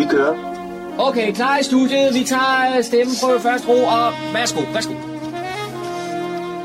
Vi 0.00 0.04
kører. 0.10 0.34
Okay, 0.98 1.32
klar 1.32 1.58
i 1.58 1.62
studiet. 1.62 2.14
Vi 2.14 2.24
tager 2.24 2.82
stemmeprøve 2.82 3.40
først 3.40 3.68
ro, 3.68 3.78
og 3.84 4.12
værsgo, 4.34 4.60
værsgo. 4.74 4.94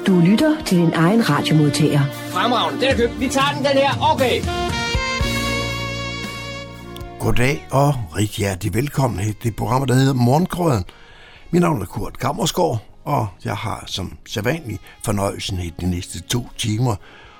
Du 0.07 0.19
lytter 0.29 0.63
til 0.65 0.77
din 0.77 0.93
egen 0.93 1.29
radiomodtager. 1.29 1.99
Fremragende, 2.11 2.81
den 2.81 2.89
er 2.91 2.97
købt. 2.97 3.19
Vi 3.19 3.27
tager 3.27 3.51
den, 3.55 3.65
den 3.65 3.77
her. 3.83 3.91
Okay. 4.13 4.35
Goddag 7.19 7.67
og 7.71 7.93
rigtig 8.17 8.37
hjertelig 8.37 8.73
velkommen 8.73 9.19
til 9.19 9.35
det 9.43 9.55
program, 9.55 9.87
der 9.87 9.93
hedder 9.93 10.13
Morgenkrøden. 10.13 10.83
Mit 11.51 11.61
navn 11.61 11.81
er 11.81 11.85
Kurt 11.85 12.19
Kammersgaard, 12.19 12.79
og 13.03 13.27
jeg 13.45 13.55
har 13.55 13.83
som 13.87 14.17
sædvanlig 14.25 14.79
fornøjelsen 15.05 15.59
i 15.59 15.73
de 15.81 15.89
næste 15.89 16.21
to 16.21 16.47
timer 16.57 16.95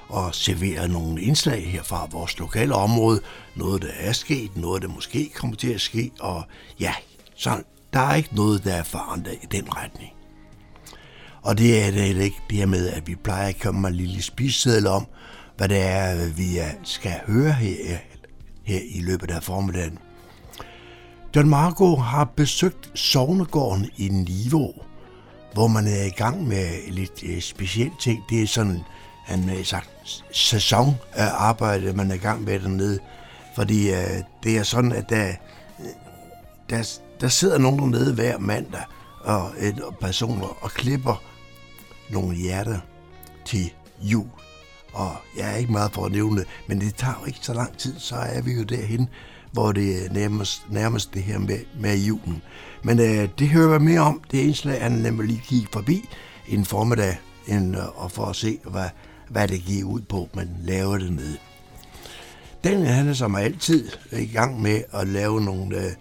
og 0.10 0.36
servere 0.36 0.88
nogle 0.88 1.22
indslag 1.22 1.72
her 1.72 1.84
fra 1.84 2.08
vores 2.12 2.40
lokale 2.40 2.76
område. 2.76 3.22
Noget, 3.56 3.82
der 3.82 3.92
er 4.00 4.14
sket, 4.14 4.58
noget, 4.58 4.82
der 4.82 4.88
måske 4.88 5.32
kommer 5.36 5.56
til 5.56 5.74
at 5.74 5.82
ske, 5.82 6.12
og 6.20 6.44
ja, 6.80 6.94
så 7.36 7.64
der 7.94 8.00
er 8.00 8.16
ikke 8.16 8.36
noget, 8.36 8.64
der 8.64 8.74
er 8.74 8.84
forandret 8.84 9.38
i 9.44 9.46
den 9.52 9.76
retning. 9.76 10.12
Og 11.42 11.58
det 11.58 11.84
er 11.88 11.92
det 11.92 12.22
ikke 12.22 12.42
det 12.50 12.58
her 12.58 12.66
med, 12.66 12.90
at 12.90 13.08
vi 13.08 13.16
plejer 13.16 13.48
at 13.48 13.60
komme 13.60 13.82
med 13.82 13.90
en 13.90 13.96
lille 13.96 14.22
spiseseddel 14.22 14.88
om, 14.88 15.08
hvad 15.58 15.70
det 15.70 15.82
er, 15.82 16.34
vi 16.34 16.60
skal 16.84 17.20
høre 17.28 17.54
her, 17.54 17.98
her 18.64 18.80
i 18.90 19.00
løbet 19.02 19.32
af 19.32 19.44
formiddagen. 19.44 20.00
John 21.36 21.50
Marco 21.50 21.96
har 21.96 22.26
besøgt 22.26 23.00
Sovnegården 23.00 23.90
i 23.98 24.08
Niveau, 24.08 24.74
hvor 25.54 25.68
man 25.68 25.88
er 25.88 26.04
i 26.04 26.10
gang 26.10 26.48
med 26.48 26.92
lidt 26.92 27.24
øh, 27.24 27.42
specielt 27.42 28.00
ting. 28.00 28.24
Det 28.30 28.42
er 28.42 28.48
sådan, 28.48 28.82
han 29.26 29.50
har 29.50 29.64
sagt, 29.64 29.90
sæson 30.32 30.96
man 31.96 32.12
er 32.12 32.14
i 32.14 32.18
gang 32.18 32.44
med 32.44 32.60
dernede. 32.60 33.00
Fordi 33.56 33.90
øh, 33.90 34.22
det 34.44 34.58
er 34.58 34.64
sådan, 34.64 34.92
at 34.92 35.10
der, 35.10 35.28
øh, 35.80 35.86
der, 36.70 37.00
der 37.22 37.28
sidder 37.28 37.58
nogen 37.58 37.80
dernede 37.80 38.14
hver 38.14 38.38
mandag 38.38 38.84
og, 39.20 39.52
et, 39.60 39.80
og 39.80 39.98
personer 40.02 40.64
og 40.64 40.72
klipper 40.72 41.24
nogle 42.10 42.36
hjerter 42.36 42.80
til 43.46 43.74
jul. 44.02 44.28
Og 44.94 45.16
jeg 45.38 45.52
er 45.54 45.56
ikke 45.56 45.72
meget 45.72 45.92
for 45.92 46.06
at 46.06 46.12
nævne 46.12 46.40
det, 46.40 46.48
men 46.68 46.82
det 46.82 46.96
tager 46.96 47.14
jo 47.22 47.26
ikke 47.26 47.40
så 47.42 47.54
lang 47.54 47.78
tid, 47.78 48.00
så 48.00 48.16
er 48.16 48.42
vi 48.42 48.54
jo 48.54 48.64
derhen, 48.64 49.10
hvor 49.52 49.72
det 49.72 50.06
er 50.06 50.14
nærmest, 50.14 50.66
nærmest 50.70 51.14
det 51.14 51.24
her 51.24 51.40
med, 51.40 51.60
med 51.80 51.98
julen. 51.98 52.42
Men 52.84 53.00
øh, 53.00 53.30
det 53.40 53.50
hører 53.50 53.72
jeg 53.72 53.82
mere 53.82 54.00
om. 54.00 54.22
Det 54.32 54.38
indslag, 54.38 54.82
han 54.82 54.92
nemlig 54.92 55.28
lige 55.28 55.42
kigge 55.48 55.68
forbi 55.72 56.10
en 56.48 56.66
formiddag, 56.66 57.18
en, 57.48 57.76
øh, 57.76 58.04
og 58.04 58.12
for 58.12 58.26
at 58.26 58.36
se, 58.36 58.60
hvad, 58.64 58.90
hvad 59.30 59.48
det 59.48 59.62
giver 59.62 59.84
ud 59.84 60.02
på, 60.02 60.30
man 60.34 60.50
laver 60.64 60.98
det 60.98 61.14
med. 61.14 61.38
Den 62.64 62.86
han 62.86 63.08
er 63.10 63.14
som 63.14 63.36
altid 63.36 63.90
i 64.12 64.26
gang 64.26 64.62
med 64.62 64.82
at 64.94 65.08
lave 65.08 65.42
nogle 65.42 65.78
øh, 65.78 65.92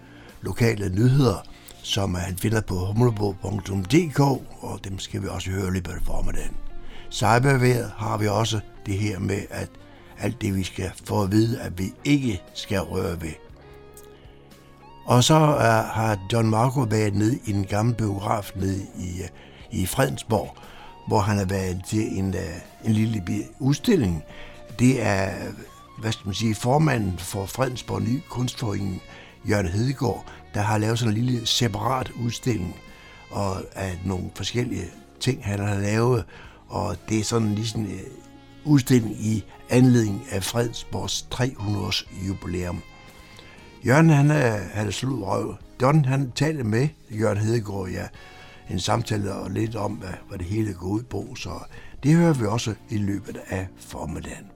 lokale 0.43 0.89
nyheder, 0.89 1.47
som 1.83 2.15
han 2.15 2.39
finder 2.39 2.61
på 2.61 2.75
humlebo.dk, 2.75 4.21
og 4.61 4.81
dem 4.85 4.99
skal 4.99 5.23
vi 5.23 5.29
også 5.29 5.51
høre 5.51 5.73
lidt 5.73 5.85
på 5.85 5.91
formiddagen. 6.05 6.57
Cyberværet 7.11 7.93
har 7.97 8.19
vi 8.19 8.29
også 8.29 8.61
det 8.87 8.95
her 8.95 9.19
med, 9.19 9.41
at 9.51 9.69
alt 10.19 10.41
det, 10.41 10.55
vi 10.55 10.63
skal 10.63 10.91
få 11.05 11.23
at 11.23 11.33
vide, 11.33 11.61
at 11.61 11.79
vi 11.79 11.93
ikke 12.05 12.43
skal 12.55 12.81
røre 12.81 13.23
ved. 13.23 13.33
Og 15.07 15.25
så 15.25 15.35
er, 15.35 15.83
har 15.83 16.19
John 16.33 16.51
Marco 16.51 16.81
været 16.81 17.15
nede 17.15 17.39
i 17.47 17.53
en 17.53 17.65
gammel 17.65 17.95
biograf 17.95 18.53
nede 18.57 18.83
i, 18.99 19.23
øh, 19.23 19.29
i 19.71 19.87
Fredensborg, 19.87 20.57
hvor 21.07 21.21
han 21.21 21.39
har 21.39 21.45
været 21.45 21.83
til 21.87 22.19
en, 22.19 22.35
øh, 22.35 22.57
en 22.85 22.93
lille 22.93 23.23
udstilling. 23.59 24.23
Det 24.79 25.03
er, 25.03 25.31
hvad 26.01 26.13
skal 26.13 26.27
man 26.27 26.35
sige, 26.35 26.55
formanden 26.55 27.19
for 27.19 27.47
Fredensborg 27.47 28.03
Ny 28.03 28.21
Kunstforening, 28.29 29.03
Jørgen 29.49 29.69
Hedegaard, 29.69 30.25
der 30.55 30.61
har 30.61 30.79
lavet 30.79 30.99
sådan 30.99 31.15
en 31.15 31.25
lille 31.25 31.47
separat 31.47 32.11
udstilling 32.25 32.77
og 33.31 33.57
af 33.75 33.99
nogle 34.05 34.31
forskellige 34.35 34.85
ting, 35.21 35.45
han 35.45 35.59
har 35.59 35.81
lavet. 35.81 36.25
Og 36.69 36.97
det 37.09 37.19
er 37.19 37.25
sådan 37.25 37.55
ligesom 37.55 37.81
en 37.81 37.87
øh, 37.87 38.01
udstilling 38.65 39.17
i 39.21 39.45
anledning 39.71 40.27
af 40.31 40.43
Fredensborgs 40.43 41.23
300 41.31 41.87
års 41.87 42.07
jubilæum. 42.29 42.83
Jørgen, 43.87 44.11
han 44.11 44.31
er, 44.31 44.59
han 44.73 44.87
er 44.87 44.91
slut 44.91 45.27
røv. 45.27 45.55
Don, 45.81 46.05
han 46.05 46.33
talte 46.35 46.65
med 46.65 46.89
Jørgen 47.11 47.39
Hedegaard, 47.39 47.89
ja, 47.89 48.07
en 48.71 48.81
samtale 48.81 49.35
og 49.35 49.51
lidt 49.51 49.77
om, 49.77 49.93
hvad, 49.93 50.15
hvad 50.29 50.39
det 50.39 50.47
hele 50.47 50.75
går 50.75 50.87
ud 50.87 51.03
på, 51.03 51.35
så 51.37 51.51
det 52.03 52.15
hører 52.15 52.33
vi 52.33 52.47
også 52.47 52.75
i 52.91 52.99
løbet 52.99 53.41
af 53.49 53.69
formiddagen. 53.77 54.47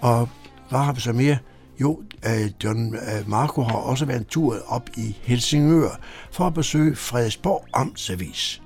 Og 0.00 0.28
hvad 0.68 0.78
har 0.78 0.92
vi 0.92 1.00
så 1.00 1.12
mere? 1.12 1.38
Jo, 1.80 2.02
øh, 2.26 2.50
John 2.64 2.94
øh, 2.94 3.28
Marco 3.28 3.62
har 3.62 3.76
også 3.76 4.04
været 4.04 4.18
en 4.18 4.24
tur 4.24 4.56
op 4.66 4.90
i 4.96 5.16
Helsingør 5.22 6.00
for 6.32 6.46
at 6.46 6.54
besøge 6.54 6.96
Frederiksborg 6.96 7.64
Amtsavis. 7.74 8.62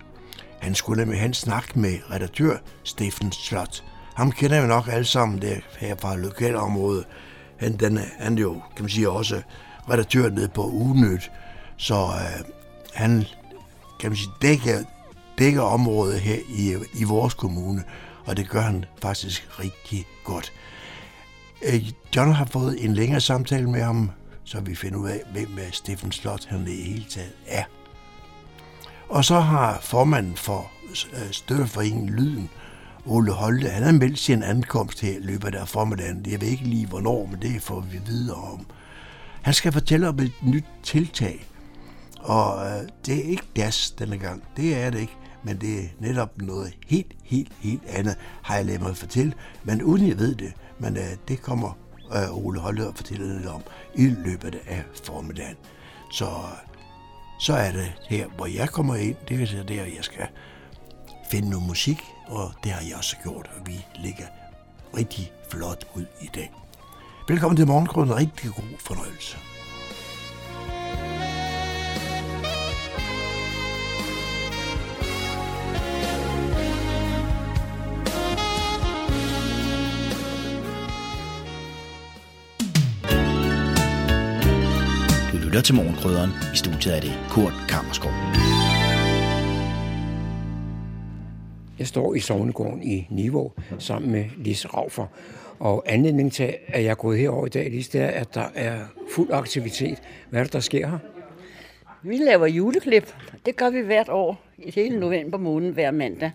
Han 0.60 0.74
skulle 0.74 1.00
nemlig 1.00 1.18
have 1.18 1.26
en 1.26 1.34
snak 1.34 1.76
med 1.76 1.98
redaktør 2.10 2.56
Steffen 2.84 3.32
Slot. 3.32 3.84
Ham 4.14 4.32
kender 4.32 4.60
vi 4.60 4.68
nok 4.68 4.88
alle 4.88 5.04
sammen 5.04 5.42
der 5.42 5.56
her 5.78 5.96
fra 6.00 6.16
lokalområdet. 6.16 7.04
Han, 7.56 7.76
den, 7.76 7.98
han 8.18 8.38
er 8.38 8.42
jo, 8.42 8.52
kan 8.52 8.82
man 8.82 8.88
sige, 8.88 9.10
også 9.10 9.42
redaktør 9.90 10.30
nede 10.30 10.48
på 10.48 10.62
Unyt, 10.62 11.30
så 11.76 11.94
øh, 11.94 12.44
han 12.94 13.24
kan 14.02 14.10
man 14.10 14.16
sige, 14.16 14.32
dækker, 14.42 14.84
dækker 15.38 15.62
området 15.62 16.20
her 16.20 16.36
i, 16.48 16.74
i 17.00 17.04
vores 17.04 17.34
kommune, 17.34 17.84
og 18.24 18.36
det 18.36 18.48
gør 18.48 18.60
han 18.60 18.84
faktisk 19.02 19.48
rigtig 19.60 20.06
godt. 20.24 20.52
Øh, 21.62 21.90
John 22.16 22.32
har 22.32 22.44
fået 22.44 22.84
en 22.84 22.94
længere 22.94 23.20
samtale 23.20 23.70
med 23.70 23.82
ham, 23.82 24.10
så 24.44 24.60
vi 24.60 24.74
finder 24.74 24.98
ud 24.98 25.08
af, 25.08 25.20
hvem 25.32 25.48
Steffen 25.72 26.12
Slot 26.12 26.46
han 26.46 26.66
i 26.68 26.82
hele 26.82 27.04
taget 27.10 27.32
er. 27.46 27.64
Og 29.08 29.24
så 29.24 29.40
har 29.40 29.78
formanden 29.80 30.36
for 30.36 30.70
øh, 31.12 31.30
støtteforeningen 31.30 32.08
Lyden, 32.08 32.50
Ole 33.06 33.32
Holte, 33.32 33.68
han 33.68 33.82
har 33.82 33.92
meldt 33.92 34.18
sin 34.18 34.42
ankomst 34.42 35.00
her 35.00 35.12
i 35.12 35.20
løbet 35.20 35.54
af 35.54 35.68
formiddagen. 35.68 36.26
Jeg 36.28 36.40
ved 36.40 36.48
ikke 36.48 36.64
lige 36.64 36.86
hvornår, 36.86 37.28
men 37.30 37.42
det 37.42 37.62
får 37.62 37.80
vi 37.80 37.98
videre 38.06 38.36
om. 38.36 38.66
Han 39.42 39.54
skal 39.54 39.72
fortælle 39.72 40.08
om 40.08 40.18
et 40.18 40.32
nyt 40.42 40.64
tiltag, 40.82 41.46
og 42.22 42.66
øh, 42.66 42.88
det 43.06 43.18
er 43.18 43.22
ikke 43.22 43.46
jazz 43.56 43.90
denne 43.90 44.18
gang. 44.18 44.42
Det 44.56 44.76
er 44.76 44.90
det 44.90 45.00
ikke, 45.00 45.16
men 45.44 45.60
det 45.60 45.78
er 45.78 45.88
netop 45.98 46.42
noget 46.42 46.74
helt, 46.86 47.12
helt, 47.24 47.52
helt 47.60 47.82
andet, 47.86 48.16
har 48.42 48.56
jeg 48.56 48.64
lavet 48.64 48.82
mig 48.82 48.96
fortælle. 48.96 49.32
Men 49.64 49.82
uden 49.82 50.08
jeg 50.08 50.18
ved 50.18 50.34
det, 50.34 50.52
men 50.78 50.96
øh, 50.96 51.16
det 51.28 51.42
kommer 51.42 51.78
øh, 52.14 52.46
Ole 52.46 52.60
Holte 52.60 52.88
og 52.88 52.94
fortæller 52.96 53.38
lidt 53.38 53.46
om 53.46 53.62
i 53.94 54.06
løbet 54.06 54.54
af 54.66 54.84
formiddagen. 55.04 55.56
Så, 56.10 56.30
så 57.40 57.52
er 57.52 57.72
det 57.72 57.92
her, 58.08 58.26
hvor 58.36 58.46
jeg 58.46 58.68
kommer 58.68 58.94
ind. 58.94 59.16
Det 59.28 59.42
er 59.42 59.46
så 59.46 59.64
der, 59.68 59.84
jeg 59.84 60.04
skal 60.04 60.26
finde 61.30 61.50
noget 61.50 61.66
musik, 61.66 61.98
og 62.26 62.52
det 62.64 62.72
har 62.72 62.82
jeg 62.88 62.96
også 62.96 63.16
gjort, 63.22 63.50
og 63.56 63.66
vi 63.66 63.86
ligger 64.02 64.26
rigtig 64.96 65.32
flot 65.50 65.84
ud 65.94 66.06
i 66.20 66.30
dag. 66.34 66.52
Velkommen 67.28 67.56
til 67.56 67.66
morgenkronen. 67.66 68.16
Rigtig 68.16 68.50
god 68.50 68.78
fornøjelse. 68.80 69.51
Lytter 85.52 85.62
til 85.62 85.74
Morgenkrydderen. 85.74 86.30
I 86.54 86.56
studiet 86.56 86.96
er 86.96 87.00
det 87.00 87.12
Kurt 87.30 87.52
Kammerskov. 87.68 88.10
Jeg 91.78 91.86
står 91.86 92.14
i 92.14 92.20
Sovnegården 92.20 92.82
i 92.82 93.06
Niveau 93.10 93.52
sammen 93.78 94.12
med 94.12 94.24
Lis 94.36 94.74
Raufer. 94.74 95.06
Og 95.58 95.84
anledningen 95.86 96.30
til, 96.30 96.54
at 96.66 96.84
jeg 96.84 96.90
er 96.90 96.94
gået 96.94 97.18
herover 97.18 97.46
i 97.46 97.48
dag, 97.48 97.70
Lis, 97.70 97.88
det 97.88 98.00
er, 98.00 98.06
at 98.06 98.34
der 98.34 98.46
er 98.54 98.78
fuld 99.14 99.30
aktivitet. 99.32 100.02
Hvad 100.30 100.40
er 100.40 100.44
det, 100.44 100.52
der 100.52 100.60
sker 100.60 100.88
her? 100.88 100.98
Vi 102.02 102.16
laver 102.16 102.46
juleklip. 102.46 103.14
Det 103.46 103.56
gør 103.56 103.70
vi 103.70 103.80
hvert 103.80 104.08
år 104.08 104.44
i 104.58 104.70
hele 104.70 105.00
november 105.00 105.38
måned 105.38 105.72
hver 105.72 105.90
mandag. 105.90 106.32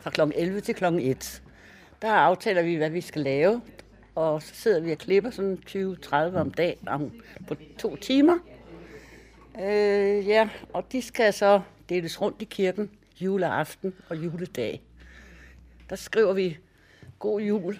Fra 0.00 0.10
kl. 0.10 0.20
11 0.34 0.60
til 0.60 0.74
kl. 0.74 0.84
1. 0.84 1.42
Der 2.02 2.12
aftaler 2.12 2.62
vi, 2.62 2.74
hvad 2.74 2.90
vi 2.90 3.00
skal 3.00 3.22
lave. 3.22 3.60
Og 4.14 4.42
så 4.42 4.54
sidder 4.54 4.80
vi 4.80 4.92
og 4.92 4.98
klipper 4.98 5.30
sådan 5.30 5.58
20-30 5.68 6.14
om 6.14 6.50
dagen 6.50 6.88
om, 6.88 7.10
på 7.48 7.54
to 7.78 7.96
timer. 7.96 8.38
Øh, 9.58 10.28
ja, 10.28 10.48
og 10.72 10.92
de 10.92 11.02
skal 11.02 11.32
så 11.32 11.60
deles 11.88 12.20
rundt 12.20 12.42
i 12.42 12.44
kirken 12.44 12.90
juleaften 13.20 13.94
og 14.08 14.16
juledag. 14.16 14.82
Der 15.90 15.96
skriver 15.96 16.32
vi 16.32 16.56
God 17.18 17.40
jul, 17.40 17.78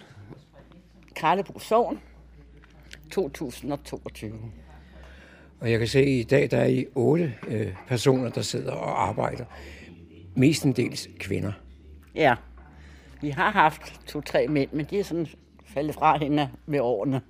Karlebo 1.16 1.58
Sogn, 1.58 2.00
2022. 3.10 4.38
Og 5.60 5.70
jeg 5.70 5.78
kan 5.78 5.88
se, 5.88 5.98
at 5.98 6.08
i 6.08 6.22
dag 6.22 6.50
der 6.50 6.56
er 6.58 6.66
I 6.66 6.86
otte 6.94 7.34
øh, 7.48 7.76
personer, 7.86 8.30
der 8.30 8.42
sidder 8.42 8.72
og 8.72 9.08
arbejder. 9.08 9.44
Mestendels 10.34 11.08
kvinder. 11.18 11.52
Ja, 12.14 12.34
vi 13.20 13.30
har 13.30 13.50
haft 13.50 14.00
to-tre 14.06 14.48
mænd, 14.48 14.70
men 14.72 14.86
de 14.90 14.98
er 15.00 15.04
sådan 15.04 15.26
faldet 15.66 15.94
fra 15.94 16.18
hende 16.18 16.50
med 16.66 16.80
årene. 16.80 17.20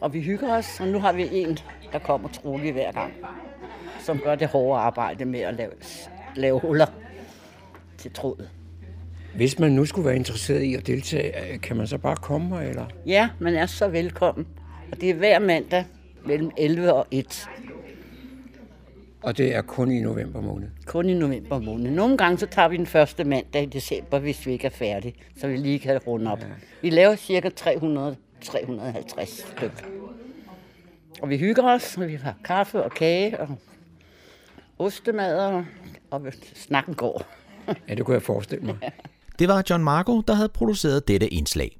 og 0.00 0.12
vi 0.12 0.20
hygger 0.20 0.56
os. 0.56 0.80
Og 0.80 0.88
nu 0.88 0.98
har 0.98 1.12
vi 1.12 1.28
en, 1.32 1.58
der 1.92 1.98
kommer 1.98 2.28
trolig 2.28 2.72
hver 2.72 2.92
gang, 2.92 3.12
som 4.04 4.18
gør 4.18 4.34
det 4.34 4.48
hårde 4.48 4.80
arbejde 4.80 5.24
med 5.24 5.40
at 5.40 5.54
lave, 5.54 5.70
lave 6.36 6.60
huller 6.60 6.86
til 7.98 8.12
trådet. 8.12 8.50
Hvis 9.34 9.58
man 9.58 9.72
nu 9.72 9.84
skulle 9.84 10.06
være 10.06 10.16
interesseret 10.16 10.62
i 10.62 10.74
at 10.74 10.86
deltage, 10.86 11.52
øh, 11.52 11.60
kan 11.60 11.76
man 11.76 11.86
så 11.86 11.98
bare 11.98 12.16
komme 12.16 12.58
her, 12.58 12.68
eller? 12.68 12.86
Ja, 13.06 13.28
man 13.38 13.54
er 13.54 13.66
så 13.66 13.88
velkommen. 13.88 14.46
Og 14.92 15.00
det 15.00 15.10
er 15.10 15.14
hver 15.14 15.38
mandag 15.38 15.84
mellem 16.26 16.50
11 16.58 16.92
og 16.92 17.06
1. 17.10 17.48
Og 19.22 19.38
det 19.38 19.54
er 19.54 19.62
kun 19.62 19.90
i 19.90 20.00
november 20.00 20.40
måned. 20.40 20.68
Kun 20.86 21.08
i 21.08 21.14
november 21.14 21.58
måned. 21.58 21.90
Nogle 21.90 22.16
gange 22.16 22.38
så 22.38 22.46
tager 22.46 22.68
vi 22.68 22.76
den 22.76 22.86
første 22.86 23.24
mandag 23.24 23.62
i 23.62 23.66
december, 23.66 24.18
hvis 24.18 24.46
vi 24.46 24.52
ikke 24.52 24.66
er 24.66 24.70
færdige, 24.70 25.14
så 25.36 25.48
vi 25.48 25.56
lige 25.56 25.78
kan 25.78 25.98
runde 25.98 26.32
op. 26.32 26.40
Ja. 26.40 26.46
Vi 26.82 26.90
laver 26.90 27.16
cirka 27.16 27.50
300-350 27.60 29.24
stykker. 29.24 29.84
Og 31.22 31.28
vi 31.28 31.38
hygger 31.38 31.62
os, 31.62 31.96
og 31.96 32.08
vi 32.08 32.14
har 32.14 32.34
kaffe 32.44 32.82
og 32.82 32.90
kage 32.90 33.40
og 33.40 33.48
ostemad, 34.78 35.38
og, 35.38 35.64
og 36.10 36.20
snakken 36.54 36.94
går. 36.94 37.22
ja, 37.88 37.94
det 37.94 38.04
kunne 38.04 38.14
jeg 38.14 38.22
forestille 38.22 38.64
mig. 38.66 38.76
Det 39.38 39.48
var 39.48 39.62
John 39.70 39.84
Marco, 39.84 40.20
der 40.20 40.34
havde 40.34 40.48
produceret 40.48 41.08
dette 41.08 41.28
indslag. 41.28 41.78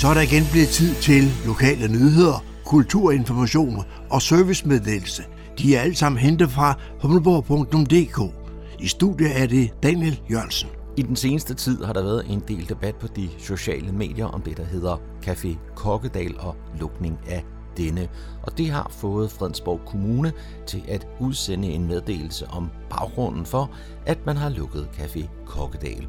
Så 0.00 0.08
er 0.08 0.14
der 0.14 0.20
igen 0.20 0.42
blevet 0.52 0.68
tid 0.68 0.94
til 0.94 1.22
lokale 1.46 1.88
nyheder, 1.88 2.44
kulturinformationer 2.64 3.82
og 4.10 4.22
servicemeddelelse. 4.22 5.22
De 5.58 5.76
er 5.76 5.80
alle 5.80 5.94
sammen 5.94 6.18
hentet 6.18 6.50
fra 6.50 6.74
humleborg.dk. 7.02 8.34
I 8.80 8.86
studiet 8.86 9.40
er 9.42 9.46
det 9.46 9.70
Daniel 9.82 10.20
Jørgensen. 10.30 10.68
I 10.96 11.02
den 11.02 11.16
seneste 11.16 11.54
tid 11.54 11.84
har 11.84 11.92
der 11.92 12.02
været 12.02 12.26
en 12.30 12.42
del 12.48 12.68
debat 12.68 12.94
på 12.94 13.06
de 13.06 13.28
sociale 13.38 13.92
medier 13.92 14.26
om 14.26 14.42
det, 14.42 14.56
der 14.56 14.64
hedder 14.64 14.96
Café 15.26 15.74
Kokkedal 15.74 16.34
og 16.38 16.56
lukning 16.80 17.18
af 17.28 17.44
denne. 17.76 18.08
Og 18.42 18.58
det 18.58 18.70
har 18.70 18.88
fået 18.90 19.30
Fredensborg 19.30 19.80
Kommune 19.86 20.32
til 20.66 20.82
at 20.88 21.06
udsende 21.20 21.68
en 21.68 21.86
meddelelse 21.86 22.46
om 22.46 22.70
baggrunden 22.90 23.46
for, 23.46 23.70
at 24.06 24.26
man 24.26 24.36
har 24.36 24.48
lukket 24.48 24.88
Café 24.98 25.26
Kokkedal. 25.46 26.06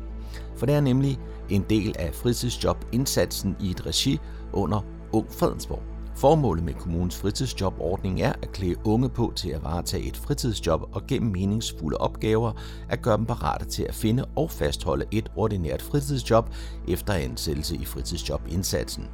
For 0.57 0.65
det 0.65 0.75
er 0.75 0.81
nemlig 0.81 1.19
en 1.49 1.65
del 1.69 1.95
af 1.99 2.13
fritidsjobindsatsen 2.13 3.55
i 3.59 3.69
et 3.69 3.85
regi 3.85 4.19
under 4.53 4.81
Ung 5.11 5.31
Fredensborg. 5.31 5.81
Formålet 6.15 6.63
med 6.63 6.73
kommunens 6.73 7.17
fritidsjobordning 7.17 8.21
er 8.21 8.33
at 8.41 8.51
klæde 8.51 8.75
unge 8.83 9.09
på 9.09 9.33
til 9.35 9.49
at 9.49 9.63
varetage 9.63 10.07
et 10.07 10.17
fritidsjob 10.17 10.81
og 10.95 11.07
gennem 11.07 11.31
meningsfulde 11.31 11.97
opgaver 11.97 12.51
at 12.89 13.01
gøre 13.01 13.17
dem 13.17 13.25
parate 13.25 13.65
til 13.65 13.83
at 13.83 13.95
finde 13.95 14.25
og 14.35 14.51
fastholde 14.51 15.05
et 15.11 15.31
ordinært 15.35 15.81
fritidsjob 15.81 16.49
efter 16.87 17.13
ansættelse 17.13 17.75
i 17.75 17.85
fritidsjobindsatsen. 17.85 19.07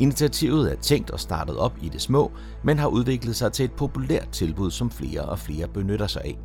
Initiativet 0.00 0.72
er 0.72 0.76
tænkt 0.76 1.10
og 1.10 1.20
startet 1.20 1.56
op 1.56 1.72
i 1.82 1.88
det 1.88 2.00
små, 2.00 2.32
men 2.64 2.78
har 2.78 2.88
udviklet 2.88 3.36
sig 3.36 3.52
til 3.52 3.64
et 3.64 3.72
populært 3.72 4.28
tilbud, 4.28 4.70
som 4.70 4.90
flere 4.90 5.22
og 5.22 5.38
flere 5.38 5.68
benytter 5.68 6.06
sig 6.06 6.22
af. 6.24 6.38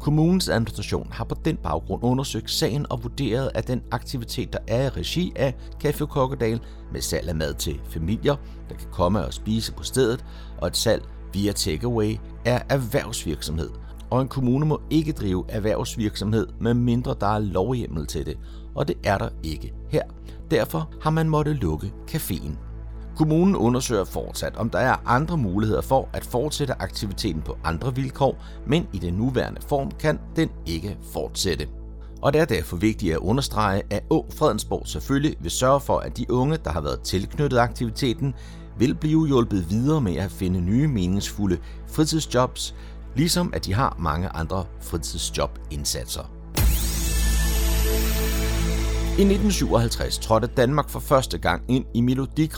Kommunens 0.00 0.48
administration 0.48 1.08
har 1.10 1.24
på 1.24 1.34
den 1.44 1.56
baggrund 1.56 2.04
undersøgt 2.04 2.50
sagen 2.50 2.86
og 2.90 3.02
vurderet, 3.02 3.50
at 3.54 3.68
den 3.68 3.82
aktivitet, 3.90 4.52
der 4.52 4.58
er 4.68 4.84
i 4.84 4.88
regi 4.88 5.32
af 5.36 5.54
Café 5.84 6.06
Kokkedal 6.06 6.60
med 6.92 7.00
salg 7.00 7.28
af 7.28 7.34
mad 7.34 7.54
til 7.54 7.80
familier, 7.84 8.36
der 8.68 8.74
kan 8.74 8.88
komme 8.92 9.26
og 9.26 9.34
spise 9.34 9.72
på 9.72 9.82
stedet, 9.82 10.24
og 10.58 10.68
et 10.68 10.76
salg 10.76 11.02
via 11.32 11.52
takeaway, 11.52 12.16
er 12.44 12.60
erhvervsvirksomhed. 12.68 13.70
Og 14.10 14.22
en 14.22 14.28
kommune 14.28 14.66
må 14.66 14.80
ikke 14.90 15.12
drive 15.12 15.44
erhvervsvirksomhed, 15.48 16.46
med 16.60 16.74
mindre 16.74 17.14
der 17.20 17.26
er 17.26 17.38
lovhjemmel 17.38 18.06
til 18.06 18.26
det, 18.26 18.38
og 18.74 18.88
det 18.88 18.96
er 19.04 19.18
der 19.18 19.28
ikke 19.42 19.72
her. 19.88 20.02
Derfor 20.50 20.90
har 21.02 21.10
man 21.10 21.28
måttet 21.28 21.56
lukke 21.56 21.92
caféen. 22.10 22.69
Kommunen 23.20 23.56
undersøger 23.56 24.04
fortsat, 24.04 24.56
om 24.56 24.70
der 24.70 24.78
er 24.78 24.96
andre 25.06 25.36
muligheder 25.36 25.80
for 25.80 26.08
at 26.12 26.24
fortsætte 26.24 26.82
aktiviteten 26.82 27.42
på 27.42 27.58
andre 27.64 27.94
vilkår, 27.94 28.44
men 28.66 28.88
i 28.92 28.98
den 28.98 29.14
nuværende 29.14 29.60
form 29.68 29.90
kan 29.90 30.18
den 30.36 30.50
ikke 30.66 30.98
fortsætte. 31.12 31.68
Og 32.22 32.32
det 32.32 32.40
er 32.40 32.44
derfor 32.44 32.76
vigtigt 32.76 33.12
at 33.12 33.18
understrege, 33.18 33.82
at 33.90 34.02
Å 34.10 34.26
Fredensborg 34.34 34.88
selvfølgelig 34.88 35.36
vil 35.40 35.50
sørge 35.50 35.80
for, 35.80 35.98
at 35.98 36.16
de 36.16 36.30
unge, 36.30 36.58
der 36.64 36.70
har 36.70 36.80
været 36.80 37.00
tilknyttet 37.00 37.58
aktiviteten, 37.58 38.34
vil 38.78 38.94
blive 38.94 39.26
hjulpet 39.26 39.70
videre 39.70 40.00
med 40.00 40.16
at 40.16 40.30
finde 40.30 40.60
nye 40.60 40.88
meningsfulde 40.88 41.58
fritidsjobs, 41.86 42.74
ligesom 43.16 43.52
at 43.54 43.64
de 43.64 43.74
har 43.74 43.96
mange 43.98 44.28
andre 44.28 44.64
fritidsjobindsatser. 44.80 46.39
I 49.10 49.22
1957 49.22 50.18
trådte 50.18 50.46
Danmark 50.46 50.88
for 50.88 51.00
første 51.00 51.38
gang 51.38 51.62
ind 51.68 51.84
i 51.94 52.00
Melodi 52.00 52.50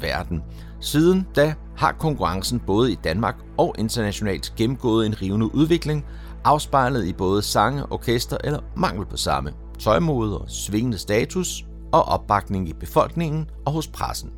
verden. 0.00 0.42
Siden 0.80 1.26
da 1.36 1.54
har 1.76 1.92
konkurrencen 1.92 2.60
både 2.60 2.92
i 2.92 2.98
Danmark 3.04 3.34
og 3.58 3.74
internationalt 3.78 4.52
gennemgået 4.56 5.06
en 5.06 5.22
rivende 5.22 5.54
udvikling, 5.54 6.04
afspejlet 6.44 7.06
i 7.06 7.12
både 7.12 7.42
sange, 7.42 7.92
orkester 7.92 8.36
eller 8.44 8.60
mangel 8.76 9.06
på 9.06 9.16
samme, 9.16 9.52
tøjmode 9.78 10.40
og 10.40 10.50
svingende 10.50 10.98
status 10.98 11.64
og 11.92 12.02
opbakning 12.02 12.68
i 12.68 12.72
befolkningen 12.72 13.50
og 13.66 13.72
hos 13.72 13.88
pressen. 13.88 14.30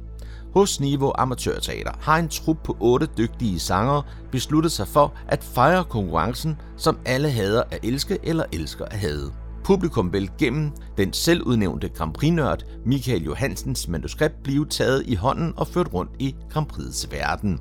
Hos 0.55 0.81
Niveau 0.81 1.13
Amatørteater 1.19 1.93
har 2.01 2.19
en 2.19 2.29
trup 2.29 2.57
på 2.65 2.77
otte 2.81 3.09
dygtige 3.19 3.61
sangere 3.61 4.03
besluttet 4.33 4.73
sig 4.73 4.89
for 4.89 5.15
at 5.29 5.45
fejre 5.45 5.85
konkurrencen, 5.85 6.57
som 6.77 6.99
alle 7.05 7.31
hader 7.31 7.63
at 7.71 7.79
elske 7.83 8.19
eller 8.23 8.45
elsker 8.53 8.85
at 8.85 8.99
hade. 8.99 9.33
Publikum 9.67 10.13
vil 10.13 10.31
gennem 10.39 10.71
den 10.99 11.13
selvudnævnte 11.13 11.89
Grand 11.89 12.15
Prix-nørd 12.15 12.63
Michael 12.85 13.25
Johansens 13.25 13.89
manuskript 13.89 14.43
blive 14.43 14.67
taget 14.67 15.03
i 15.07 15.15
hånden 15.15 15.53
og 15.57 15.67
ført 15.67 15.95
rundt 15.95 16.11
i 16.19 16.35
Grand 16.51 16.67
Prix's 16.73 17.11
verden. 17.11 17.61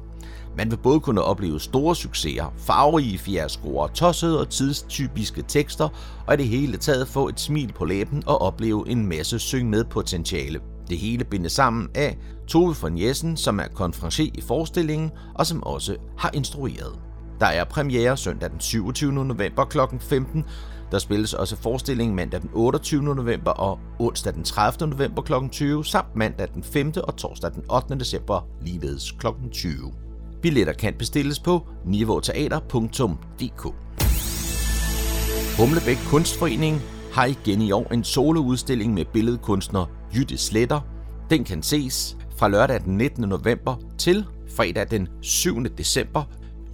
Man 0.58 0.72
vil 0.72 0.78
både 0.78 1.00
kunne 1.00 1.22
opleve 1.22 1.60
store 1.60 1.96
succeser, 1.96 2.54
farverige 2.58 3.18
fiaskoer, 3.18 3.88
tossede 3.88 4.40
og 4.40 4.50
tidstypiske 4.50 5.44
tekster, 5.48 5.90
og 6.28 6.34
i 6.34 6.38
det 6.38 6.48
hele 6.48 6.78
taget 6.78 7.08
få 7.08 7.28
et 7.28 7.40
smil 7.40 7.74
på 7.74 7.86
læben 7.86 8.24
og 8.26 8.42
opleve 8.42 8.90
en 8.90 9.08
masse 9.08 9.40
syng 9.40 9.70
med 9.70 9.84
potentiale. 9.84 10.60
Det 10.90 10.98
hele 10.98 11.24
bindes 11.24 11.52
sammen 11.52 11.90
af 11.96 12.18
Tove 12.48 12.76
von 12.82 12.98
Jessen, 12.98 13.38
som 13.38 13.60
er 13.60 13.68
konferencier 13.68 14.32
i 14.34 14.42
forestillingen 14.42 15.12
og 15.34 15.46
som 15.46 15.64
også 15.64 15.96
har 16.18 16.32
instrueret. 16.34 17.00
Der 17.40 17.46
er 17.46 17.64
premiere 17.64 18.18
søndag 18.18 18.50
den 18.50 18.60
27. 18.60 19.14
november 19.14 19.66
kl. 19.66 19.78
15, 20.00 20.46
der 20.92 21.00
spilles 21.00 21.34
også 21.34 21.56
forestilling 21.56 22.16
mandag 22.16 22.42
den 22.42 22.50
28. 22.54 23.04
november 23.04 23.52
og 23.52 23.80
onsdag 24.00 24.34
den 24.34 24.44
30. 24.44 24.88
november 24.88 25.22
kl. 25.22 25.34
20, 25.52 25.86
samt 25.86 26.16
mandag 26.16 26.48
den 26.54 26.64
5. 26.64 26.94
og 27.04 27.18
torsdag 27.18 27.54
den 27.54 27.64
8. 27.72 27.96
december 28.00 28.48
ligeledes 28.62 29.12
kl. 29.12 29.28
20. 29.52 29.94
Billetter 30.42 30.74
kan 30.74 30.94
bestilles 30.94 31.40
på 31.40 31.68
niveauteater.dk. 31.86 33.74
Humlebæk 35.60 35.98
Kunstforening 36.10 36.82
har 37.14 37.26
igen 37.26 37.62
i 37.62 37.72
år 37.72 37.94
en 37.94 38.04
soloudstilling 38.04 38.94
med 38.94 39.06
billedkunstner 39.06 39.86
Jytte 40.16 40.38
Sletter. 40.38 40.82
Den 41.30 41.44
kan 41.44 41.64
ses 41.64 42.18
fra 42.38 42.48
lørdag 42.48 42.82
den 42.84 42.98
19. 42.98 43.30
november 43.30 43.76
til 43.98 44.26
fredag 44.56 44.92
den 44.92 45.08
7. 45.22 45.64
december 45.78 46.24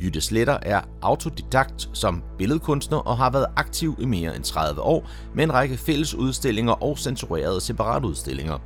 Jytte 0.02 0.22
Sletter 0.22 0.58
er 0.62 0.82
autodidakt 1.02 1.90
som 1.94 2.24
billedkunstner 2.38 2.98
og 2.98 3.18
har 3.18 3.30
været 3.30 3.46
aktiv 3.56 3.96
i 4.00 4.06
mere 4.06 4.36
end 4.36 4.44
30 4.44 4.82
år 4.82 5.10
med 5.36 5.44
en 5.44 5.54
række 5.54 5.78
fælles 5.78 6.16
udstillinger 6.16 6.74
og 6.74 6.98
censurerede 6.98 7.62
separatudstillinger. 7.62 8.58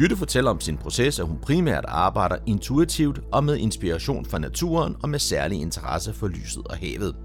Jytte 0.00 0.16
fortæller 0.16 0.50
om 0.50 0.60
sin 0.60 0.76
proces, 0.76 1.18
at 1.18 1.26
hun 1.26 1.38
primært 1.42 1.84
arbejder 1.88 2.36
intuitivt 2.46 3.20
og 3.32 3.44
med 3.44 3.56
inspiration 3.56 4.24
fra 4.24 4.38
naturen 4.38 4.96
og 5.02 5.08
med 5.08 5.18
særlig 5.18 5.60
interesse 5.60 6.12
for 6.12 6.28
lyset 6.28 6.66
og 6.66 6.76
havet. 6.76 7.16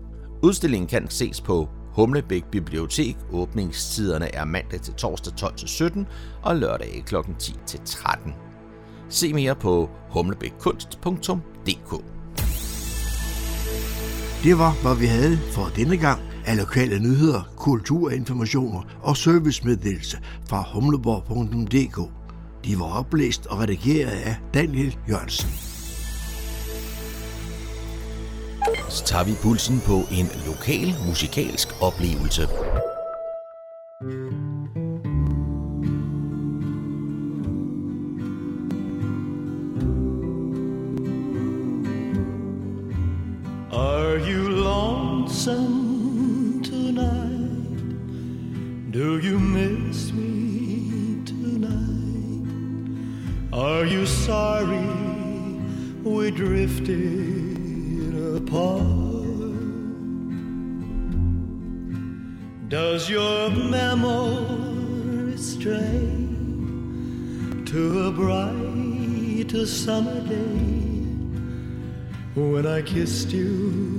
Udstillingen 0.43 0.87
kan 0.87 1.09
ses 1.09 1.41
på 1.41 1.69
Humlebæk 1.93 2.43
Bibliotek. 2.51 3.17
Åbningstiderne 3.31 4.35
er 4.35 4.45
mandag 4.45 4.81
til 4.81 4.93
torsdag 4.93 5.33
12-17 5.41 6.05
og 6.43 6.55
lørdag 6.55 7.03
kl. 7.05 7.15
10-13. 7.15 8.31
Se 9.09 9.33
mere 9.33 9.55
på 9.55 9.89
humlebækkunst.dk. 10.09 12.16
Det 14.43 14.57
var, 14.57 14.81
hvad 14.81 14.95
vi 14.95 15.05
havde 15.05 15.37
for 15.37 15.71
denne 15.75 15.97
gang 15.97 16.21
af 16.45 16.57
lokale 16.57 16.99
nyheder, 16.99 17.41
kulturinformationer 17.55 18.81
og 19.01 19.17
servicemeddelelse 19.17 20.17
fra 20.49 20.63
humleborg.dk. 20.73 22.11
De 22.65 22.79
var 22.79 22.99
oplæst 22.99 23.45
og 23.45 23.59
redigeret 23.59 24.09
af 24.09 24.35
Daniel 24.53 24.97
Jørgensen. 25.09 25.49
Så 28.89 29.03
tager 29.05 29.23
vi 29.23 29.31
pulsen 29.41 29.81
på 29.85 30.01
en 30.11 30.27
lokal 30.45 30.95
musikalsk 31.07 31.67
oplevelse. 31.81 32.47
Tonight? 46.63 47.81
Do 48.91 49.19
you 49.19 49.39
miss 49.39 50.11
me 50.11 51.21
tonight? 51.25 52.43
Are 53.53 53.85
you 53.85 54.05
sorry 54.05 55.07
we 56.03 56.31
drifted 56.31 57.57
apart. 58.37 58.83
Does 62.69 63.09
your 63.09 63.49
memory 63.49 65.37
stray 65.37 66.11
to 67.65 68.07
a 68.07 68.11
bright 68.11 69.51
summer 69.67 70.19
day 70.21 71.05
when 72.35 72.65
I 72.65 72.81
kissed 72.81 73.31
you 73.31 73.96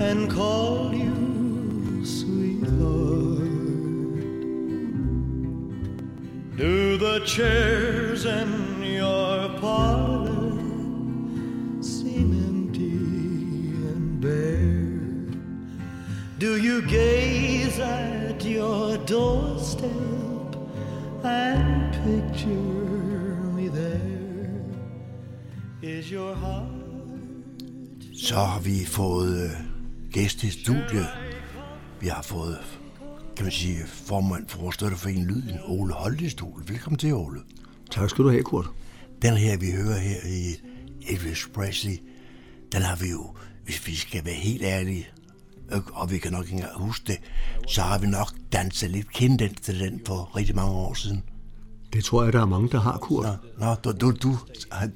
and 0.00 0.30
call 0.30 0.94
you 0.94 2.04
sweetheart? 2.04 3.50
Do 6.56 6.96
the 6.96 7.20
chairs 7.26 8.24
in 8.24 8.82
your 8.82 9.48
parlor 9.60 10.52
seem 11.82 12.28
empty 12.48 12.96
and 13.92 14.20
bare? 14.20 15.38
Do 16.38 16.56
you 16.56 16.82
gaze 16.82 17.78
at 17.78 18.42
your 18.44 18.96
doorstep 18.98 19.90
and 21.24 21.92
picture 22.04 22.50
me 23.56 23.68
there? 23.68 24.00
Is 25.82 26.10
your 26.10 26.34
heart 26.34 26.80
Så 28.14 28.34
har 28.36 28.60
vi 28.60 28.84
fået 28.86 29.44
øh, 29.44 29.69
gæst 30.12 30.42
i 30.44 30.50
studiet. 30.50 31.08
Vi 32.00 32.08
har 32.08 32.22
fået, 32.22 32.58
kan 33.36 33.44
man 33.44 33.52
sige, 33.52 33.78
formand 33.86 34.48
for 34.48 34.70
Støtteforeningen 34.70 35.28
Lyden, 35.30 35.58
Ole 35.66 35.92
Holdestol. 35.92 36.62
Velkommen 36.68 36.98
til, 36.98 37.14
Ole. 37.14 37.40
Tak 37.90 38.10
skal 38.10 38.24
du 38.24 38.30
have, 38.30 38.42
Kurt. 38.42 38.66
Den 39.22 39.36
her, 39.36 39.56
vi 39.56 39.70
hører 39.70 39.98
her 39.98 40.20
i 40.26 40.54
Elvis 41.12 41.48
Presley, 41.54 41.98
den 42.72 42.82
har 42.82 42.96
vi 42.96 43.10
jo, 43.10 43.34
hvis 43.64 43.86
vi 43.86 43.94
skal 43.94 44.24
være 44.24 44.34
helt 44.34 44.62
ærlige, 44.62 45.08
og- 45.92 46.10
vi 46.10 46.18
kan 46.18 46.32
nok 46.32 46.44
ikke 46.44 46.54
engang 46.54 46.78
huske 46.82 47.04
det, 47.06 47.18
så 47.68 47.82
har 47.82 47.98
vi 47.98 48.06
nok 48.06 48.34
danset 48.52 48.90
lidt 48.90 49.12
kendt 49.12 49.62
til 49.62 49.80
den 49.80 50.00
for 50.06 50.36
rigtig 50.36 50.54
mange 50.56 50.72
år 50.72 50.94
siden. 50.94 51.22
Det 51.92 52.04
tror 52.04 52.24
jeg, 52.24 52.32
der 52.32 52.40
er 52.40 52.46
mange, 52.46 52.68
der 52.72 52.80
har, 52.80 52.98
Kurt. 52.98 53.26
Nå, 53.58 53.66
nå 53.66 53.74
du, 53.74 53.92
du, 54.00 54.12
du, 54.22 54.38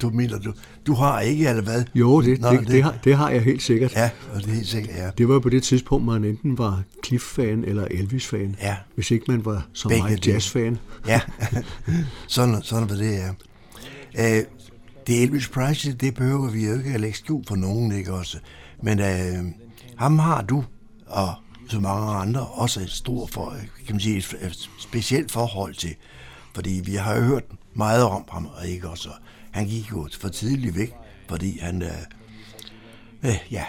du 0.02 0.10
mener, 0.10 0.38
du, 0.38 0.52
du 0.86 0.94
har 0.94 1.20
ikke, 1.20 1.48
eller 1.48 1.62
hvad? 1.62 1.84
Jo, 1.94 2.20
det, 2.20 2.40
Nå, 2.40 2.50
det, 2.50 2.68
det, 2.68 2.82
har, 2.82 2.94
det 3.04 3.16
har 3.16 3.30
jeg 3.30 3.42
helt 3.42 3.62
sikkert. 3.62 3.92
Ja, 3.96 4.10
og 4.34 4.40
det 4.40 4.48
er 4.48 4.54
helt 4.54 4.68
sikkert, 4.68 4.96
ja. 4.96 5.10
Det 5.18 5.28
var 5.28 5.38
på 5.38 5.48
det 5.48 5.62
tidspunkt, 5.62 6.06
man 6.06 6.24
enten 6.24 6.58
var 6.58 6.82
Cliff-fan 7.06 7.64
eller 7.64 7.84
Elvis-fan. 7.90 8.56
Ja. 8.62 8.76
Hvis 8.94 9.10
ikke 9.10 9.24
man 9.28 9.44
var 9.44 9.66
som 9.72 9.88
Begge 9.88 10.08
mig 10.08 10.26
jazz-fan. 10.26 10.78
Ja, 11.06 11.20
sådan, 12.28 12.62
sådan 12.62 12.90
var 12.90 12.96
det, 12.96 13.12
ja. 13.12 13.28
Øh, 14.38 14.44
det 15.06 15.22
Elvis 15.22 15.48
Presley, 15.48 15.94
det 16.00 16.14
behøver 16.14 16.50
vi 16.50 16.66
jo 16.66 16.74
ikke 16.78 16.90
at 16.90 17.00
lægge 17.00 17.18
skjul 17.18 17.44
for 17.48 17.56
nogen, 17.56 17.92
ikke 17.92 18.12
også? 18.12 18.38
Men 18.82 19.00
øh, 19.00 19.44
ham 19.96 20.18
har 20.18 20.42
du, 20.42 20.64
og 21.06 21.34
så 21.68 21.80
mange 21.80 22.12
andre, 22.12 22.46
også 22.46 22.80
et 22.80 22.90
stort, 22.90 23.30
for, 23.30 23.56
kan 23.86 23.94
man 23.94 24.00
sige, 24.00 24.16
et, 24.16 24.34
et 24.42 24.70
specielt 24.78 25.32
forhold 25.32 25.74
til. 25.74 25.94
Fordi 26.54 26.80
vi 26.84 26.94
har 26.94 27.16
jo 27.16 27.22
hørt 27.22 27.44
meget 27.74 28.02
om 28.04 28.24
ham, 28.28 28.46
og 28.46 28.66
ikke 28.68 28.88
også? 28.88 29.08
Og 29.08 29.14
Han 29.50 29.66
gik 29.66 29.90
jo 29.90 30.08
for 30.20 30.28
tidligt 30.28 30.76
væk, 30.76 30.92
fordi 31.28 31.58
han, 31.58 31.82
øh, 31.82 31.88
øh, 33.24 33.36
ja, 33.50 33.64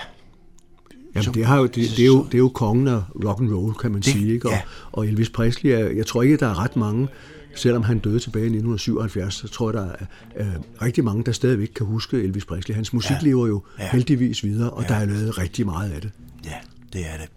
Jamen, 1.15 1.33
det, 1.33 1.45
har 1.45 1.57
jo, 1.57 1.65
det, 1.65 1.75
det, 1.75 1.99
er 1.99 2.05
jo, 2.05 2.23
det 2.25 2.33
er 2.33 2.37
jo 2.37 2.49
kongen 2.49 2.87
af 2.87 3.01
rock 3.25 3.41
and 3.41 3.53
roll, 3.53 3.73
kan 3.73 3.91
man 3.91 4.01
Det- 4.01 4.11
sige. 4.11 4.33
Ikke? 4.33 4.47
Og, 4.47 4.53
ja. 4.53 4.61
og 4.91 5.07
Elvis 5.07 5.29
Presley, 5.29 5.71
er, 5.71 5.89
jeg 5.89 6.05
tror 6.05 6.21
ikke, 6.21 6.37
der 6.37 6.47
er 6.47 6.59
ret 6.63 6.75
mange, 6.75 7.07
selvom 7.55 7.83
han 7.83 7.99
døde 7.99 8.19
tilbage 8.19 8.43
i 8.43 8.49
1977, 8.49 9.33
så 9.33 9.47
tror 9.47 9.69
jeg, 9.71 9.73
der 9.73 9.85
er 9.91 10.05
øh, 10.37 10.61
rigtig 10.81 11.03
mange, 11.03 11.23
der 11.23 11.31
stadigvæk 11.31 11.67
kan 11.75 11.85
huske 11.85 12.23
Elvis 12.23 12.45
Presley. 12.45 12.75
Hans 12.75 12.93
musik 12.93 13.11
Ja. 13.11 13.17
lever 13.21 13.47
jo 13.47 13.63
Ja. 13.79 13.89
heldigvis 13.91 14.43
videre, 14.43 14.69
og 14.69 14.81
ja. 14.83 14.87
der 14.87 14.95
er 14.95 15.05
lavet 15.05 15.37
rigtig 15.37 15.65
meget 15.65 15.91
af 15.91 16.01
det. 16.01 16.11
Ja, 16.45 16.55
det 16.93 17.01
er 17.01 17.17
det. 17.17 17.29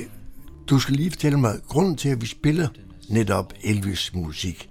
Øh, 0.00 0.06
Du 0.70 0.78
skal 0.78 0.94
lige 0.94 1.10
fortælle 1.10 1.38
mig, 1.40 1.54
grunden 1.68 1.96
til, 1.96 2.08
at 2.08 2.20
vi 2.20 2.26
spiller 2.26 2.68
netop 3.08 3.52
Elvis 3.64 4.14
musik, 4.14 4.68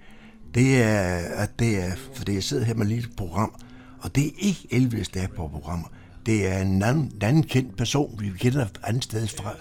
det 0.54 0.84
er, 0.84 1.18
at 1.18 1.60
det 1.60 1.78
er, 1.78 1.92
fordi 2.14 2.34
jeg 2.34 2.44
sidder 2.44 2.66
her 2.66 2.74
med 2.74 2.86
et 2.86 2.92
lille 2.92 3.10
program, 3.18 3.54
og 4.00 4.16
det 4.16 4.26
er 4.26 4.32
ikke 4.40 4.68
Elvis, 4.72 5.08
der 5.08 5.22
er 5.22 5.28
på 5.28 5.48
programmet. 5.48 5.88
Det 6.26 6.48
er 6.48 6.62
en 6.62 6.84
anden, 6.84 7.04
en 7.04 7.22
anden 7.22 7.44
kendt 7.44 7.78
person, 7.78 8.20
vi 8.20 8.30
kender 8.40 8.66
andet 8.84 9.04
sted 9.04 9.28
fra. 9.28 9.54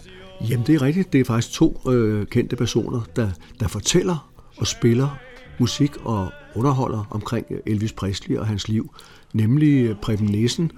Jamen, 0.50 0.66
det 0.66 0.74
er 0.74 0.82
rigtigt. 0.82 1.12
Det 1.12 1.20
er 1.20 1.24
faktisk 1.24 1.52
to 1.52 1.90
øh, 1.90 2.26
kendte 2.26 2.56
personer, 2.56 3.00
der, 3.16 3.30
der 3.60 3.68
fortæller 3.68 4.30
og 4.56 4.66
spiller 4.66 5.18
musik 5.58 5.96
og 5.96 6.30
underholder 6.54 7.04
omkring 7.10 7.46
Elvis 7.66 7.92
Presley 7.92 8.36
og 8.36 8.46
hans 8.46 8.68
liv. 8.68 8.94
Nemlig 9.32 9.96
Preben 10.02 10.26
Nissen, 10.26 10.72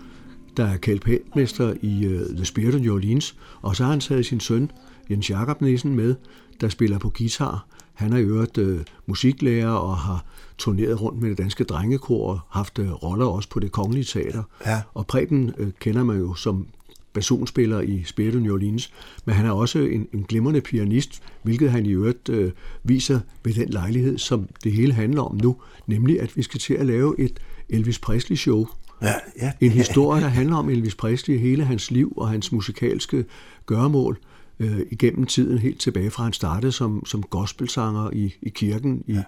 der 0.58 0.66
er 0.66 0.76
kapelmester 0.76 1.74
i 1.82 2.06
uh, 2.06 2.36
The 2.36 2.44
Spirit 2.44 2.74
of 2.74 2.80
New 2.80 2.94
Orleans, 2.94 3.36
og 3.62 3.76
så 3.76 3.84
har 3.84 3.90
han 3.90 4.00
taget 4.00 4.26
sin 4.26 4.40
søn, 4.40 4.70
Jens 5.10 5.30
Jakob 5.30 5.60
Nissen, 5.60 5.94
med, 5.94 6.14
der 6.60 6.68
spiller 6.68 6.98
på 6.98 7.12
guitar. 7.18 7.66
Han 7.94 8.12
er 8.12 8.16
i 8.16 8.22
øvrigt 8.22 8.58
øh, 8.58 8.80
musiklærer 9.06 9.70
og 9.70 9.96
har 9.96 10.24
turneret 10.58 11.00
rundt 11.00 11.22
med 11.22 11.30
det 11.30 11.38
danske 11.38 11.64
drengekor 11.64 12.30
og 12.30 12.40
haft 12.48 12.78
øh, 12.78 12.92
roller 12.92 13.26
også 13.26 13.48
på 13.48 13.60
det 13.60 13.72
kongelige 13.72 14.04
teater. 14.04 14.42
Ja. 14.66 14.82
Og 14.94 15.06
Preben 15.06 15.52
øh, 15.58 15.68
kender 15.80 16.04
man 16.04 16.18
jo 16.18 16.34
som 16.34 16.66
basunspiller 17.12 17.80
i 17.80 18.02
Spirit 18.04 18.34
of 18.34 18.40
New 18.40 18.54
Orleans, 18.54 18.92
men 19.24 19.34
han 19.34 19.46
er 19.46 19.50
også 19.50 19.78
en, 19.78 20.08
en 20.14 20.24
glimrende 20.28 20.60
pianist, 20.60 21.22
hvilket 21.42 21.70
han 21.70 21.86
i 21.86 21.90
øvrigt 21.92 22.28
øh, 22.28 22.52
viser 22.84 23.20
ved 23.44 23.54
den 23.54 23.68
lejlighed, 23.68 24.18
som 24.18 24.48
det 24.64 24.72
hele 24.72 24.92
handler 24.92 25.22
om 25.22 25.38
nu, 25.42 25.56
nemlig 25.86 26.20
at 26.20 26.36
vi 26.36 26.42
skal 26.42 26.60
til 26.60 26.74
at 26.74 26.86
lave 26.86 27.20
et 27.20 27.40
Elvis 27.68 27.98
Presley-show. 27.98 28.66
Ja, 29.02 29.14
ja. 29.40 29.52
En 29.60 29.70
historie, 29.70 30.22
der 30.22 30.28
handler 30.28 30.56
om 30.56 30.68
Elvis 30.68 30.94
Presley, 30.94 31.38
hele 31.38 31.64
hans 31.64 31.90
liv 31.90 32.12
og 32.16 32.28
hans 32.28 32.52
musikalske 32.52 33.24
gøremål 33.66 34.18
øh, 34.58 34.80
igennem 34.90 35.26
tiden, 35.26 35.58
helt 35.58 35.80
tilbage 35.80 36.10
fra 36.10 36.22
han 36.22 36.32
startede 36.32 36.72
som, 36.72 37.06
som 37.06 37.22
gospelsanger 37.22 38.10
i, 38.10 38.34
i 38.42 38.48
kirken 38.48 39.04
i, 39.06 39.12
ja. 39.12 39.22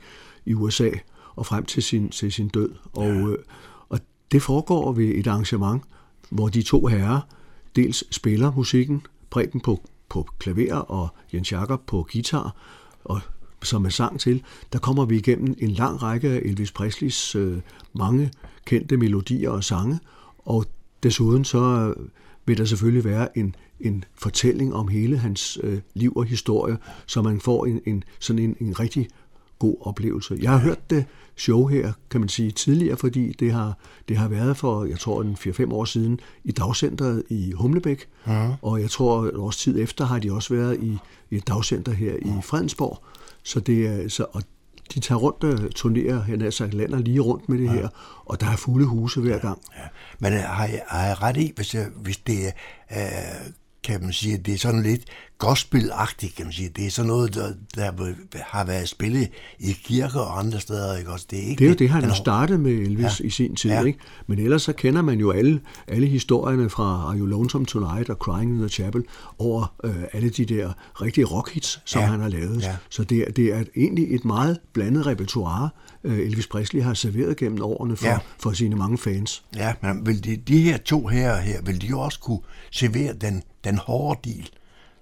i 0.47 0.55
USA 0.55 0.91
og 1.37 1.47
frem 1.47 1.65
til 1.65 1.83
sin, 1.83 2.09
til 2.09 2.33
sin 2.33 2.49
død. 2.49 2.71
Og, 2.93 3.07
ja. 3.07 3.29
øh, 3.29 3.39
og 3.89 4.01
det 4.33 4.43
foregår 4.43 4.93
ved 4.93 5.09
et 5.15 5.27
arrangement, 5.27 5.83
hvor 6.31 6.49
de 6.49 6.63
to 6.63 6.87
herrer 6.87 7.21
dels 7.77 8.05
spiller 8.15 8.53
musikken, 8.53 9.03
Preben 9.31 9.61
på, 9.61 9.81
på 10.09 10.29
klaver 10.39 10.75
og 10.75 11.09
Jens 11.35 11.53
Jakob 11.53 11.81
på 11.87 12.07
guitar, 12.13 12.57
og 13.05 13.21
som 13.63 13.85
er 13.85 13.89
sang 13.89 14.21
til, 14.21 14.43
der 14.73 14.79
kommer 14.79 15.05
vi 15.05 15.17
igennem 15.17 15.57
en 15.59 15.71
lang 15.71 16.03
række 16.03 16.29
af 16.29 16.41
Elvis 16.45 16.73
Presleys 16.73 17.35
øh, 17.35 17.59
mange 17.93 18.31
kendte 18.65 18.97
melodier 18.97 19.51
og 19.51 19.65
sange, 19.65 19.99
og 20.39 20.65
desuden 21.03 21.45
så 21.45 21.95
øh, 21.97 22.07
vil 22.47 22.59
der 22.59 22.65
selvfølgelig 22.65 23.05
være 23.05 23.39
en, 23.39 23.55
en 23.81 24.05
fortælling 24.15 24.75
om 24.75 24.89
hele 24.89 25.19
hans 25.19 25.59
øh, 25.63 25.79
liv 25.95 26.13
og 26.17 26.25
historie, 26.25 26.79
så 27.07 27.23
man 27.23 27.41
får 27.41 27.67
en, 27.67 27.81
en 27.87 28.05
sådan 28.19 28.43
en, 28.43 28.57
en 28.61 28.81
rigtig 28.81 29.09
god 29.59 29.77
oplevelse. 29.81 30.39
Jeg 30.41 30.51
har 30.51 30.59
hørt 30.59 30.91
det 30.91 31.05
show 31.37 31.67
her, 31.67 31.93
kan 32.11 32.21
man 32.21 32.29
sige, 32.29 32.51
tidligere, 32.51 32.97
fordi 32.97 33.33
det 33.33 33.53
har, 33.53 33.79
det 34.09 34.17
har 34.17 34.29
været 34.29 34.57
for, 34.57 34.85
jeg 34.85 34.99
tror, 34.99 35.23
en 35.23 35.37
4-5 35.41 35.73
år 35.73 35.85
siden 35.85 36.21
i 36.45 36.53
dagcenteret 36.53 37.23
i 37.29 37.53
Humlebæk, 37.53 38.09
ja. 38.27 38.51
og 38.63 38.81
jeg 38.81 38.91
tror, 38.91 39.25
et 39.25 39.37
års 39.37 39.57
tid 39.57 39.79
efter 39.79 40.05
har 40.05 40.19
de 40.19 40.33
også 40.33 40.55
været 40.55 40.79
i, 40.83 40.99
i 41.31 41.37
et 41.37 41.49
dagcenter 41.49 41.93
her 41.93 42.15
i 42.17 42.33
Fredensborg. 42.43 43.03
Så 43.43 43.61
det 43.61 43.87
er, 43.87 44.09
så, 44.09 44.27
og 44.33 44.43
de 44.95 45.01
tager 45.01 45.19
rundt 45.19 45.45
og 45.45 45.75
turnerer, 45.75 46.21
han 46.21 46.53
sagt, 46.53 46.75
lander 46.75 46.99
lige 46.99 47.21
rundt 47.21 47.49
med 47.49 47.59
det 47.59 47.65
ja. 47.65 47.73
her, 47.73 47.89
og 48.25 48.41
der 48.41 48.47
er 48.47 48.57
fulde 48.57 48.87
huse 48.87 49.21
hver 49.21 49.39
gang. 49.39 49.59
Ja. 49.77 49.87
Men 50.19 50.33
øh, 50.33 50.41
har 50.41 50.67
jeg, 50.67 50.83
har 50.89 51.07
jeg 51.07 51.23
ret 51.23 51.37
i, 51.37 51.53
hvis, 51.57 51.75
jeg, 51.75 51.87
hvis 51.97 52.17
det 52.17 52.53
øh, 52.93 52.99
kan 53.83 54.01
man 54.03 54.13
sige, 54.13 54.37
det 54.37 54.55
er 54.55 54.59
sådan 54.59 54.83
lidt 54.83 55.05
gospelagtigt, 55.41 56.35
kan 56.37 56.45
man 56.47 56.53
sige. 56.53 56.69
Det 56.77 56.87
er 56.87 56.91
sådan 56.91 57.07
noget, 57.09 57.35
der, 57.35 57.53
der 57.75 57.91
har 58.47 58.65
været 58.65 58.89
spillet 58.89 59.29
i 59.59 59.73
kirker 59.85 60.21
og 60.21 60.39
andre 60.39 60.61
steder, 60.61 60.97
ikke 60.97 61.11
også? 61.11 61.27
Det 61.31 61.39
er, 61.39 61.43
ikke 61.49 61.59
Det 61.59 61.65
er 61.65 61.69
jo 61.69 61.75
det, 61.75 61.91
han 61.91 62.05
har 62.05 62.15
startet 62.15 62.61
med 62.61 62.73
Elvis 62.73 63.21
Ja. 63.21 63.27
i 63.27 63.31
sin 63.31 63.57
tid, 63.57 63.71
Ja. 63.71 63.83
ikke? 63.83 63.99
Men 64.27 64.39
ellers 64.39 64.63
så 64.63 64.73
kender 64.73 65.03
man 65.03 65.19
jo 65.19 65.31
alle, 65.31 65.61
alle 65.89 66.07
historierne 66.07 66.71
fra 66.71 66.85
Are 66.85 67.19
You 67.19 67.27
Lonesome 67.27 67.67
Tonight 67.67 68.11
og 68.11 68.17
Crying 68.17 68.51
in 68.53 68.59
the 68.59 68.69
Chapel 68.69 69.05
over 69.39 69.75
øh, 69.85 69.95
alle 70.13 70.31
de 70.31 70.45
der 70.45 70.73
rigtige 71.03 71.25
rockhits, 71.25 71.81
som 71.85 72.01
Ja. 72.03 72.07
han 72.07 72.21
har 72.21 72.29
lavet. 72.29 72.63
Ja. 72.63 72.77
Så 72.91 73.05
det 73.05 73.19
er, 73.19 73.31
det 73.33 73.45
er 73.55 73.63
egentlig 73.77 74.15
et 74.15 74.25
meget 74.25 74.59
blandet 74.73 75.07
repertoire, 75.07 75.69
øh, 76.05 76.19
Elvis 76.19 76.47
Presley 76.47 76.83
har 76.83 76.95
serveret 76.95 77.37
gennem 77.37 77.63
årene 77.63 77.97
for, 77.97 78.07
Ja. 78.07 78.19
for 78.39 78.53
sine 78.53 78.77
mange 78.77 78.99
fans. 78.99 79.43
Ja, 79.57 79.73
men 79.83 80.07
vil 80.07 80.25
de, 80.25 80.37
de 80.37 80.61
her 80.63 80.77
to 80.77 81.07
herrer 81.07 81.41
her, 81.41 81.63
vil 81.63 81.83
de 81.83 81.87
jo 81.87 82.01
også 82.01 82.21
kunne 82.21 82.41
servere 82.71 83.13
den, 83.13 83.43
den 83.65 83.79
hårde 83.79 84.21
del 84.25 84.51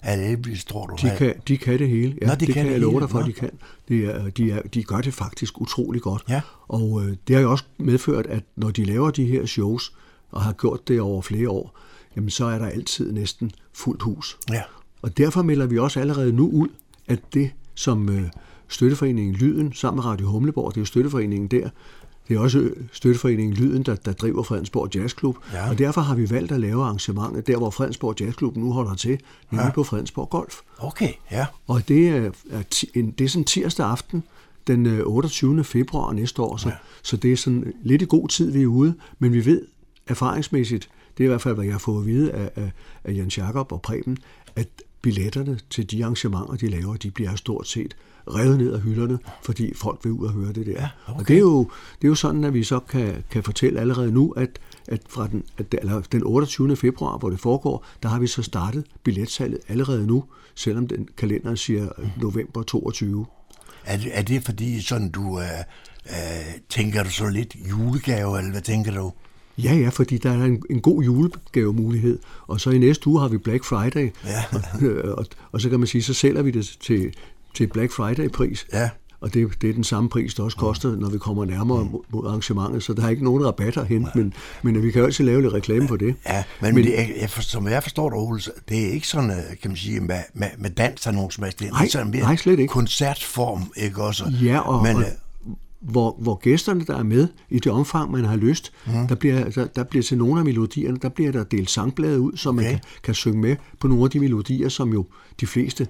af 0.03 0.31
Elvis, 0.31 0.65
tror 0.65 0.87
du? 0.87 0.97
De 1.03 1.13
kan, 1.19 1.35
de 1.49 1.59
kan 1.59 1.79
det 1.79 1.89
hele. 1.89 2.19
Ja, 2.23 2.27
Nå, 2.27 2.33
de 2.33 2.39
det 2.39 2.47
kan 2.47 2.55
kan 2.55 2.67
det 2.67 2.73
jeg 2.73 2.81
love 2.81 3.01
dig 3.01 3.11
for, 3.11 3.21
Nå. 3.21 3.27
de 3.27 3.33
kan. 3.33 3.51
Det 3.89 4.05
er, 4.05 4.31
de, 4.31 4.51
er, 4.51 4.63
de 4.63 4.85
gør 4.85 5.01
det 5.01 5.15
faktisk 5.15 5.61
utrolig 5.61 6.03
godt. 6.03 6.25
Ja. 6.29 6.41
Og 6.69 7.03
øh, 7.05 7.17
det 7.29 7.37
har 7.37 7.43
jo 7.43 7.51
også 7.51 7.65
medført, 7.79 8.27
at 8.27 8.43
når 8.57 8.71
de 8.71 8.85
laver 8.85 9.11
de 9.11 9.25
her 9.25 9.47
shows, 9.47 9.93
og 10.31 10.43
har 10.43 10.53
gjort 10.53 10.89
det 10.89 11.01
over 11.01 11.23
flere 11.23 11.51
år, 11.51 11.79
jamen 12.17 12.31
så 12.31 12.45
er 12.45 12.59
der 12.59 12.67
altid 12.67 13.13
næsten 13.13 13.51
fuldt 13.73 14.03
hus. 14.03 14.39
Ja. 14.51 14.63
Og 15.03 15.19
derfor 15.19 15.43
melder 15.43 15.67
vi 15.67 15.79
også 15.79 16.01
allerede 16.01 16.33
nu 16.33 16.51
ud, 16.51 16.69
at 17.07 17.21
det, 17.35 17.51
som 17.75 18.09
øh, 18.09 18.23
Støtteforeningen 18.69 19.35
Lyden 19.35 19.73
sammen 19.73 19.97
med 19.97 20.05
Radio 20.05 20.27
Humleborg, 20.27 20.71
det 20.71 20.77
er 20.77 20.81
jo 20.81 20.87
Støtteforeningen 20.87 21.49
der, 21.49 21.71
Det 22.29 22.37
er 22.37 22.41
også 22.41 22.71
støtteforeningen 22.93 23.57
Lyden, 23.57 23.83
der, 23.83 23.95
der 23.95 24.13
driver 24.13 24.43
Fredensborg 24.43 24.95
Jazzklub, 24.97 25.37
Ja. 25.53 25.71
og 25.71 25.79
derfor 25.79 26.01
har 26.01 26.15
vi 26.15 26.31
valgt 26.31 26.53
at 26.53 26.61
lave 26.61 26.83
arrangementet 26.85 27.47
der, 27.47 27.57
hvor 27.57 27.71
Fredensborg 27.71 28.21
Jazzklub 28.21 28.57
nu 28.57 28.73
holder 28.73 28.95
til, 28.95 29.19
nemlig 29.51 29.65
Ja. 29.67 29.71
på 29.73 29.83
Fredensborg 29.85 30.31
Golf. 30.31 30.61
Okay, 30.79 31.13
ja. 31.31 31.47
Og 31.67 31.89
det 31.89 32.09
er, 32.09 32.31
er, 32.51 32.63
en, 32.95 33.11
det 33.11 33.25
er 33.25 33.29
sådan 33.29 33.45
tirsdag 33.45 33.87
aften, 33.87 34.23
den 34.67 34.87
øh, 34.87 35.01
28. 35.07 35.65
februar 35.65 36.13
næste 36.13 36.43
år, 36.43 36.57
så, 36.57 36.69
ja. 36.69 36.75
så 37.03 37.17
det 37.17 37.33
er 37.33 37.37
sådan 37.37 37.73
lidt 37.83 38.03
i 38.03 38.07
god 38.09 38.29
tid, 38.29 38.51
vi 38.51 38.63
er 38.63 38.67
ude, 38.67 38.95
men 39.19 39.33
vi 39.33 39.45
ved 39.45 39.63
erfaringsmæssigt, 40.07 40.89
det 41.19 41.25
er 41.25 41.29
i 41.29 41.29
hvert 41.29 41.43
fald, 41.43 41.55
hvad 41.55 41.65
jeg 41.65 41.75
har 41.75 41.79
fået 41.79 42.01
at 42.01 42.07
vide 42.07 42.31
af, 42.33 42.51
af, 42.57 42.71
af 43.05 43.13
Jens 43.17 43.39
Jakob 43.39 43.73
og 43.73 43.83
Preben, 43.83 44.19
at 44.57 44.69
billetterne 45.03 45.59
til 45.71 45.91
de 45.91 46.05
arrangementer, 46.05 46.55
de 46.57 46.69
laver, 46.69 46.97
de 46.97 47.11
bliver 47.11 47.35
stort 47.37 47.69
set 47.69 47.97
revet 48.35 48.59
ned 48.59 48.73
af 48.73 48.81
hylderne, 48.81 49.19
fordi 49.43 49.75
folk 49.75 50.01
vil 50.05 50.13
ud 50.13 50.27
og 50.27 50.33
høre 50.33 50.53
det 50.53 50.67
der. 50.67 50.73
Ja, 50.73 50.89
okay. 51.07 51.21
Og 51.21 51.29
det 51.29 51.37
er, 51.37 51.41
jo, 51.41 51.59
det 52.03 52.05
er 52.05 52.09
jo 52.09 52.15
sådan, 52.15 52.45
at 52.45 52.55
vi 52.55 52.65
så 52.65 52.81
kan, 52.81 53.25
kan 53.31 53.43
fortælle 53.43 53.81
allerede 53.81 54.13
nu, 54.13 54.31
at, 54.31 54.59
at 54.89 55.01
fra 55.09 55.27
den, 55.27 55.45
at, 55.59 55.75
eller 55.79 56.01
den 56.01 56.23
28. 56.25 56.77
februar, 56.77 57.19
hvor 57.19 57.31
det 57.31 57.41
foregår, 57.41 57.85
der 58.03 58.09
har 58.09 58.19
vi 58.19 58.27
så 58.27 58.43
startet 58.43 58.85
billetsalget 59.03 59.61
allerede 59.69 60.07
nu, 60.07 60.25
selvom 60.55 60.89
den 60.89 61.09
kalender 61.17 61.55
siger 61.55 61.89
øh, 61.99 62.09
november 62.23 62.63
22. 62.63 63.27
Er 63.85 63.97
det, 63.97 64.11
er 64.13 64.23
det 64.23 64.45
fordi 64.45 64.81
sådan 64.81 65.11
du... 65.11 65.41
Øh, 65.41 65.47
øh, 66.11 66.61
tænker 66.69 67.03
du 67.03 67.11
så 67.11 67.29
lidt 67.29 67.57
julegave, 67.71 68.39
eller 68.39 68.51
hvad 68.51 68.63
tænker 68.63 68.93
du? 68.93 69.13
Ja, 69.59 69.75
ja, 69.75 69.89
fordi 69.89 70.19
der 70.19 70.31
er 70.31 70.45
en, 70.45 70.63
en 70.71 70.81
god 70.81 71.03
julegavemulighed, 71.03 72.19
og 72.47 72.61
så 72.61 72.71
i 72.71 72.79
næste 72.79 73.09
uge 73.09 73.21
har 73.21 73.29
vi 73.29 73.39
Black 73.39 73.65
Friday, 73.65 74.13
Ja. 74.25 74.45
og, 75.19 75.27
og 75.53 75.61
så 75.61 75.71
kan 75.71 75.79
man 75.81 75.87
sige, 75.87 76.03
så 76.03 76.15
sælger 76.15 76.43
vi 76.43 76.51
det 76.51 76.77
til, 76.81 77.15
til 77.55 77.67
Black 77.67 77.93
Friday-pris. 77.93 78.67
Ja. 78.73 78.91
Og 79.21 79.35
det, 79.35 79.49
det 79.63 79.71
er 79.71 79.75
den 79.75 79.85
samme 79.85 80.09
pris, 80.09 80.35
det 80.35 80.45
også 80.45 80.57
koster, 80.57 80.97
når 80.97 81.09
vi 81.11 81.19
kommer 81.19 81.45
nærmere 81.45 81.85
mod, 81.85 82.01
mod 82.09 82.27
arrangementet, 82.27 82.83
så 82.83 82.93
der 82.93 83.05
er 83.05 83.09
ikke 83.09 83.25
nogen 83.25 83.47
rabat 83.47 83.77
at 83.77 83.87
hente, 83.87 84.11
men, 84.15 84.35
men 84.63 84.83
vi 84.83 84.91
kan 84.91 84.99
jo 85.01 85.07
altid 85.07 85.25
lave 85.25 85.43
lidt 85.43 85.53
reklame 85.55 85.89
på 85.89 85.97
det. 85.97 86.15
Ja, 86.27 86.45
men, 86.63 86.75
men 86.75 86.85
det, 86.85 87.01
er- 87.01 87.07
jeg 87.21 87.31
for, 87.31 87.43
som 87.43 87.69
jeg 87.69 87.83
forstår 87.83 88.11
det, 88.11 88.19
Ole, 88.19 88.41
det 88.69 88.87
er 88.87 88.91
ikke 88.91 89.09
sådan, 89.09 89.31
øh, 89.31 89.37
kan 89.63 89.71
man 89.71 89.77
sige, 89.77 90.01
med, 90.01 90.17
med, 90.35 90.49
med 90.59 90.71
dans 90.71 91.07
og 91.07 91.15
nogen 91.15 91.31
som 91.31 91.45
helst. 91.45 91.59
Det 91.61 91.67
er 91.69 91.73
Nej, 91.73 91.89
sådan 91.89 92.11
mere 92.11 92.21
nej, 92.23 92.37
slet 92.37 92.59
ikke. 92.59 92.71
koncertform, 92.73 93.63
ikke 93.77 94.03
også? 94.03 94.33
Ja, 94.43 94.59
og, 94.59 94.83
men, 94.83 94.97
og 94.97 95.03
øh, 95.03 95.07
hvor, 95.81 96.17
hvor 96.19 96.35
gæsterne, 96.35 96.85
der 96.85 96.97
er 96.99 97.03
med, 97.03 97.29
i 97.51 97.59
det 97.59 97.73
omfang, 97.73 98.11
man 98.11 98.25
har 98.25 98.37
lyst, 98.37 98.73
mm. 98.87 99.09
der, 99.09 99.15
bliver, 99.15 99.51
der, 99.51 99.67
der 99.67 99.85
bliver 99.85 100.03
til 100.03 100.19
nogle 100.19 100.39
af 100.41 100.45
melodierne, 100.45 100.97
der 101.03 101.09
bliver 101.09 101.33
der 101.33 101.45
delt 101.45 101.71
sangblade 101.71 102.21
ud, 102.21 102.33
så 102.37 102.53
man 102.53 102.65
Okay. 102.65 102.73
kan, 102.73 102.81
kan 103.03 103.15
synge 103.15 103.39
med 103.41 103.57
på 103.81 103.89
nogle 103.89 104.05
af 104.05 104.11
de 104.11 104.21
melodier, 104.21 104.69
som 104.69 104.93
jo 104.93 105.07
de 105.41 105.47
fleste 105.47 105.87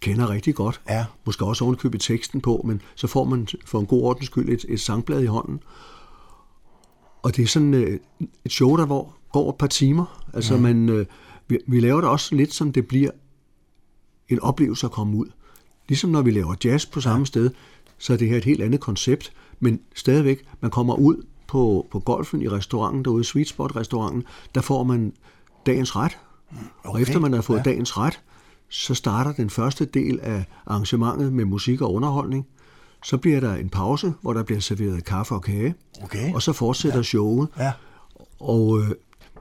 kender 0.00 0.30
rigtig 0.30 0.54
godt. 0.54 0.80
Ja. 0.88 1.04
Måske 1.24 1.44
også 1.44 1.64
ovenkøbet 1.64 2.00
teksten 2.00 2.40
på, 2.40 2.62
men 2.64 2.82
så 2.94 3.06
får 3.06 3.24
man 3.24 3.48
for 3.66 3.80
en 3.80 3.86
god 3.86 4.02
ordens 4.02 4.26
skyld 4.26 4.48
et, 4.48 4.64
et 4.68 4.80
sangblad 4.80 5.22
i 5.22 5.26
hånden. 5.26 5.60
Og 7.22 7.36
det 7.36 7.42
er 7.42 7.46
sådan 7.46 7.74
øh, 7.74 8.00
et 8.44 8.52
show, 8.52 8.76
der 8.76 8.86
hvor, 8.86 9.14
går 9.32 9.50
et 9.50 9.56
par 9.56 9.66
timer. 9.66 10.24
Altså 10.34 10.56
mm. 10.56 10.62
man, 10.62 10.88
øh, 10.88 11.06
vi, 11.48 11.58
vi 11.66 11.80
laver 11.80 12.00
det 12.00 12.10
også 12.10 12.34
lidt, 12.34 12.54
som 12.54 12.72
det 12.72 12.86
bliver 12.86 13.10
en 14.28 14.40
oplevelse 14.40 14.86
at 14.86 14.92
komme 14.92 15.16
ud. 15.16 15.26
Ligesom 15.88 16.10
når 16.10 16.22
vi 16.22 16.30
laver 16.30 16.54
jazz 16.64 16.86
på 16.86 17.00
samme 17.00 17.20
ja. 17.20 17.24
sted, 17.24 17.50
så 17.98 18.12
er 18.12 18.16
det 18.16 18.28
her 18.28 18.36
et 18.36 18.44
helt 18.44 18.62
andet 18.62 18.80
koncept, 18.80 19.32
men 19.60 19.80
stadigvæk, 19.94 20.44
man 20.60 20.70
kommer 20.70 20.94
ud 20.94 21.24
på, 21.46 21.86
på 21.90 22.00
golfen 22.00 22.42
i 22.42 22.48
restauranten 22.48 23.04
derude, 23.04 23.24
Sweet 23.24 23.48
Spot 23.48 23.76
restauranten, 23.76 24.24
der 24.54 24.60
får 24.60 24.82
man 24.82 25.12
dagens 25.66 25.96
ret, 25.96 26.18
okay. 26.50 26.90
og 26.90 27.02
efter 27.02 27.18
man 27.18 27.32
har 27.32 27.42
fået 27.42 27.58
ja. 27.58 27.62
dagens 27.62 27.98
ret, 27.98 28.20
så 28.68 28.94
starter 28.94 29.32
den 29.32 29.50
første 29.50 29.84
del 29.84 30.20
af 30.22 30.44
arrangementet 30.66 31.32
med 31.32 31.44
musik 31.44 31.80
og 31.80 31.94
underholdning. 31.94 32.46
Så 33.04 33.16
bliver 33.16 33.40
der 33.40 33.54
en 33.54 33.68
pause, 33.68 34.14
hvor 34.22 34.32
der 34.32 34.42
bliver 34.42 34.60
serveret 34.60 35.04
kaffe 35.04 35.34
og 35.34 35.42
kage, 35.42 35.74
Okay. 36.02 36.34
og 36.34 36.42
så 36.42 36.52
fortsætter 36.52 36.98
ja. 36.98 37.02
showet. 37.02 37.48
Ja. 37.58 37.72
Og 38.40 38.80
øh, 38.80 38.90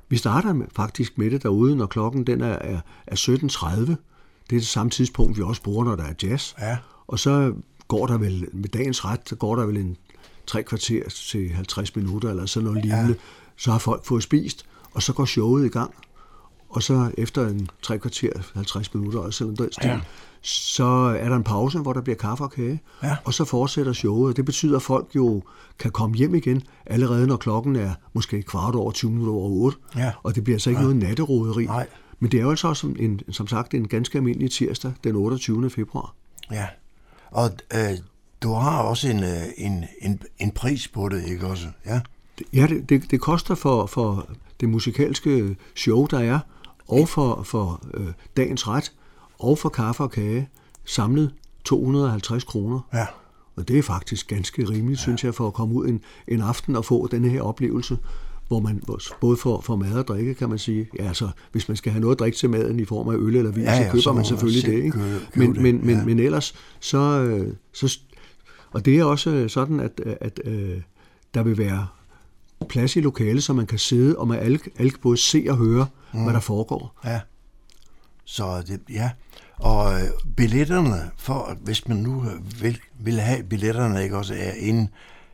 vi 0.09 0.17
starter 0.17 0.53
med, 0.53 0.65
faktisk 0.75 1.17
med 1.17 1.31
det 1.31 1.43
derude, 1.43 1.75
når 1.75 1.85
klokken 1.85 2.27
den 2.27 2.41
er, 2.41 2.47
er, 2.61 2.79
er 3.07 3.15
17.30. 3.15 3.79
Det 3.79 3.95
er 4.55 4.59
det 4.59 4.67
samme 4.67 4.89
tidspunkt, 4.89 5.37
vi 5.37 5.41
også 5.43 5.61
bruger, 5.61 5.85
når 5.85 5.95
der 5.95 6.03
er 6.03 6.13
jazz. 6.23 6.53
Ja. 6.59 6.77
Og 7.07 7.19
så 7.19 7.53
går 7.87 8.07
der 8.07 8.17
vel, 8.17 8.47
med 8.53 8.69
dagens 8.69 9.05
ret, 9.05 9.19
så 9.25 9.35
går 9.35 9.55
der 9.55 9.65
vel 9.65 9.77
en 9.77 9.97
tre 10.47 10.63
kvarter 10.63 11.09
til 11.09 11.49
50 11.49 11.95
minutter, 11.95 12.29
eller 12.29 12.45
sådan 12.45 12.69
noget 12.69 12.85
lignende. 12.85 13.15
Så 13.57 13.71
har 13.71 13.79
folk 13.79 14.05
fået 14.05 14.23
spist, 14.23 14.65
og 14.91 15.03
så 15.03 15.13
går 15.13 15.25
showet 15.25 15.65
i 15.65 15.69
gang. 15.69 15.93
Og 16.69 16.83
så 16.83 17.11
efter 17.17 17.47
en 17.47 17.69
tre 17.81 17.99
kvarter, 17.99 18.31
50 18.53 18.93
minutter, 18.93 19.19
eller 19.19 19.31
sådan 19.31 19.55
noget 19.57 19.73
stil, 19.73 19.89
ja. 19.89 19.99
så 20.41 20.85
er 21.19 21.29
der 21.29 21.35
en 21.35 21.43
pause, 21.43 21.79
hvor 21.79 21.93
der 21.93 22.01
bliver 22.01 22.17
kaffe 22.17 22.43
og 22.43 22.51
kage. 22.51 22.81
Ja. 23.03 23.15
Og 23.25 23.33
så 23.33 23.45
fortsætter 23.45 23.93
showet. 23.93 24.37
Det 24.37 24.45
betyder, 24.45 24.75
at 24.75 24.81
folk 24.81 25.07
jo 25.15 25.43
kan 25.79 25.91
komme 25.91 26.15
hjem 26.15 26.35
igen, 26.35 26.63
allerede 26.85 27.27
når 27.27 27.37
klokken 27.37 27.75
er 27.75 27.93
måske 28.13 28.43
kvart 28.43 28.75
over 28.75 28.91
20 28.91 29.11
minutter 29.11 29.33
over 29.33 29.49
8. 29.49 29.77
Ja. 29.95 30.11
Og 30.23 30.35
det 30.35 30.43
bliver 30.43 30.55
altså 30.55 30.69
ikke 30.69 30.81
ja. 30.81 30.87
noget 30.87 31.03
natteroderi. 31.03 31.65
Nej. 31.65 31.87
Men 32.19 32.31
det 32.31 32.37
er 32.37 32.41
jo 32.41 32.49
altså 32.49 32.67
også 32.67 32.87
en, 32.87 33.21
som 33.31 33.47
sagt 33.47 33.73
en 33.73 33.87
ganske 33.87 34.17
almindelig 34.17 34.51
tirsdag, 34.51 34.93
den 35.03 35.15
28. 35.15 35.69
februar. 35.69 36.13
Ja. 36.51 36.67
Og 37.31 37.49
øh, 37.73 37.97
du 38.43 38.53
har 38.53 38.81
også 38.81 39.09
en, 39.09 39.23
øh, 39.23 39.43
en, 39.57 39.85
en, 40.01 40.21
en 40.39 40.51
pris 40.51 40.87
på 40.87 41.09
det, 41.09 41.25
ikke 41.25 41.47
også? 41.47 41.67
Ja. 41.85 42.01
Ja, 42.53 42.67
det, 42.67 42.89
det, 42.89 43.11
det 43.11 43.21
koster 43.21 43.55
for, 43.55 43.85
for 43.85 44.29
det 44.59 44.69
musikalske 44.69 45.55
show, 45.75 46.05
der 46.05 46.19
er, 46.19 46.39
og 46.87 47.09
for, 47.09 47.43
for 47.43 47.81
øh, 47.93 48.07
dagens 48.37 48.67
ret, 48.67 48.91
og 49.39 49.57
for 49.57 49.69
kaffe 49.69 50.03
og 50.03 50.11
kage, 50.11 50.49
samlet 50.85 51.31
250 51.65 52.43
kroner. 52.43 52.79
Ja. 52.93 53.05
Og 53.55 53.67
det 53.67 53.77
er 53.77 53.83
faktisk 53.83 54.27
ganske 54.27 54.69
rimeligt, 54.69 54.99
ja. 54.99 55.01
synes 55.03 55.23
jeg, 55.23 55.35
for 55.35 55.47
at 55.47 55.53
komme 55.53 55.75
ud 55.75 55.87
en, 55.87 56.01
en 56.27 56.41
aften 56.41 56.75
og 56.75 56.85
få 56.85 57.07
denne 57.07 57.29
her 57.29 57.41
oplevelse, 57.41 57.97
hvor 58.47 58.59
man 58.59 58.83
både 59.21 59.37
får, 59.37 59.61
får 59.61 59.75
mad 59.75 59.93
og 59.93 60.07
drikke, 60.07 60.33
kan 60.33 60.49
man 60.49 60.59
sige. 60.59 60.89
Ja, 60.99 61.07
altså, 61.07 61.29
hvis 61.51 61.67
man 61.67 61.77
skal 61.77 61.91
have 61.91 62.01
noget 62.01 62.15
at 62.15 62.19
drikke 62.19 62.37
til 62.37 62.49
maden 62.49 62.79
i 62.79 62.85
form 62.85 63.07
af 63.09 63.15
øl 63.15 63.35
eller 63.35 63.51
vin, 63.51 63.63
Ja, 63.63 63.71
ja, 63.71 63.85
så 63.85 63.91
køber 63.91 64.01
så 64.01 64.09
man 64.09 64.15
man 64.15 64.25
selvfølgelig 64.25 64.61
selv 64.61 64.75
det. 64.75 64.83
Ikke? 64.83 64.91
købe- 64.91 65.19
købe 65.33 65.39
men, 65.47 65.53
det, 65.53 65.61
men, 65.61 65.85
men, 65.85 65.97
ja. 65.97 66.05
men 66.05 66.19
ellers, 66.19 66.55
så, 66.79 66.97
øh, 67.21 67.53
så... 67.73 67.99
Og 68.71 68.85
det 68.85 68.99
er 68.99 69.03
også 69.03 69.45
sådan, 69.47 69.79
at, 69.79 70.01
at 70.21 70.39
øh, 70.45 70.81
der 71.33 71.43
vil 71.43 71.57
være 71.57 71.87
plads 72.69 72.95
i 72.95 73.01
lokalet, 73.01 73.43
så 73.43 73.53
man 73.53 73.65
kan 73.67 73.79
sidde 73.79 74.17
og 74.17 74.27
med 74.27 74.37
alle, 74.37 74.59
alle 74.77 74.91
både 75.01 75.17
se 75.17 75.45
og 75.49 75.57
høre, 75.57 75.87
mm. 76.17 76.23
hvad 76.23 76.33
der 76.33 76.39
foregår. 76.39 76.99
Ja. 77.05 77.19
Så 78.25 78.63
det, 78.67 78.81
ja. 78.89 79.09
Og 79.55 79.93
øh, 79.93 80.07
billetterne, 80.37 81.11
for, 81.17 81.57
hvis 81.63 81.87
man 81.87 81.97
nu 81.97 82.25
øh, 82.25 82.61
vil, 82.61 82.79
vil 82.99 83.19
have 83.19 83.43
billetterne, 83.43 84.03
ikke 84.03 84.17
også, 84.17 84.33
er 84.33 84.51
inde 84.53 84.87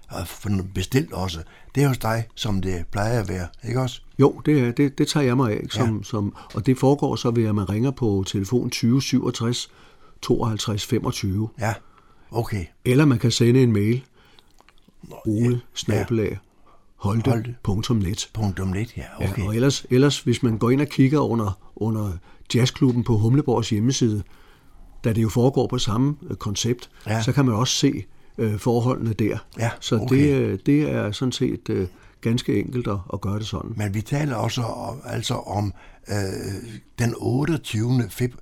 og 0.09 0.27
bestilt 0.73 1.13
også, 1.13 1.43
det 1.75 1.83
er 1.83 1.87
hos 1.87 1.97
dig, 1.97 2.27
som 2.35 2.61
det 2.61 2.85
plejer 2.91 3.19
at 3.21 3.29
være, 3.29 3.47
ikke 3.63 3.81
også? 3.81 4.01
Jo, 4.19 4.41
det, 4.45 4.59
er, 4.59 4.71
det, 4.71 4.97
det 4.97 5.07
tager 5.07 5.25
jeg 5.25 5.37
mig 5.37 5.51
af. 5.51 5.59
Ikke? 5.63 5.75
Som, 5.75 5.97
ja. 5.97 6.03
som, 6.03 6.35
og 6.55 6.65
det 6.65 6.77
foregår 6.77 7.15
så 7.15 7.31
ved, 7.31 7.45
at 7.45 7.55
man 7.55 7.69
ringer 7.69 7.91
på 7.91 8.23
telefon 8.27 8.69
20 8.69 9.01
67 9.01 9.71
52 10.21 10.85
25. 10.85 11.49
Ja, 11.59 11.73
okay. 12.31 12.65
Eller 12.85 13.05
man 13.05 13.19
kan 13.19 13.31
sende 13.31 13.63
en 13.63 13.71
mail. 13.71 14.03
Ole, 15.25 15.61
snabelag, 15.73 16.39
holte.net. 17.03 18.73
Lidt, 18.73 18.97
ja, 18.97 19.03
okay. 19.29 19.41
Ja, 19.43 19.47
og 19.47 19.55
ellers, 19.55 19.85
ellers, 19.89 20.19
hvis 20.19 20.43
man 20.43 20.57
går 20.57 20.69
ind 20.69 20.81
og 20.81 20.87
kigger 20.87 21.19
under, 21.19 21.59
under 21.75 22.11
jazzklubben 22.55 23.03
på 23.03 23.17
Humleborgs 23.17 23.69
hjemmeside, 23.69 24.23
da 25.03 25.13
det 25.13 25.21
jo 25.21 25.29
foregår 25.29 25.67
på 25.67 25.77
samme 25.77 26.15
øh, 26.29 26.35
koncept, 26.35 26.89
Ja. 27.07 27.21
så 27.21 27.31
kan 27.31 27.45
man 27.45 27.55
også 27.55 27.73
se 27.73 28.03
øh, 28.37 28.59
forholdene 28.59 29.13
der. 29.13 29.37
Ja, 29.59 29.69
så 29.79 29.95
okay. 29.99 30.15
det, 30.15 30.33
øh, 30.35 30.59
det 30.65 30.81
er 30.91 31.11
sådan 31.11 31.31
set 31.31 31.69
øh, 31.69 31.87
ganske 32.21 32.59
enkelt 32.59 32.87
at, 32.87 32.97
at 33.13 33.21
gøre 33.21 33.39
det 33.39 33.47
sådan. 33.47 33.71
Men 33.75 33.93
vi 33.93 34.01
taler 34.01 34.35
også 34.35 34.61
om, 34.61 35.01
altså 35.05 35.33
om 35.33 35.73
øh, 36.09 36.15
den 36.99 37.13
28. 37.17 38.03
Feb- 38.03 38.37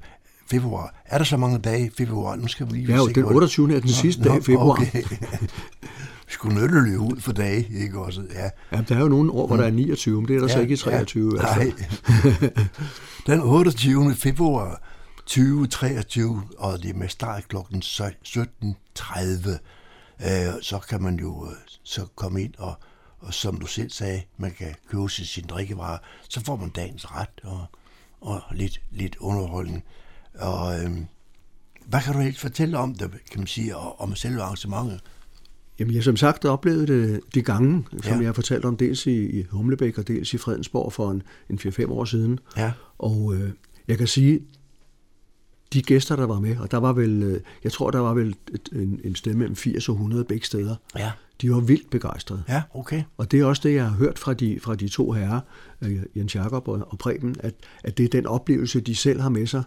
februar. 0.52 0.96
Er 1.06 1.18
der 1.18 1.26
så 1.26 1.38
mange 1.38 1.58
dage 1.58 1.86
i 1.86 1.90
februar? 1.98 2.36
Nu 2.36 2.48
skal 2.48 2.68
vi 2.68 2.72
lige 2.72 2.88
Ja, 2.92 2.98
jo, 2.98 3.08
den 3.08 3.14
på 3.24 3.30
det. 3.30 3.36
28. 3.36 3.76
er 3.76 3.80
den 3.80 3.90
sidste 3.90 4.24
dag 4.24 4.38
i 4.38 4.42
februar. 4.42 4.72
Okay. 4.82 5.04
løbe 6.44 7.00
ud 7.00 7.20
for 7.20 7.32
dage, 7.32 7.68
ikke 7.74 8.00
også? 8.00 8.24
Ja. 8.34 8.50
Ja, 8.72 8.84
der 8.90 8.96
er 8.96 9.00
jo 9.00 9.08
nogle 9.08 9.32
år, 9.32 9.48
hvor 9.48 9.58
der 9.58 9.64
er 9.64 9.72
29, 9.72 10.22
men 10.22 10.28
det 10.28 10.36
er 10.36 10.40
der 10.40 10.48
ja, 10.48 10.54
så 10.54 10.60
ikke 10.60 10.74
i 10.74 10.78
23. 10.78 11.34
Ja, 11.38 11.42
nej. 11.42 11.72
den 13.28 13.42
28. 13.42 14.16
februar 14.16 14.82
2023, 15.18 16.44
og 16.58 16.84
det 16.84 16.90
er 16.90 16.94
med 16.94 17.10
start 17.10 17.48
klokken 17.48 17.82
17.30, 17.86 19.50
øh, 20.26 20.54
så 20.62 20.80
kan 20.90 21.02
man 21.04 21.20
jo 21.20 21.46
øh, 21.46 21.56
så 21.84 22.06
komme 22.16 22.42
ind 22.42 22.54
og, 22.58 22.74
og 23.20 23.34
som 23.34 23.60
du 23.60 23.66
selv 23.66 23.92
sagde, 23.92 24.22
man 24.38 24.52
kan 24.52 24.76
købe 24.90 25.10
sin, 25.10 25.26
sin 25.26 25.46
drikkevarer, 25.50 25.98
så 26.30 26.42
får 26.46 26.56
man 26.56 26.70
dagens 26.70 27.12
ret 27.12 27.42
og, 27.44 27.66
og 28.22 28.42
lidt, 28.52 28.82
lidt 28.92 29.16
underholdning. 29.20 29.84
Og 30.40 30.80
øh, 30.80 30.92
hvad 31.86 32.02
kan 32.02 32.14
du 32.14 32.20
helt 32.20 32.40
fortælle 32.40 32.78
om 32.78 32.96
det, 32.96 33.12
kan 33.32 33.40
man 33.40 33.48
sige, 33.48 33.78
og, 33.78 34.02
om 34.02 34.16
selve 34.16 34.42
arrangementet? 34.42 35.02
Jamen, 35.82 35.94
jeg 35.94 36.00
har 36.00 36.04
som 36.04 36.18
sagt 36.18 36.46
oplevet 36.46 36.88
det 36.88 37.20
de 37.36 37.42
gange, 37.42 37.86
som 37.92 38.14
Ja. 38.14 38.18
jeg 38.18 38.28
har 38.28 38.34
fortalt 38.34 38.66
om, 38.66 38.78
dels 38.78 39.08
i, 39.08 39.40
i 39.40 39.46
Humlebæk 39.50 39.98
og 39.98 40.08
dels 40.08 40.34
i 40.34 40.38
Fredensborg 40.38 40.94
for 40.94 41.12
en, 41.12 41.24
en 41.50 41.60
4-5 41.60 41.92
år 41.92 42.06
siden. 42.06 42.40
Ja. 42.58 42.72
Og 43.00 43.36
øh, 43.36 43.50
jeg 43.88 43.98
kan 43.98 44.08
sige, 44.08 44.40
de 45.74 45.82
gæster, 45.82 46.16
der 46.16 46.26
var 46.26 46.40
med, 46.40 46.58
og 46.58 46.72
der 46.72 46.78
var 46.78 46.94
vel, 46.94 47.24
øh, 47.24 47.40
jeg 47.64 47.72
tror, 47.72 47.92
der 47.92 48.00
var 48.00 48.14
vel 48.14 48.36
et, 48.54 48.70
en, 48.72 49.02
en 49.04 49.16
stemme 49.16 49.40
mellem 49.40 49.56
80 49.56 49.90
og 49.90 49.94
100 49.96 50.24
begge 50.24 50.46
steder. 50.46 50.76
Ja. 50.98 51.12
De 51.42 51.52
var 51.52 51.60
vildt 51.60 51.90
begejstrede. 51.90 52.44
Ja, 52.50 52.62
okay. 52.74 53.04
Og 53.18 53.32
det 53.32 53.40
er 53.40 53.46
også 53.46 53.62
det, 53.66 53.74
jeg 53.76 53.84
har 53.90 53.98
hørt 53.98 54.20
fra 54.20 54.34
de, 54.34 54.60
fra 54.62 54.76
de 54.76 54.88
to 54.88 55.12
herrer, 55.12 55.40
øh, 55.82 56.00
Jens 56.16 56.36
Jakob 56.36 56.68
og, 56.68 56.88
og 56.90 56.98
Preben, 56.98 57.36
at, 57.40 57.54
at 57.84 57.98
det 57.98 58.04
er 58.04 58.10
den 58.10 58.26
oplevelse, 58.26 58.80
de 58.80 58.96
selv 58.96 59.22
har 59.22 59.30
med 59.30 59.48
sig. 59.48 59.64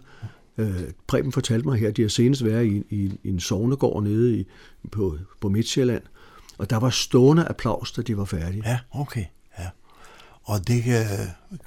Øh, 0.57 0.83
Preben 1.07 1.31
fortalte 1.31 1.67
mig 1.67 1.79
her, 1.79 1.87
at 1.87 1.97
de 1.97 2.01
har 2.01 2.09
senest 2.09 2.45
været 2.45 2.65
i, 2.65 2.83
i, 2.89 3.19
i 3.23 3.29
en 3.29 3.39
sovnegård 3.39 4.03
nede 4.03 4.39
i, 4.39 4.47
på, 4.91 5.17
på 5.41 5.49
Midtjylland, 5.49 6.03
og 6.57 6.69
der 6.69 6.77
var 6.77 6.89
stående 6.89 7.47
applaus, 7.47 7.91
da 7.91 8.01
de 8.01 8.17
var 8.17 8.25
færdige. 8.25 8.69
Ja, 8.69 8.79
okay. 8.91 9.25
Ja. 9.59 9.69
Og 10.43 10.67
det 10.67 10.83
kan, 10.83 11.05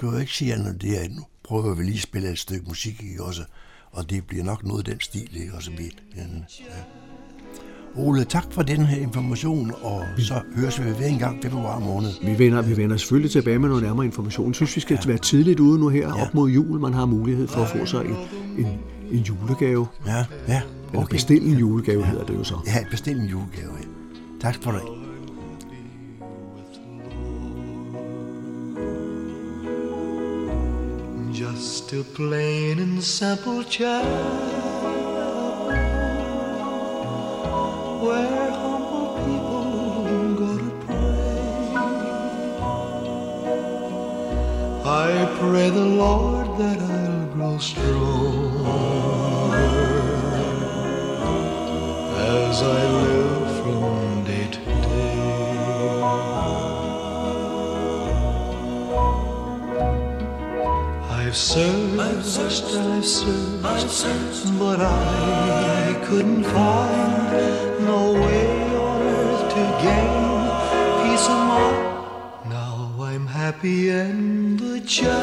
kan 0.01 0.13
jeg 0.13 0.21
ikke 0.21 0.33
sige 0.33 0.55
andet, 0.55 0.83
det 0.83 1.05
er, 1.05 1.09
nu 1.09 1.25
prøver 1.43 1.75
vi 1.75 1.83
lige 1.83 1.95
at 1.95 2.03
spille 2.03 2.31
et 2.31 2.39
stykke 2.39 2.67
musik, 2.69 3.03
ikke 3.03 3.25
også? 3.25 3.45
Og 3.91 4.11
det 4.11 4.27
bliver 4.27 4.45
nok 4.45 4.65
noget 4.65 4.79
af 4.79 4.85
den 4.85 5.01
stil, 5.01 5.37
ikke 5.37 5.55
også? 5.55 5.71
Vi, 5.71 5.91
ja. 6.17 6.25
Ole, 7.97 8.25
tak 8.25 8.45
for 8.51 8.63
den 8.63 8.81
her 8.81 9.03
information, 9.03 9.73
og 9.83 10.03
så 10.19 10.35
høres 10.57 10.81
vi 10.81 10.85
ved 10.85 11.09
en 11.09 11.19
gang 11.19 11.43
februar 11.43 11.79
måned. 11.79 12.11
Vi 12.23 12.39
vender, 12.39 12.63
vi 12.63 12.77
vender 12.77 12.97
selvfølgelig 12.97 13.31
tilbage 13.31 13.59
med 13.59 13.69
noget 13.69 13.85
nærmere 13.85 14.07
information. 14.07 14.49
Jeg 14.49 14.55
synes, 14.55 14.77
vi 14.77 14.81
skal 14.81 14.99
ja. 15.05 15.09
være 15.09 15.19
tidligt 15.19 15.61
ude 15.61 15.81
nu 15.81 15.89
her, 15.89 16.09
ja. 16.09 16.23
op 16.23 16.35
mod 16.35 16.51
jul. 16.51 16.81
Man 16.81 16.95
har 16.95 17.07
mulighed 17.07 17.49
for 17.49 17.61
at 17.61 17.69
få 17.69 17.87
sig 17.87 18.05
en, 18.05 18.17
en, 18.59 18.67
en 19.11 19.19
julegave. 19.19 19.87
Ja, 20.07 20.25
ja. 20.49 20.61
Okay. 20.89 20.99
Eller 20.99 21.07
bestille 21.07 21.49
en 21.49 21.59
julegave, 21.59 22.01
ja. 22.01 22.11
hedder 22.11 22.25
det 22.25 22.35
jo 22.35 22.45
så. 22.45 22.55
Ja, 22.67 22.85
bestille 22.91 23.23
en 23.23 23.29
julegave, 23.29 23.73
ja. 23.81 23.87
Tak 24.41 24.63
for 24.63 24.71
det. 24.71 24.81
Just 31.41 31.93
a 31.93 32.03
plain 32.15 32.79
and 32.81 33.03
simple 33.03 33.65
child 33.65 34.98
where 38.01 38.51
humble 38.51 39.09
people 39.27 40.35
go 40.41 40.51
to 40.59 40.71
pray. 40.87 41.79
I 44.85 45.11
pray 45.41 45.71
the 45.71 45.89
Lord 46.05 46.47
that 46.59 46.79
I'll 46.81 47.27
grow 47.35 47.59
stronger 47.59 48.69
as 52.37 52.63
I 52.63 52.81
live 53.03 53.47
from 53.63 54.25
day 54.25 54.47
to 54.55 54.61
day. 54.65 55.19
I've 61.11 61.37
I've 61.37 61.37
searched, 62.29 62.65
I've 63.65 63.91
searched, 63.91 64.59
but 64.59 64.81
I 64.83 65.97
couldn't 66.05 66.45
find 66.45 67.85
no 67.87 68.13
way 68.13 68.75
on 68.77 69.03
earth 69.03 69.49
to 69.55 69.63
gain 69.83 70.45
peace 71.01 71.27
of 71.27 71.41
mind. 71.53 71.79
Now 72.51 72.91
I'm 73.01 73.27
happy 73.27 73.89
in 73.89 74.59
the 74.59 74.81
chapel 74.81 75.15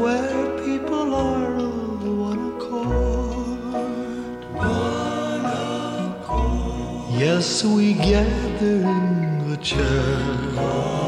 where 0.00 0.58
people 0.64 1.14
are 1.14 1.56
of 1.56 2.06
one 2.30 2.52
accord. 2.54 4.44
One 4.54 5.44
accord. 6.06 7.20
Yes, 7.20 7.64
we 7.64 7.94
gather 7.94 8.76
in 8.94 9.50
the 9.50 9.56
chapel 9.56 11.04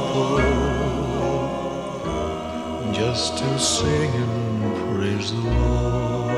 just 3.17 3.39
to 3.39 3.59
sing 3.59 4.11
and 4.13 4.77
praise 4.95 5.33
the 5.33 5.39
Lord. 5.39 6.35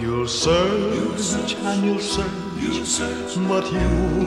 You'll 0.00 0.26
search 0.26 1.54
and 1.56 1.84
you'll 1.84 2.00
search, 2.00 3.36
but 3.46 3.70
you'll 3.70 4.26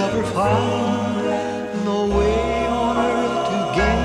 never 0.00 0.22
find 0.22 1.84
no 1.84 2.06
way 2.16 2.66
on 2.68 2.96
earth 2.96 3.46
to 3.50 3.58
gain 3.80 4.02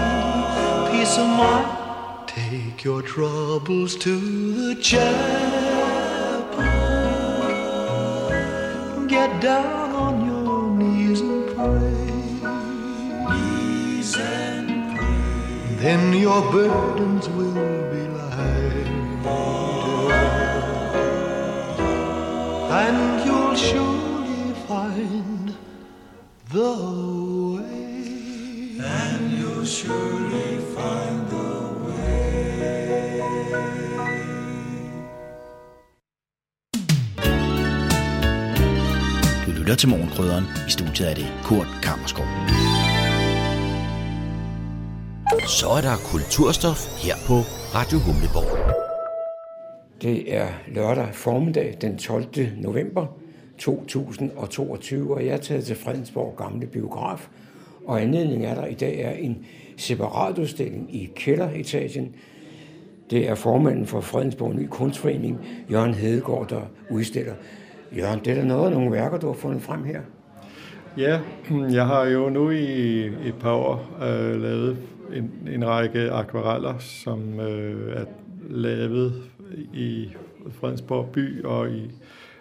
peace 0.91 1.15
of 1.19 1.27
mind. 1.27 2.27
Take 2.27 2.84
your 2.84 3.04
troubles 3.04 3.95
to 3.97 4.13
the 4.62 4.82
chapel. 4.82 5.12
Get 9.08 9.30
down 9.43 9.90
Then 15.91 16.13
your 16.13 16.41
burdens 16.54 17.27
will 17.38 17.82
be 17.91 18.04
lighter. 18.17 19.27
And 22.82 23.25
you'll 23.25 23.56
surely 23.56 24.54
find 24.69 25.54
the 26.56 26.71
way. 27.56 28.80
And 29.01 29.32
you'll 29.38 29.65
surely 29.65 30.51
find 30.75 31.19
the 31.32 31.51
Du 39.45 39.51
lytter 39.51 39.75
til 39.75 39.89
Morgenkrydderen. 39.89 40.45
I 40.67 40.71
studiet 40.71 41.10
er 41.10 41.13
det 41.13 41.27
Kurt 41.43 41.67
Kammerskov. 41.84 42.25
Så 45.60 45.68
er 45.68 45.82
der 45.82 45.96
kulturstof 46.12 47.06
her 47.06 47.16
på 47.28 47.34
Radio 47.78 47.98
Humleborg. 48.00 48.52
Det 50.02 50.36
er 50.36 50.48
lørdag 50.68 51.10
formiddag 51.14 51.78
den 51.82 51.98
12. 51.98 52.26
november 52.58 53.06
2022, 53.58 55.16
og 55.16 55.26
jeg 55.26 55.34
er 55.34 55.38
taget 55.38 55.66
til 55.66 55.76
Fredensborg 55.76 56.36
Gamle 56.38 56.68
Biograf. 56.68 57.28
Og 57.88 58.02
anledningen 58.02 58.50
er 58.50 58.56
der 58.56 58.66
i 58.66 58.74
dag 58.74 59.00
er 59.00 59.12
en 59.12 59.46
separatudstilling 59.78 60.96
i 60.96 61.12
kælderetagen. 61.16 62.16
Det 63.10 63.30
er 63.30 63.36
formanden 63.36 63.88
for 63.88 64.02
Fredensborg 64.02 64.56
Ny 64.56 64.68
Kunstforening, 64.70 65.40
Jørgen 65.72 65.94
Hedegaard, 65.94 66.48
der 66.50 66.62
udstiller. 66.90 67.34
Jørgen, 67.98 68.20
det 68.20 68.28
er 68.32 68.36
der 68.36 68.46
noget 68.46 68.66
af 68.66 68.72
nogle 68.72 68.92
værker, 68.92 69.18
du 69.18 69.28
har 69.28 69.34
fundet 69.34 69.62
frem 69.62 69.84
her. 69.84 70.02
Ja, 70.97 71.19
jeg 71.51 71.86
har 71.86 72.06
jo 72.06 72.30
nu 72.30 72.49
i 72.49 73.06
et 73.06 73.36
par 73.39 73.51
år 73.51 73.89
øh, 74.01 74.41
lavet 74.41 74.77
en, 75.13 75.32
en 75.51 75.67
række 75.67 76.12
akvareller, 76.12 76.77
som 76.77 77.39
øh, 77.39 77.95
er 77.95 78.06
lavet 78.49 79.13
i 79.73 80.10
Fredensborg 80.49 81.10
by 81.13 81.43
og 81.43 81.71
i, 81.71 81.91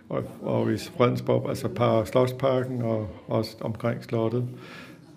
og, 0.09 0.25
og 0.43 0.73
i 0.73 0.77
Fredensborg, 0.77 1.49
altså 1.49 1.69
par 1.69 2.05
Slottsparken 2.05 2.83
og 2.83 3.09
også 3.27 3.57
omkring 3.61 4.05
slottet. 4.05 4.45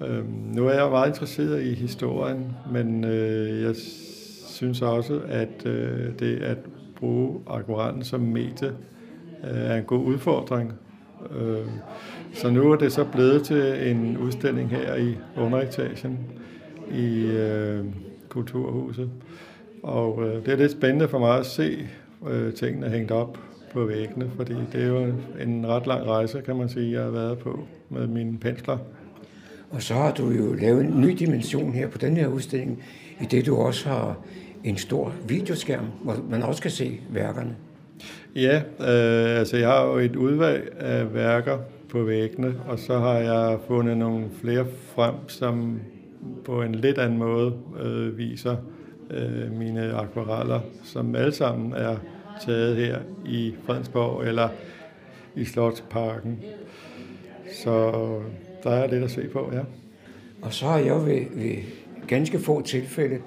Øh, 0.07 0.23
nu 0.55 0.67
er 0.67 0.73
jeg 0.73 0.89
meget 0.89 1.07
interesseret 1.07 1.63
i 1.63 1.73
historien, 1.73 2.55
men 2.71 3.03
øh, 3.03 3.61
jeg 3.61 3.75
synes 4.47 4.81
også, 4.81 5.21
at 5.27 5.65
øh, 5.65 6.19
det 6.19 6.37
at 6.37 6.57
bruge 6.95 7.39
akvarellen 7.47 8.03
som 8.03 8.19
medie 8.19 8.71
øh, 9.43 9.61
er 9.61 9.75
en 9.75 9.83
god 9.83 10.05
udfordring. 10.05 10.73
Øh, 11.31 11.67
så 12.33 12.49
nu 12.49 12.71
er 12.71 12.75
det 12.75 12.91
så 12.91 13.03
blevet 13.03 13.43
til 13.43 13.91
en 13.91 14.17
udstilling 14.17 14.69
her 14.69 14.95
i 14.95 15.17
underetagen 15.37 16.19
i 16.91 17.25
øh, 17.25 17.85
Kulturhuset. 18.29 19.09
Og 19.83 20.23
øh, 20.27 20.45
det 20.45 20.53
er 20.53 20.57
lidt 20.57 20.71
spændende 20.71 21.07
for 21.07 21.19
mig 21.19 21.39
at 21.39 21.45
se 21.45 21.87
øh, 22.29 22.53
tingene 22.53 22.89
hængt 22.89 23.11
op 23.11 23.37
på 23.73 23.85
væggene, 23.85 24.31
fordi 24.35 24.53
det 24.71 24.83
er 24.83 24.87
jo 24.87 25.13
en 25.41 25.67
ret 25.67 25.87
lang 25.87 26.07
rejse, 26.07 26.41
kan 26.45 26.55
man 26.55 26.69
sige, 26.69 26.91
jeg 26.91 27.03
har 27.03 27.09
været 27.09 27.37
på 27.37 27.59
med 27.89 28.07
mine 28.07 28.37
pensler. 28.37 28.77
Og 29.69 29.81
så 29.81 29.93
har 29.93 30.11
du 30.11 30.29
jo 30.29 30.53
lavet 30.53 30.85
en 30.85 31.01
ny 31.01 31.09
dimension 31.09 31.73
her 31.73 31.87
på 31.87 31.97
den 31.97 32.17
her 32.17 32.27
udstilling, 32.27 32.83
i 33.21 33.25
det 33.25 33.45
du 33.45 33.55
også 33.55 33.89
har 33.89 34.17
en 34.63 34.77
stor 34.77 35.13
videoskærm, 35.27 35.85
hvor 36.03 36.15
man 36.29 36.43
også 36.43 36.61
kan 36.61 36.71
se 36.71 36.99
værkerne. 37.09 37.55
Ja, 38.35 38.55
øh, 38.79 39.39
altså 39.39 39.57
jeg 39.57 39.67
har 39.67 39.85
jo 39.85 39.97
et 39.97 40.15
udvalg 40.15 40.73
af 40.79 41.13
værker 41.13 41.57
på 41.93 42.03
væggene, 42.03 42.55
og 42.67 42.79
så 42.79 42.99
har 42.99 43.13
jeg 43.13 43.59
fundet 43.67 43.97
nogle 43.97 44.25
flere 44.41 44.65
frem, 44.95 45.13
som 45.27 45.79
på 46.45 46.61
en 46.61 46.75
lidt 46.75 46.97
anden 46.97 47.17
måde 47.17 47.53
øh, 47.83 48.17
viser 48.17 48.55
øh, 49.11 49.51
mine 49.51 49.93
akvareller, 49.93 50.59
som 50.83 51.15
alle 51.15 51.33
sammen 51.33 51.73
er 51.73 51.95
taget 52.45 52.75
her 52.75 52.99
i 53.25 53.55
Fredensborg 53.65 54.27
eller 54.27 54.49
i 55.35 55.45
Slottsparken. 55.45 56.39
Så 57.63 57.91
der 58.63 58.69
er 58.69 58.87
lidt 58.87 59.03
at 59.03 59.11
se 59.11 59.27
på, 59.27 59.49
ja. 59.53 59.61
Og 60.41 60.53
så 60.53 60.65
har 60.65 60.77
jeg 60.77 61.05
ved, 61.05 61.25
ved 61.31 61.55
ganske 62.07 62.39
få 62.39 62.61
tilfælde, 62.61 63.17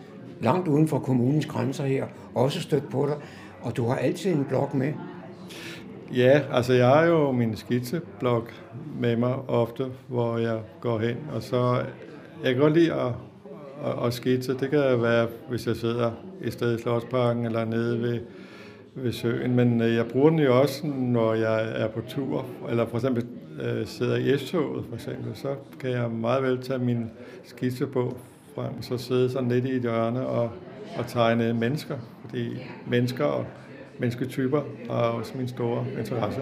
langt 0.40 0.68
uden 0.68 0.88
for 0.88 0.98
kommunens 0.98 1.46
grænser 1.46 1.85
her, 1.85 2.07
også 2.35 2.61
stødt 2.61 2.90
på 2.90 3.07
dig, 3.07 3.16
og 3.62 3.76
du 3.76 3.87
har 3.87 3.96
altid 3.96 4.33
en 4.33 4.44
blok 4.44 4.74
med. 4.74 4.92
Ja, 6.14 6.40
altså 6.52 6.72
jeg 6.72 6.88
har 6.88 7.04
jo 7.04 7.32
min 7.32 7.56
skitseblok 7.56 8.52
med 9.00 9.16
mig 9.16 9.34
ofte, 9.48 9.86
hvor 10.08 10.38
jeg 10.38 10.58
går 10.80 10.98
hen, 10.98 11.16
og 11.34 11.42
så 11.42 11.82
jeg 12.44 12.54
kan 12.54 12.62
godt 12.62 12.72
lide 12.72 12.92
at, 12.92 13.12
at, 13.84 14.06
at 14.06 14.12
skitse. 14.14 14.52
Det 14.52 14.70
kan 14.70 15.02
være, 15.02 15.28
hvis 15.48 15.66
jeg 15.66 15.76
sidder 15.76 16.10
i 16.44 16.50
stedet 16.50 16.78
i 16.78 16.82
Slottsparken 16.82 17.46
eller 17.46 17.64
nede 17.64 18.02
ved, 18.02 18.20
ved 18.94 19.12
søen, 19.12 19.56
men 19.56 19.80
øh, 19.80 19.94
jeg 19.94 20.06
bruger 20.06 20.30
den 20.30 20.38
jo 20.38 20.60
også, 20.60 20.86
når 20.86 21.34
jeg 21.34 21.82
er 21.82 21.88
på 21.88 22.00
tur, 22.08 22.46
eller 22.70 22.86
for 22.86 22.96
eksempel 22.96 23.26
øh, 23.62 23.86
sidder 23.86 24.16
i 24.16 24.38
S-toget, 24.38 24.84
for 24.88 24.94
eksempel, 24.94 25.30
så 25.34 25.48
kan 25.80 25.90
jeg 25.90 26.10
meget 26.10 26.42
vel 26.42 26.62
tage 26.62 26.78
min 26.78 27.10
skitsebog 27.44 28.16
frem, 28.54 28.82
så 28.82 28.98
sidde 28.98 29.30
sådan 29.30 29.48
lidt 29.48 29.64
i 29.64 29.72
et 29.72 29.82
hjørne 29.82 30.26
og, 30.26 30.50
og 30.98 31.06
tegne 31.06 31.54
mennesker, 31.54 31.96
fordi 32.24 32.48
mennesker 32.86 33.24
og 33.24 33.46
mennesketyper 33.98 34.62
har 34.90 34.96
også 34.96 35.32
min 35.37 35.48
store 35.48 35.87
interesse. 35.98 36.40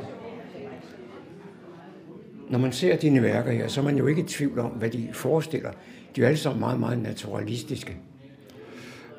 Når 2.49 2.59
man 2.59 2.73
ser 2.73 2.97
dine 2.97 3.23
værker 3.23 3.53
her, 3.53 3.69
så 3.69 3.81
er 3.81 3.85
man 3.85 3.97
jo 3.97 4.07
ikke 4.07 4.23
i 4.23 4.25
tvivl 4.25 4.59
om, 4.59 4.71
hvad 4.71 4.91
de 4.91 5.09
forestiller. 5.13 5.71
De 6.17 6.23
er 6.23 6.27
alle 6.27 6.39
sammen 6.39 6.61
meget, 6.61 6.81
meget 6.81 6.99
naturalistiske. 6.99 7.97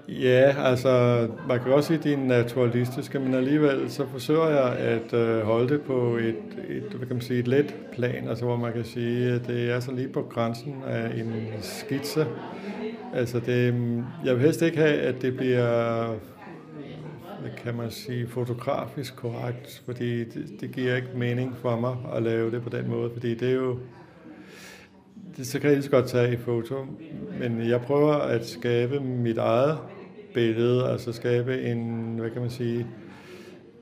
Ja, 0.08 0.56
altså 0.58 1.28
man 1.48 1.60
kan 1.64 1.72
også 1.72 1.88
sige, 1.88 1.98
at 1.98 2.04
de 2.04 2.14
er 2.14 2.18
naturalistiske, 2.18 3.20
men 3.20 3.34
alligevel 3.34 3.92
så 3.92 4.06
forsøger 4.12 4.50
jeg 4.50 4.76
at 4.78 5.14
øh, 5.14 5.42
holde 5.42 5.70
det 5.70 5.82
på 5.82 6.18
et, 6.18 6.36
et, 6.70 6.84
hvad 6.84 7.08
kan 7.08 7.16
man 7.16 7.22
sige, 7.22 7.40
et 7.40 7.48
let 7.48 7.76
plan, 7.94 8.28
altså 8.28 8.46
hvor 8.46 8.58
man 8.58 8.74
kan 8.74 8.84
sige, 8.84 9.32
at 9.32 9.48
det 9.48 9.72
er 9.72 9.80
så 9.80 9.92
lige 9.92 10.08
på 10.08 10.22
grænsen 10.22 10.76
af 10.88 11.20
en 11.20 11.34
skitse. 11.62 12.26
Altså 13.14 13.40
det, 13.40 13.66
jeg 14.26 14.36
vil 14.36 14.44
helst 14.44 14.62
ikke 14.62 14.78
have, 14.78 15.00
at 15.00 15.22
det 15.22 15.38
bliver 15.38 16.08
kan 17.58 17.76
man 17.76 17.92
sige, 17.92 18.28
fotografisk 18.28 19.16
korrekt, 19.16 19.84
fordi 19.86 20.24
det, 20.24 20.62
det 20.62 20.72
giver 20.72 20.96
ikke 20.96 21.08
mening 21.16 21.56
for 21.58 21.80
mig 21.80 21.96
at 22.16 22.24
lave 22.24 22.52
det 22.52 22.62
på 22.62 22.70
den 22.70 22.90
måde, 22.90 23.10
fordi 23.14 23.36
det 23.36 23.50
er 23.50 23.56
jo, 23.56 23.80
det, 25.38 25.48
så 25.48 25.60
kan 25.60 25.70
jeg 25.70 25.76
lige 25.78 25.84
så 25.84 25.92
godt 25.92 26.08
tage 26.08 26.34
i 26.34 26.38
foto, 26.38 26.86
men 27.40 27.70
jeg 27.70 27.82
prøver 27.82 28.14
at 28.14 28.46
skabe 28.46 29.00
mit 29.00 29.38
eget 29.38 29.78
billede, 30.34 30.90
altså 30.90 31.14
skabe 31.14 31.62
en, 31.62 32.16
hvad 32.20 32.30
kan 32.30 32.42
man 32.42 32.50
sige, 32.50 32.88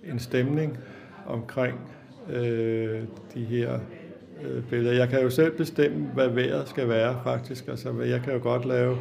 en 0.04 0.20
stemning 0.20 0.78
omkring 1.26 1.80
øh, 2.30 3.02
de 3.34 3.44
her 3.44 3.80
øh, 4.44 4.64
billeder. 4.64 4.96
Jeg 4.96 5.10
kan 5.10 5.22
jo 5.22 5.30
selv 5.30 5.58
bestemme, 5.58 6.06
hvad 6.14 6.28
vejret 6.28 6.68
skal 6.70 6.90
være 6.90 7.20
faktisk. 7.24 7.68
Altså, 7.68 8.02
jeg 8.02 8.22
kan 8.22 8.34
jo 8.34 8.40
godt 8.44 8.66
lave 8.66 8.98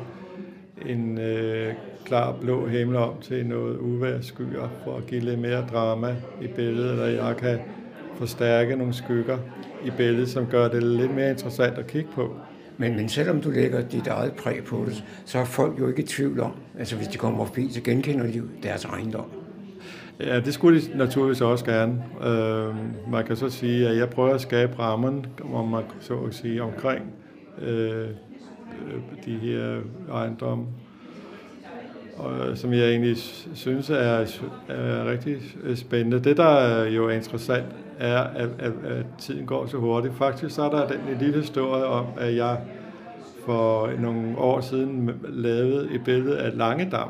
en 0.87 1.19
øh, 1.19 1.75
klar 2.05 2.37
blå 2.41 2.67
himmel 2.67 2.97
om 2.97 3.15
til 3.21 3.47
noget 3.47 3.79
uværskyer 3.79 4.69
for 4.85 4.97
at 4.97 5.07
give 5.07 5.21
lidt 5.21 5.39
mere 5.39 5.67
drama 5.73 6.17
i 6.43 6.47
billedet, 6.47 6.91
eller 6.91 7.07
jeg 7.07 7.37
kan 7.37 7.59
forstærke 8.15 8.77
nogle 8.77 8.93
skygger 8.93 9.39
i 9.85 9.91
billedet, 9.97 10.29
som 10.29 10.47
gør 10.47 10.69
det 10.69 10.83
lidt 10.83 11.15
mere 11.15 11.31
interessant 11.31 11.79
at 11.79 11.87
kigge 11.87 12.09
på. 12.15 12.37
Men, 12.79 12.97
men 12.97 13.09
selvom 13.09 13.41
du 13.41 13.51
lægger 13.51 13.81
dit 13.81 14.07
eget 14.07 14.33
præg 14.33 14.65
på 14.65 14.85
det, 14.87 15.05
så 15.25 15.39
er 15.39 15.45
folk 15.45 15.81
jo 15.81 15.89
ikke 15.89 16.03
i 16.03 16.07
tvivl 16.07 16.41
om, 16.41 16.53
altså 16.79 16.97
hvis 16.97 17.09
de 17.09 17.19
kommer 17.19 17.45
forbi, 17.45 17.69
så 17.71 17.81
genkender 17.83 18.27
de 18.27 18.43
deres 18.63 18.85
ejendom. 18.85 19.25
Ja, 20.21 20.41
det 20.41 20.55
skulle 20.55 20.81
de 20.81 20.99
naturligvis 20.99 21.41
også 21.41 21.65
gerne. 21.65 22.05
Øh, 22.25 22.75
man 23.13 23.25
kan 23.27 23.37
så 23.37 23.51
sige, 23.51 23.89
at 23.89 23.97
jeg 23.97 24.09
prøver 24.09 24.35
at 24.35 24.41
skabe 24.41 24.79
rammen, 24.79 25.27
om 25.55 25.69
man 25.69 25.83
så 26.01 26.15
at 26.15 26.35
sige, 26.35 26.63
omkring 26.63 27.03
øh, 27.63 28.09
de 29.27 29.39
her 29.39 29.81
ejendomme, 30.13 30.67
og, 32.17 32.49
øh, 32.49 32.57
som 32.57 32.73
jeg 32.73 32.89
egentlig 32.89 33.17
synes 33.55 33.91
er, 33.91 34.41
er 34.69 35.11
rigtig 35.11 35.37
øh, 35.63 35.77
spændende. 35.77 36.21
Det, 36.21 36.37
der 36.37 36.81
øh, 36.81 36.87
er 36.87 36.91
jo 36.91 37.09
interessant, 37.09 37.67
er, 37.99 38.19
at, 38.19 38.49
at, 38.59 38.73
at 38.85 39.05
tiden 39.19 39.47
går 39.47 39.67
så 39.67 39.77
hurtigt. 39.77 40.15
Faktisk 40.15 40.55
så 40.55 40.63
er 40.63 40.71
der 40.71 40.89
den 40.89 41.01
lille 41.21 41.41
historie 41.41 41.85
om, 41.85 42.07
at 42.17 42.37
jeg 42.37 42.61
for 43.47 43.91
nogle 44.01 44.39
år 44.39 44.61
siden 44.61 45.11
lavede 45.29 45.89
et 45.95 46.05
billede 46.05 46.39
af 46.39 46.57
Langedam. 46.57 47.09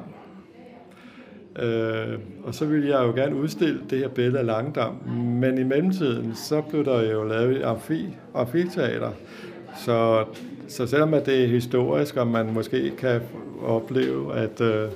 Øh, 1.59 2.19
og 2.45 2.55
så 2.55 2.67
ville 2.67 2.89
jeg 2.89 3.07
jo 3.07 3.13
gerne 3.13 3.37
udstille 3.37 3.81
det 3.91 3.99
her 3.99 4.09
billede 4.09 4.39
af 4.39 4.47
Langedam, 4.47 4.95
men 5.17 5.59
i 5.59 5.63
mellemtiden, 5.63 6.35
så 6.35 6.61
blev 6.61 6.85
der 6.85 7.11
jo 7.11 7.25
lavet 7.25 7.57
et 7.57 7.63
amfi, 7.63 8.17
amfiteater. 8.35 9.11
Så, 9.85 10.25
så 10.73 10.87
selvom 10.87 11.15
at 11.15 11.27
det 11.27 11.45
er 11.45 11.47
historisk, 11.47 12.17
og 12.17 12.27
man 12.27 12.53
måske 12.53 12.93
kan 12.99 13.21
opleve, 13.65 14.35
at, 14.35 14.61
øh, 14.61 14.89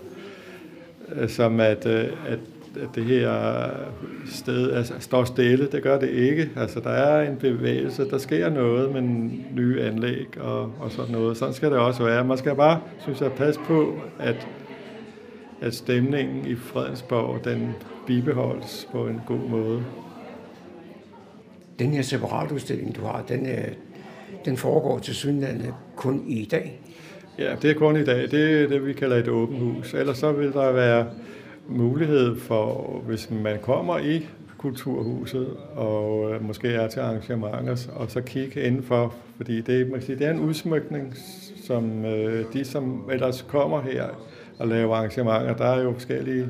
øh 1.12 1.28
som 1.28 1.60
at, 1.60 1.86
øh, 1.86 2.04
at 2.26 2.38
at 2.82 2.88
det 2.94 3.04
her 3.04 3.68
sted 4.26 4.72
altså, 4.72 4.94
står 4.98 5.24
stille. 5.24 5.68
Det 5.72 5.82
gør 5.82 5.98
det 5.98 6.08
ikke. 6.08 6.50
Altså, 6.56 6.80
der 6.80 6.90
er 6.90 7.30
en 7.30 7.36
bevægelse, 7.36 8.10
der 8.10 8.18
sker 8.18 8.50
noget 8.50 8.92
med 8.92 9.02
nye 9.54 9.82
anlæg 9.82 10.40
og, 10.40 10.72
og 10.80 10.90
sådan 10.90 11.12
noget. 11.12 11.36
Sådan 11.36 11.54
skal 11.54 11.70
det 11.70 11.78
også 11.78 12.04
være. 12.04 12.24
Man 12.24 12.38
skal 12.38 12.54
bare, 12.54 12.80
synes 13.00 13.20
jeg, 13.20 13.32
passe 13.32 13.60
på, 13.60 13.94
at, 14.18 14.48
at 15.60 15.74
stemningen 15.74 16.46
i 16.46 16.54
Fredensborg, 16.54 17.44
den 17.44 17.74
bibeholdes 18.06 18.88
på 18.92 19.06
en 19.06 19.20
god 19.26 19.48
måde. 19.50 19.84
Den 21.78 21.90
her 21.90 22.02
separatudstilling, 22.02 22.96
du 22.96 23.00
har, 23.00 23.24
den, 23.28 23.46
den 24.44 24.56
foregår 24.56 24.98
til 24.98 25.14
synlandet 25.14 25.74
kun 25.96 26.24
i 26.26 26.44
dag? 26.44 26.80
Ja, 27.38 27.54
det 27.62 27.70
er 27.70 27.74
kun 27.74 27.96
i 27.96 28.04
dag. 28.04 28.30
Det 28.30 28.62
er 28.62 28.68
det, 28.68 28.86
vi 28.86 28.92
kalder 28.92 29.16
et 29.16 29.28
åbent 29.28 29.60
hus. 29.60 29.94
Ellers 29.94 30.18
så 30.18 30.32
vil 30.32 30.52
der 30.52 30.72
være 30.72 31.06
mulighed 31.68 32.36
for, 32.36 33.02
hvis 33.06 33.30
man 33.30 33.58
kommer 33.62 33.98
i 33.98 34.26
kulturhuset 34.58 35.56
og 35.74 36.32
øh, 36.32 36.44
måske 36.44 36.68
er 36.68 36.88
til 36.88 37.00
arrangementer, 37.00 37.90
og 37.96 38.10
så 38.10 38.20
kigge 38.20 38.62
indenfor, 38.62 39.14
fordi 39.36 39.60
det, 39.60 39.86
man 39.86 39.94
kan 39.94 40.02
sige, 40.02 40.18
det 40.18 40.26
er 40.26 40.30
en 40.30 40.40
udsmykning, 40.40 41.14
som 41.66 42.04
øh, 42.04 42.44
de, 42.52 42.64
som 42.64 43.10
ellers 43.12 43.42
kommer 43.48 43.82
her 43.82 44.04
og 44.58 44.68
laver 44.68 44.96
arrangementer, 44.96 45.56
der 45.56 45.64
er 45.64 45.82
jo 45.82 45.92
forskellige, 45.92 46.48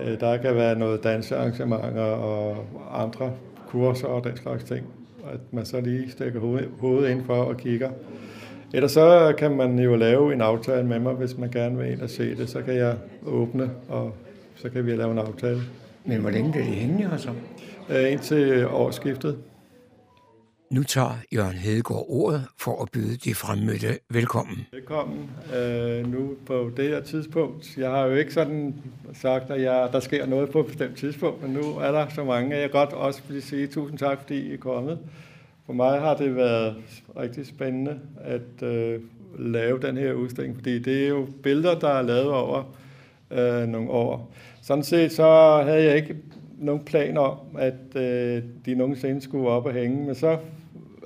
øh, 0.00 0.20
der 0.20 0.36
kan 0.36 0.54
være 0.54 0.78
noget 0.78 1.04
dansearrangementer 1.04 2.02
og 2.02 2.56
andre 3.02 3.32
kurser 3.68 4.06
og 4.06 4.24
den 4.24 4.36
slags 4.36 4.64
ting, 4.64 4.86
at 5.32 5.40
man 5.50 5.64
så 5.64 5.80
lige 5.80 6.10
stikker 6.10 6.40
hovedet 6.80 7.10
indenfor 7.10 7.34
og 7.34 7.56
kigger. 7.56 7.90
Ellers 8.74 8.92
så 8.92 9.34
kan 9.38 9.56
man 9.56 9.78
jo 9.78 9.96
lave 9.96 10.32
en 10.34 10.40
aftale 10.40 10.86
med 10.86 10.98
mig, 10.98 11.12
hvis 11.12 11.38
man 11.38 11.50
gerne 11.50 11.78
vil 11.78 11.92
ind 11.92 12.00
og 12.00 12.10
se 12.10 12.36
det, 12.36 12.48
så 12.48 12.62
kan 12.62 12.74
jeg 12.76 12.96
åbne 13.26 13.70
og 13.88 14.14
så 14.56 14.70
kan 14.70 14.86
vi 14.86 14.96
lave 14.96 15.12
en 15.12 15.18
aftale. 15.18 15.60
Men 16.04 16.20
hvor 16.20 16.30
længe 16.30 16.52
bliver 16.52 16.64
det 16.64 16.74
hængende 16.74 17.08
her 17.08 17.16
så? 17.16 17.30
Øh, 17.90 18.12
indtil 18.12 18.66
årsskiftet. 18.66 19.36
Nu 20.74 20.82
tager 20.82 21.18
Jørgen 21.34 21.56
Hedegaard 21.56 22.04
ordet 22.08 22.46
for 22.58 22.82
at 22.82 22.88
byde 22.92 23.16
de 23.16 23.34
fremmødte 23.34 23.98
velkommen. 24.10 24.66
Velkommen 24.72 25.30
øh, 25.56 26.12
nu 26.12 26.34
på 26.46 26.70
det 26.76 26.88
her 26.88 27.00
tidspunkt. 27.00 27.76
Jeg 27.76 27.90
har 27.90 28.04
jo 28.06 28.14
ikke 28.14 28.34
sådan 28.34 28.74
sagt, 29.12 29.50
at 29.50 29.62
jeg, 29.62 29.88
der 29.92 30.00
sker 30.00 30.26
noget 30.26 30.50
på 30.50 30.60
et 30.60 30.66
bestemt 30.66 30.96
tidspunkt, 30.96 31.42
men 31.42 31.50
nu 31.50 31.60
er 31.60 31.92
der 31.92 32.06
så 32.14 32.24
mange, 32.24 32.54
at 32.56 32.62
jeg 32.62 32.70
godt 32.70 32.92
også 32.92 33.20
vil 33.28 33.42
sige 33.42 33.66
tusind 33.66 33.98
tak, 33.98 34.20
fordi 34.20 34.34
I 34.34 34.52
er 34.52 34.56
kommet. 34.56 34.98
For 35.66 35.72
mig 35.72 36.00
har 36.00 36.16
det 36.16 36.36
været 36.36 36.76
rigtig 37.18 37.46
spændende 37.46 38.00
at 38.20 38.62
øh, 38.62 39.00
lave 39.38 39.80
den 39.80 39.96
her 39.96 40.12
udstilling, 40.12 40.54
fordi 40.56 40.78
det 40.78 41.04
er 41.04 41.08
jo 41.08 41.26
billeder, 41.42 41.78
der 41.78 41.88
er 41.88 42.02
lavet 42.02 42.30
over 42.30 42.76
øh, 43.30 43.68
nogle 43.68 43.90
år. 43.90 44.34
Sådan 44.62 44.84
set 44.84 45.12
så 45.12 45.62
havde 45.64 45.84
jeg 45.84 45.96
ikke 45.96 46.16
nogen 46.58 46.84
plan 46.84 47.16
om, 47.16 47.36
at 47.58 47.96
øh, 47.96 48.42
de 48.66 48.74
nogensinde 48.74 49.20
skulle 49.20 49.48
op 49.48 49.66
og 49.66 49.72
hænge, 49.72 50.06
men 50.06 50.14
så 50.14 50.38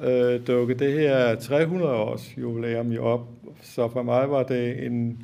øh, 0.02 0.46
dukke 0.46 0.74
det 0.74 0.92
her 0.92 1.34
300 1.34 1.92
års 1.92 2.34
jubilæum 2.38 2.92
jo 2.92 3.04
op, 3.04 3.28
så 3.62 3.88
for 3.88 4.02
mig 4.02 4.30
var 4.30 4.42
det 4.42 4.86
en 4.86 5.18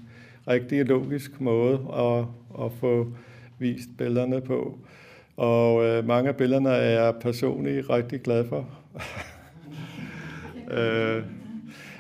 rigtig 0.49 0.87
logisk 0.87 1.41
måde 1.41 1.79
at, 1.97 2.25
at 2.65 2.73
få 2.81 3.07
vist 3.59 3.89
billederne 3.99 4.41
på. 4.41 4.79
Og 5.37 5.85
øh, 5.85 6.07
mange 6.07 6.29
af 6.29 6.37
billederne 6.37 6.69
er 6.69 7.05
jeg 7.05 7.15
personligt 7.21 7.91
rigtig 7.91 8.21
glad 8.21 8.45
for. 8.49 8.69
øh, 10.79 11.23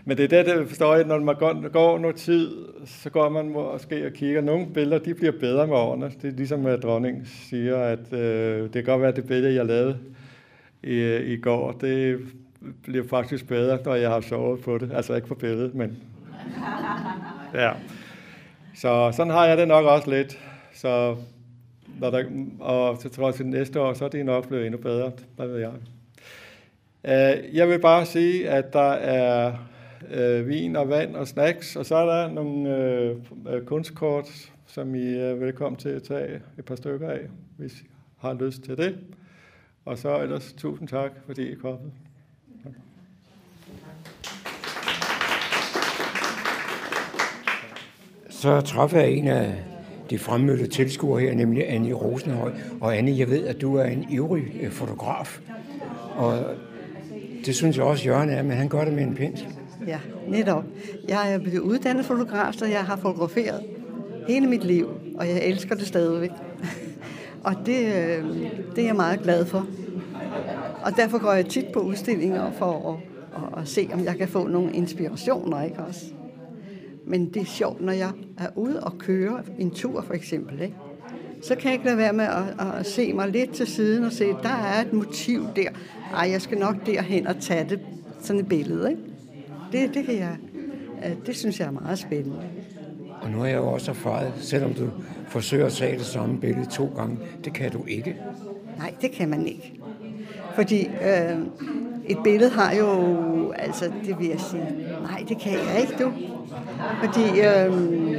men 0.04 0.16
det 0.16 0.32
er 0.32 0.42
det, 0.42 0.46
der 0.46 0.66
forstår 0.66 0.94
jeg, 0.94 1.04
når 1.04 1.18
man 1.18 1.34
går, 1.34 1.68
går 1.68 1.98
noget 1.98 2.16
tid, 2.16 2.50
så 2.86 3.10
går 3.10 3.28
man 3.28 3.48
måske 3.48 4.06
og 4.06 4.12
kigger. 4.12 4.40
Nogle 4.40 4.66
billeder, 4.74 4.98
de 4.98 5.14
bliver 5.14 5.32
bedre 5.40 5.66
med 5.66 5.76
årene. 5.76 6.12
Det 6.22 6.32
er 6.32 6.36
ligesom, 6.36 6.66
at 6.66 6.82
dronningen 6.82 7.26
siger, 7.26 7.76
at 7.76 8.12
øh, 8.12 8.62
det 8.62 8.72
kan 8.72 8.84
godt 8.84 9.00
være, 9.00 9.10
at 9.10 9.16
det 9.16 9.26
billede, 9.26 9.54
jeg 9.54 9.66
lavede 9.66 9.98
i, 10.82 11.16
i 11.16 11.36
går, 11.36 11.72
det 11.72 12.18
bliver 12.82 13.08
faktisk 13.08 13.48
bedre, 13.48 13.78
når 13.84 13.94
jeg 13.94 14.10
har 14.10 14.20
sovet 14.20 14.60
på 14.60 14.78
det. 14.78 14.92
Altså 14.94 15.14
ikke 15.14 15.28
på 15.28 15.34
billedet, 15.34 15.74
men... 15.74 15.96
Ja. 17.54 17.72
Så 18.74 19.12
sådan 19.12 19.32
har 19.32 19.46
jeg 19.46 19.58
det 19.58 19.68
nok 19.68 19.84
også 19.84 20.10
lidt. 20.10 20.38
Så 20.72 21.16
når 22.00 22.10
der, 22.10 22.24
og 22.60 22.96
så 23.02 23.08
tror 23.08 23.26
jeg 23.26 23.34
til 23.34 23.46
næste 23.46 23.80
år, 23.80 23.94
så 23.94 24.04
er 24.04 24.08
det 24.08 24.26
nok 24.26 24.48
blevet 24.48 24.66
endnu 24.66 24.80
bedre. 24.80 25.12
Hvad 25.36 25.46
ved 25.46 25.58
jeg. 25.58 25.72
Uh, 27.04 27.56
jeg 27.56 27.68
vil 27.68 27.78
bare 27.78 28.06
sige, 28.06 28.50
at 28.50 28.72
der 28.72 28.90
er 28.92 29.52
øh, 30.10 30.48
vin 30.48 30.76
og 30.76 30.88
vand 30.88 31.16
og 31.16 31.28
snacks, 31.28 31.76
og 31.76 31.86
så 31.86 31.96
er 31.96 32.06
der 32.06 32.32
nogle 32.32 32.76
øh, 32.76 33.16
øh, 33.48 33.64
kunstkort, 33.64 34.52
som 34.66 34.94
I 34.94 35.14
er 35.14 35.34
velkommen 35.34 35.76
til 35.76 35.88
at 35.88 36.02
tage 36.02 36.40
et 36.58 36.64
par 36.64 36.76
stykker 36.76 37.10
af, 37.10 37.20
hvis 37.56 37.80
I 37.80 37.84
har 38.18 38.34
lyst 38.34 38.62
til 38.62 38.76
det. 38.76 38.98
Og 39.84 39.98
så 39.98 40.22
ellers 40.22 40.52
tusind 40.52 40.88
tak, 40.88 41.12
fordi 41.26 41.48
I 41.48 41.52
er 41.52 41.56
kommet. 41.56 41.92
Så 48.44 48.60
træffer 48.60 49.00
jeg 49.00 49.10
en 49.10 49.28
af 49.28 49.54
de 50.10 50.18
fremmødte 50.18 50.66
tilskuere 50.66 51.20
her, 51.20 51.34
nemlig 51.34 51.70
Anne 51.70 51.92
Rosenhøj. 51.92 52.52
Og 52.80 52.96
Anne, 52.96 53.18
jeg 53.18 53.30
ved, 53.30 53.46
at 53.46 53.60
du 53.60 53.76
er 53.76 53.84
en 53.84 54.06
ivrig 54.10 54.44
øh, 54.60 54.70
fotograf. 54.70 55.40
Og 56.16 56.38
det 57.46 57.54
synes 57.54 57.76
jeg 57.76 57.84
også, 57.84 58.04
Jørgen 58.04 58.30
er, 58.30 58.42
men 58.42 58.56
han 58.56 58.68
gør 58.68 58.84
det 58.84 58.92
med 58.92 59.02
en 59.02 59.14
pensel. 59.14 59.46
Ja, 59.86 59.98
netop. 60.28 60.64
Jeg 61.08 61.34
er 61.34 61.38
blevet 61.38 61.58
uddannet 61.58 62.04
fotograf, 62.04 62.52
så 62.52 62.66
jeg 62.66 62.80
har 62.80 62.96
fotograferet 62.96 63.60
hele 64.28 64.46
mit 64.46 64.64
liv, 64.64 64.88
og 65.18 65.28
jeg 65.28 65.42
elsker 65.42 65.74
det 65.74 65.86
stadigvæk. 65.86 66.30
og 67.44 67.54
det, 67.66 67.78
øh, 67.78 68.24
det 68.76 68.82
er 68.82 68.86
jeg 68.86 68.96
meget 68.96 69.20
glad 69.22 69.46
for. 69.46 69.66
Og 70.82 70.92
derfor 70.96 71.18
går 71.18 71.32
jeg 71.32 71.46
tit 71.46 71.66
på 71.72 71.80
udstillinger 71.80 72.52
for 72.52 72.90
at, 72.92 72.96
at, 73.42 73.62
at 73.62 73.68
se, 73.68 73.88
om 73.92 74.04
jeg 74.04 74.16
kan 74.16 74.28
få 74.28 74.46
nogle 74.48 74.72
inspirationer, 74.72 75.62
ikke 75.62 75.78
også? 75.88 76.04
Men 77.06 77.28
det 77.28 77.42
er 77.42 77.46
sjovt, 77.46 77.80
når 77.80 77.92
jeg 77.92 78.10
er 78.38 78.48
ude 78.56 78.84
og 78.84 78.98
køre 78.98 79.42
en 79.58 79.70
tur 79.70 80.02
for 80.02 80.14
eksempel, 80.14 80.62
ikke? 80.62 80.74
så 81.42 81.54
kan 81.54 81.64
jeg 81.64 81.72
ikke 81.72 81.84
lade 81.84 81.98
være 81.98 82.12
med 82.12 82.24
at, 82.24 82.66
at 82.78 82.86
se 82.86 83.12
mig 83.12 83.28
lidt 83.28 83.50
til 83.50 83.66
siden 83.66 84.04
og 84.04 84.12
se, 84.12 84.24
der 84.24 84.48
er 84.48 84.80
et 84.80 84.92
motiv 84.92 85.46
der. 85.56 85.68
Ej, 86.14 86.30
jeg 86.30 86.42
skal 86.42 86.58
nok 86.58 86.86
derhen 86.86 87.26
og 87.26 87.36
tage 87.40 87.66
det, 87.68 87.80
sådan 88.20 88.40
et 88.40 88.48
billede. 88.48 88.90
Ikke? 88.90 89.02
Det, 89.72 89.94
det, 89.94 90.04
kan 90.04 90.14
jeg, 90.14 90.36
det 91.26 91.36
synes 91.36 91.60
jeg 91.60 91.66
er 91.66 91.70
meget 91.70 91.98
spændende. 91.98 92.42
Og 93.22 93.30
nu 93.30 93.38
har 93.38 93.46
jeg 93.46 93.56
jo 93.56 93.66
også 93.66 93.90
erfaret, 93.90 94.32
selvom 94.36 94.74
du 94.74 94.90
forsøger 95.28 95.66
at 95.66 95.72
tage 95.72 95.98
det 95.98 96.06
samme 96.06 96.40
billede 96.40 96.66
to 96.70 96.92
gange, 96.96 97.18
det 97.44 97.52
kan 97.52 97.70
du 97.70 97.84
ikke. 97.88 98.16
Nej, 98.78 98.94
det 99.00 99.10
kan 99.10 99.28
man 99.28 99.46
ikke. 99.46 99.80
Fordi 100.54 100.86
øh, 100.86 101.38
et 102.06 102.18
billede 102.24 102.50
har 102.50 102.74
jo, 102.74 102.86
altså 103.58 103.84
det 104.06 104.18
vil 104.18 104.26
jeg 104.26 104.40
sige, 104.40 104.66
nej, 105.02 105.24
det 105.28 105.38
kan 105.38 105.52
jeg 105.52 105.80
ikke, 105.80 106.04
du. 106.04 106.12
Fordi, 107.04 107.40
øhm, 107.40 108.16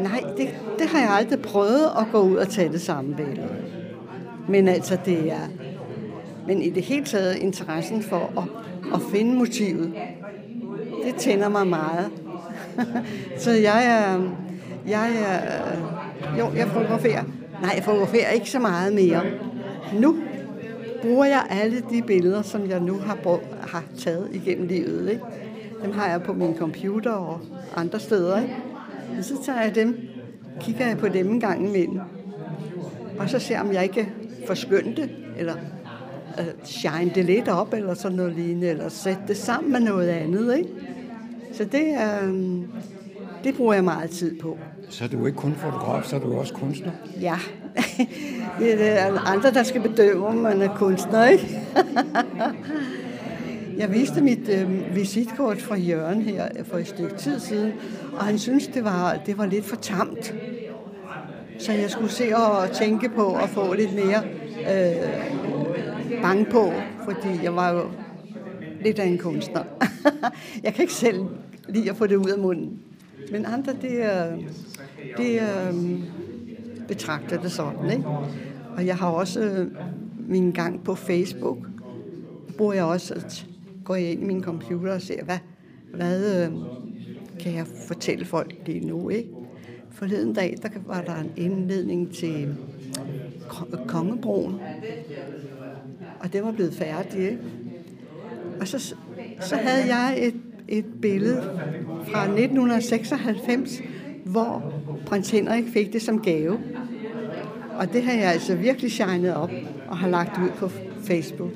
nej, 0.00 0.20
det, 0.36 0.48
det 0.78 0.86
har 0.86 1.00
jeg 1.00 1.10
aldrig 1.10 1.42
prøvet 1.42 1.84
at 1.98 2.06
gå 2.12 2.20
ud 2.20 2.36
og 2.36 2.48
tage 2.48 2.72
det 2.72 2.80
samme 2.80 3.14
billede. 3.16 3.48
Men 4.48 4.68
altså, 4.68 4.98
det 5.04 5.32
er, 5.32 5.48
men 6.46 6.62
i 6.62 6.70
det 6.70 6.82
hele 6.82 7.04
taget 7.04 7.36
interessen 7.36 8.02
for 8.02 8.32
at, 8.36 8.44
at 8.94 9.00
finde 9.12 9.34
motivet, 9.34 9.94
det 11.04 11.14
tænder 11.14 11.48
mig 11.48 11.66
meget. 11.66 12.10
Så 13.38 13.50
jeg 13.50 13.86
er, 13.86 14.20
jeg 14.86 15.10
er, 15.28 16.38
jo, 16.38 16.50
jeg 16.56 16.68
fotograferer. 16.68 17.22
Nej, 17.62 17.72
jeg 17.76 17.84
fotograferer 17.84 18.30
ikke 18.30 18.50
så 18.50 18.58
meget 18.58 18.92
mere. 18.92 19.22
Nu 20.00 20.16
bruger 21.04 21.24
jeg 21.24 21.46
alle 21.50 21.82
de 21.90 22.02
billeder, 22.02 22.42
som 22.42 22.68
jeg 22.68 22.80
nu 22.80 22.94
har, 22.94 23.18
brugt, 23.22 23.46
har 23.60 23.84
taget 23.98 24.28
igennem 24.32 24.66
livet. 24.66 25.10
Ikke? 25.10 25.22
Dem 25.82 25.92
har 25.92 26.08
jeg 26.08 26.22
på 26.22 26.32
min 26.32 26.56
computer 26.56 27.10
og 27.10 27.40
andre 27.76 28.00
steder. 28.00 28.40
Ikke? 28.42 28.54
Og 29.18 29.24
så 29.24 29.34
tager 29.44 29.62
jeg 29.62 29.74
dem, 29.74 29.98
kigger 30.60 30.86
jeg 30.86 30.98
på 30.98 31.08
dem 31.08 31.30
en 31.30 31.40
gang 31.40 31.66
imellem. 31.68 32.00
Og 33.18 33.30
så 33.30 33.38
ser 33.38 33.60
om 33.60 33.72
jeg 33.72 33.82
ikke 33.82 34.12
forskønne 34.46 34.96
det, 34.96 35.10
eller 35.38 35.54
uh, 36.38 36.44
shine 36.64 37.10
det 37.14 37.24
lidt 37.24 37.48
op, 37.48 37.74
eller 37.74 37.94
sådan 37.94 38.16
noget 38.16 38.32
lignende, 38.32 38.68
eller 38.68 38.88
sætte 38.88 39.22
det 39.28 39.36
sammen 39.36 39.72
med 39.72 39.80
noget 39.80 40.08
andet. 40.08 40.56
Ikke? 40.56 40.68
Så 41.52 41.64
det, 41.64 41.84
uh, 42.22 42.34
det 43.44 43.56
bruger 43.56 43.74
jeg 43.74 43.84
meget 43.84 44.10
tid 44.10 44.40
på. 44.40 44.58
Så 44.88 45.04
er 45.04 45.08
du 45.08 45.26
ikke 45.26 45.38
kun 45.38 45.54
fotograf, 45.54 46.04
så 46.04 46.16
er 46.16 46.20
du 46.20 46.34
også 46.34 46.54
kunstner? 46.54 46.92
Ja, 47.20 47.38
det 48.58 49.00
er 49.00 49.20
andre, 49.20 49.50
der 49.50 49.62
skal 49.62 49.80
bedømme, 49.80 50.26
om 50.26 50.34
man 50.34 50.62
er 50.62 50.76
kunstner, 50.76 51.28
ikke? 51.28 51.60
Jeg 53.76 53.92
viste 53.92 54.20
mit 54.20 54.48
øh, 54.48 54.96
visitkort 54.96 55.62
fra 55.62 55.76
Jørgen 55.76 56.22
her 56.22 56.48
for 56.64 56.78
et 56.78 56.86
stykke 56.86 57.14
tid 57.14 57.40
siden, 57.40 57.72
og 58.12 58.24
han 58.24 58.38
syntes, 58.38 58.66
det 58.66 58.84
var, 58.84 59.20
det 59.26 59.38
var 59.38 59.46
lidt 59.46 59.64
for 59.64 59.76
tamt. 59.76 60.34
Så 61.58 61.72
jeg 61.72 61.90
skulle 61.90 62.10
se 62.10 62.36
og 62.36 62.70
tænke 62.70 63.08
på 63.08 63.34
at 63.36 63.48
få 63.48 63.74
lidt 63.74 63.94
mere 63.94 64.22
øh, 64.58 66.22
bange 66.22 66.44
på, 66.44 66.72
fordi 67.04 67.42
jeg 67.42 67.56
var 67.56 67.72
jo 67.72 67.82
lidt 68.80 68.98
af 68.98 69.06
en 69.06 69.18
kunstner. 69.18 69.62
jeg 70.64 70.74
kan 70.74 70.82
ikke 70.82 70.94
selv 70.94 71.24
lide 71.68 71.90
at 71.90 71.96
få 71.96 72.06
det 72.06 72.16
ud 72.16 72.30
af 72.30 72.38
munden. 72.38 72.78
Men 73.32 73.46
andre, 73.46 73.72
det 73.82 74.04
er, 74.04 74.36
det 75.16 75.42
er, 75.42 75.72
betragter 76.88 77.42
det 77.42 77.52
sådan, 77.52 77.90
ikke? 77.90 78.04
Og 78.76 78.86
jeg 78.86 78.96
har 78.96 79.08
også 79.08 79.40
øh, 79.40 79.66
min 80.28 80.50
gang 80.50 80.84
på 80.84 80.94
Facebook, 80.94 81.58
bruger 82.56 82.72
jeg 82.72 82.84
også 82.84 83.14
at 83.14 83.46
gå 83.84 83.94
ind 83.94 84.22
i 84.22 84.24
min 84.24 84.42
computer 84.42 84.94
og 84.94 85.02
ser, 85.02 85.24
hvad, 85.24 85.38
hvad 85.94 86.44
øh, 86.44 86.52
kan 87.40 87.54
jeg 87.54 87.66
fortælle 87.86 88.24
folk 88.24 88.54
lige 88.66 88.86
nu, 88.86 89.08
ikke? 89.08 89.28
Forleden 89.90 90.32
dag, 90.34 90.56
der 90.62 90.68
var 90.86 91.00
der 91.00 91.16
en 91.16 91.32
indledning 91.36 92.14
til 92.14 92.56
Kongebroen, 93.86 94.60
og 96.20 96.32
det 96.32 96.42
var 96.42 96.52
blevet 96.52 96.74
færdig, 96.74 97.20
ikke? 97.20 97.38
Og 98.60 98.68
så, 98.68 98.94
så 99.40 99.56
havde 99.56 99.96
jeg 99.96 100.26
et, 100.26 100.34
et 100.68 100.84
billede 101.02 101.42
fra 102.12 102.22
1996, 102.22 103.82
hvor 104.24 104.72
prins 105.06 105.30
Henrik 105.30 105.64
fik 105.72 105.92
det 105.92 106.02
som 106.02 106.18
gave. 106.18 106.58
Og 107.78 107.92
det 107.92 108.02
har 108.02 108.12
jeg 108.12 108.32
altså 108.32 108.54
virkelig 108.54 108.92
shined 108.92 109.32
op 109.32 109.50
og 109.88 109.98
har 109.98 110.08
lagt 110.08 110.38
ud 110.38 110.50
på 110.56 110.70
Facebook. 111.04 111.50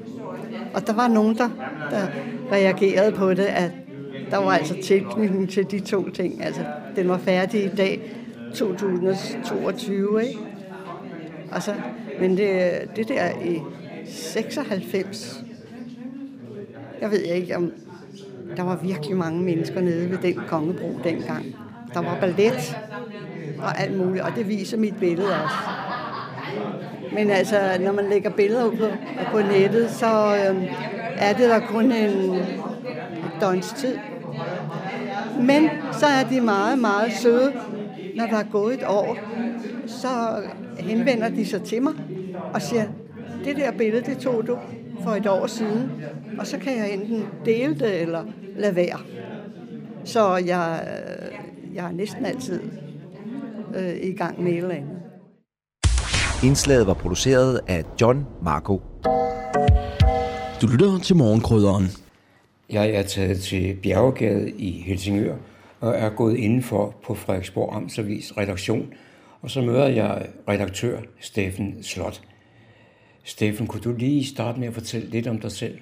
Og 0.74 0.87
der 0.87 0.92
var 0.92 1.08
nogen, 1.08 1.37
der, 1.37 1.48
der 1.90 2.06
reagerede 2.52 3.12
på 3.12 3.30
det, 3.34 3.44
at 3.44 3.70
der 4.30 4.37
var 4.37 4.50
altså 4.50 4.76
tilknytning 4.82 5.50
til 5.50 5.70
de 5.70 5.80
to 5.80 6.11
ting. 6.11 6.44
Altså, 6.44 6.61
den 6.96 7.08
var 7.08 7.18
færdig 7.18 7.64
i 7.64 7.68
dag, 7.68 8.14
2022, 8.54 10.22
ikke? 10.22 10.38
Altså, 11.52 11.74
men 12.20 12.37
det, 12.37 12.70
det 12.96 13.08
der 13.08 13.30
i 13.44 13.61
96, 14.06 15.44
jeg 17.00 17.11
ved 17.11 17.20
ikke, 17.20 17.56
om 17.56 17.72
der 18.56 18.62
var 18.62 18.76
virkelig 18.76 19.16
mange 19.16 19.42
mennesker 19.42 19.80
nede 19.80 20.11
ved 20.11 20.18
den 20.18 20.40
kongebro 20.48 20.92
dengang. 21.04 21.44
Der 21.94 22.00
var 22.00 22.20
ballet 22.20 22.76
og 23.58 23.80
alt 23.80 23.98
muligt, 23.98 24.24
og 24.24 24.30
det 24.37 24.48
viser 24.48 24.76
mit 24.76 24.96
billede 25.00 25.28
også. 25.28 25.56
Men 27.12 27.30
altså, 27.30 27.56
når 27.80 27.92
man 27.92 28.04
lægger 28.11 28.30
billeder 28.30 28.64
ud 28.64 28.76
på, 28.76 28.87
på 29.32 29.38
nettet, 29.38 29.90
så 29.90 30.37
øh, 30.37 30.64
er 31.18 31.32
det 31.32 31.48
der 31.48 31.61
kun 31.61 31.92
en 31.92 32.38
døgns 33.40 33.72
tid. 33.72 33.96
Men 35.40 35.70
så 35.92 36.06
er 36.06 36.24
de 36.30 36.40
meget, 36.40 36.78
meget 36.78 37.12
søde. 37.12 37.52
Når 38.16 38.26
der 38.26 38.37
er 38.37 38.44
gået 38.52 38.74
et 38.74 38.84
år, 38.87 39.18
så 39.87 40.08
henvender 40.78 41.28
de 41.28 41.46
sig 41.46 41.62
til 41.62 41.82
mig 41.82 41.92
og 42.54 42.62
siger, 42.62 42.84
det 43.44 43.56
der 43.56 43.70
billede, 43.70 44.02
det 44.02 44.18
tog 44.18 44.46
du 44.46 44.58
for 45.02 45.11
et 45.11 45.26
år 45.26 45.46
siden, 45.46 45.90
og 46.38 46.46
så 46.46 46.58
kan 46.58 46.78
jeg 46.78 46.92
enten 46.92 47.26
dele 47.44 47.74
det 47.74 48.00
eller 48.00 48.24
lade 48.56 48.76
være. 48.76 48.98
Så 50.04 50.37
jeg, 50.37 50.80
øh, 50.82 51.74
jeg 51.74 51.87
er 51.87 51.92
næsten 51.92 52.26
altid 52.26 52.61
øh, 53.74 53.96
i 54.02 54.12
gang 54.12 54.42
med 54.42 54.52
et 54.52 54.59
eller 54.59 54.74
andet. 54.74 54.98
Indslaget 56.44 56.87
var 56.87 56.94
produceret 56.94 57.61
af 57.66 57.85
John 58.00 58.26
Marco. 58.42 58.83
Du 60.62 60.66
lytter 60.66 60.98
til 61.02 61.16
morgenkrydderen. 61.16 61.85
Jeg 62.70 62.90
er 62.90 63.02
taget 63.02 63.40
til 63.40 63.76
Bjergegade 63.83 64.50
i 64.50 64.70
Helsingør 64.70 65.37
og 65.81 65.94
er 65.94 66.11
gået 66.11 66.37
indenfor 66.37 66.94
på 67.04 67.14
Frederiksborg 67.14 67.76
Amtsavis 67.76 68.37
redaktion. 68.37 68.92
Og 69.42 69.50
så 69.50 69.61
møder 69.61 69.87
jeg 69.87 70.26
redaktør 70.48 71.00
Steffen 71.20 71.83
Slot. 71.83 72.20
Steffen, 73.24 73.66
kunne 73.66 73.83
du 73.83 73.92
lige 73.92 74.26
starte 74.26 74.61
med 74.61 74.68
at 74.68 74.74
fortælle 74.74 75.11
lidt 75.11 75.26
om 75.26 75.40
dig 75.40 75.52
selv? 75.52 75.78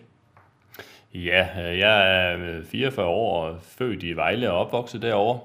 Ja, 1.14 1.46
jeg 1.57 2.33
er 2.33 2.62
44 2.64 3.07
år 3.07 3.46
og 3.46 3.57
født 3.62 4.03
i 4.03 4.12
Vejle 4.12 4.50
og 4.50 4.58
opvokset 4.58 5.02
derovre. 5.02 5.40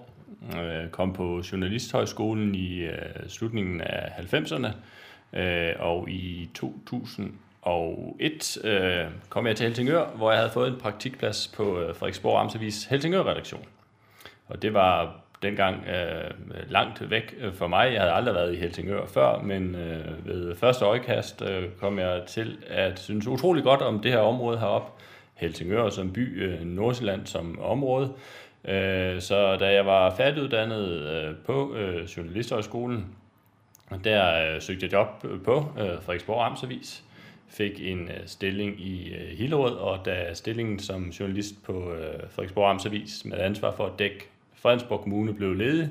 Øh, 0.60 0.90
kom 0.90 1.14
på 1.14 1.44
Journalisthøjskolen 1.52 2.56
i 2.56 2.80
øh, 2.80 3.28
slutningen 3.28 3.82
af 3.82 4.34
90'erne, 4.34 4.68
øh, 5.40 5.74
og 5.80 6.10
i 6.10 6.50
2001 6.54 8.58
kom 9.30 9.48
jeg 9.48 9.56
til 9.56 9.66
Helsingør, 9.66 10.06
hvor 10.06 10.32
jeg 10.32 10.40
havde 10.40 10.52
fået 10.52 10.74
en 10.74 10.80
praktikplads 10.80 11.52
på 11.56 11.64
Frederiksborg 11.94 12.40
Amtsavis 12.40 12.86
Helsingør-redaktion. 12.86 13.66
Og 14.48 14.62
det 14.62 14.74
var 14.74 15.22
dengang 15.42 15.88
øh, 15.88 16.32
langt 16.70 17.10
væk 17.10 17.36
for 17.54 17.68
mig. 17.68 17.94
Jeg 17.94 18.02
havde 18.02 18.14
aldrig 18.14 18.36
været 18.36 18.54
i 18.54 18.58
Helsingør 18.58 19.06
før, 19.06 19.42
men 19.42 19.76
øh, 19.76 20.28
ved 20.28 20.56
første 20.56 20.86
øjekast 20.86 21.42
øh, 21.42 21.64
kom 21.80 22.00
jeg 22.00 22.22
til 22.28 22.58
at 22.68 23.00
synes 23.00 23.28
utrolig 23.28 23.64
godt 23.64 23.82
om 23.82 24.00
det 24.00 24.12
her 24.12 24.20
område 24.20 24.60
heroppe. 24.60 24.92
Helsingør 25.34 25.90
som 25.90 26.14
by, 26.14 26.44
øh, 26.44 26.62
Nordsjælland 26.62 27.26
som 27.26 27.60
område. 27.62 28.14
Øh, 28.66 29.22
så 29.22 29.56
da 29.56 29.74
jeg 29.74 29.86
var 29.86 30.16
færdiguddannet 30.16 30.90
øh, 30.90 31.36
på 31.46 31.76
øh, 31.76 32.04
Journalisthøjskolen, 32.04 33.16
der 34.04 34.54
øh, 34.56 34.62
søgte 34.62 34.86
jeg 34.86 34.94
job 34.94 35.26
øh, 35.26 35.42
på 35.42 35.74
øh, 35.80 36.02
Frederiksborg 36.02 36.46
Amtsavis, 36.46 37.04
fik 37.50 37.80
en 37.80 38.08
øh, 38.08 38.20
stilling 38.26 38.82
i 38.82 39.14
øh, 39.14 39.38
Hillerød, 39.38 39.76
og 39.76 40.06
da 40.06 40.34
stillingen 40.34 40.80
som 40.80 41.10
journalist 41.10 41.64
på 41.64 41.94
øh, 41.94 42.30
Frederiksborg 42.30 42.70
Amtsavis 42.70 43.26
med 43.26 43.38
ansvar 43.38 43.72
for 43.72 43.86
at 43.86 44.00
dække 44.00 44.30
Fredensborg 44.56 45.02
Kommune 45.02 45.34
blev 45.34 45.54
ledig, 45.54 45.90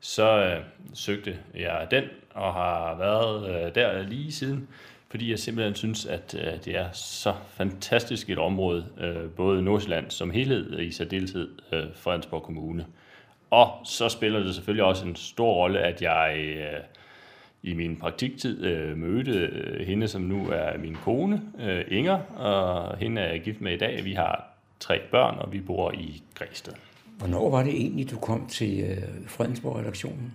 så 0.00 0.44
øh, 0.44 0.62
søgte 0.94 1.38
jeg 1.54 1.86
den 1.90 2.04
og 2.34 2.52
har 2.52 2.96
været 2.98 3.66
øh, 3.66 3.74
der 3.74 4.02
lige 4.02 4.32
siden, 4.32 4.68
fordi 5.10 5.30
jeg 5.30 5.38
simpelthen 5.38 5.74
synes, 5.74 6.06
at 6.06 6.34
øh, 6.38 6.64
det 6.64 6.76
er 6.76 6.92
så 6.92 7.34
fantastisk 7.50 8.30
et 8.30 8.38
område, 8.38 8.86
øh, 9.00 9.30
både 9.30 9.62
Nordsjælland 9.62 10.10
som 10.10 10.30
helhed 10.30 10.74
og 10.74 10.84
i 10.84 10.90
særdeleshed 10.90 11.48
øh, 11.72 11.84
Fredensborg 11.94 12.42
Kommune. 12.42 12.86
Og 13.50 13.70
så 13.84 14.08
spiller 14.08 14.40
det 14.40 14.54
selvfølgelig 14.54 14.84
også 14.84 15.06
en 15.06 15.16
stor 15.16 15.54
rolle, 15.54 15.78
at 15.80 16.02
jeg 16.02 16.36
øh, 16.38 16.80
i 17.62 17.74
min 17.74 17.96
praktiktid 17.96 18.64
øh, 18.64 18.96
mødte 18.96 19.32
øh, 19.32 19.86
hende, 19.86 20.08
som 20.08 20.22
nu 20.22 20.48
er 20.48 20.78
min 20.78 20.94
kone, 20.94 21.42
øh, 21.60 21.84
Inger, 21.88 22.18
og 22.36 22.96
hende 22.98 23.20
er 23.20 23.32
jeg 23.32 23.40
gift 23.40 23.60
med 23.60 23.72
i 23.72 23.78
dag. 23.78 24.04
Vi 24.04 24.12
har 24.12 24.44
tre 24.80 25.00
børn, 25.10 25.38
og 25.38 25.52
vi 25.52 25.60
bor 25.60 25.92
i 25.92 26.22
Græsted. 26.34 26.72
Hvornår 27.18 27.50
var 27.50 27.62
det 27.62 27.72
egentlig, 27.74 28.10
du 28.10 28.18
kom 28.18 28.46
til 28.46 28.80
øh, 28.80 29.28
Fredensborg-redaktionen? 29.28 30.32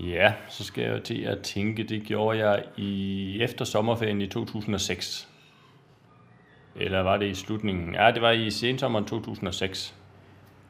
Ja, 0.00 0.32
så 0.48 0.64
skal 0.64 0.84
jeg 0.84 1.02
til 1.02 1.22
at 1.22 1.42
tænke, 1.42 1.82
det 1.82 2.02
gjorde 2.02 2.38
jeg 2.48 2.64
i 2.76 3.38
efter 3.42 3.64
sommerferien 3.64 4.20
i 4.20 4.26
2006. 4.26 5.28
Eller 6.76 7.00
var 7.00 7.16
det 7.16 7.26
i 7.26 7.34
slutningen? 7.34 7.94
Ja, 7.94 8.10
det 8.10 8.22
var 8.22 8.30
i 8.30 8.50
sensommeren 8.50 9.04
2006. 9.04 9.94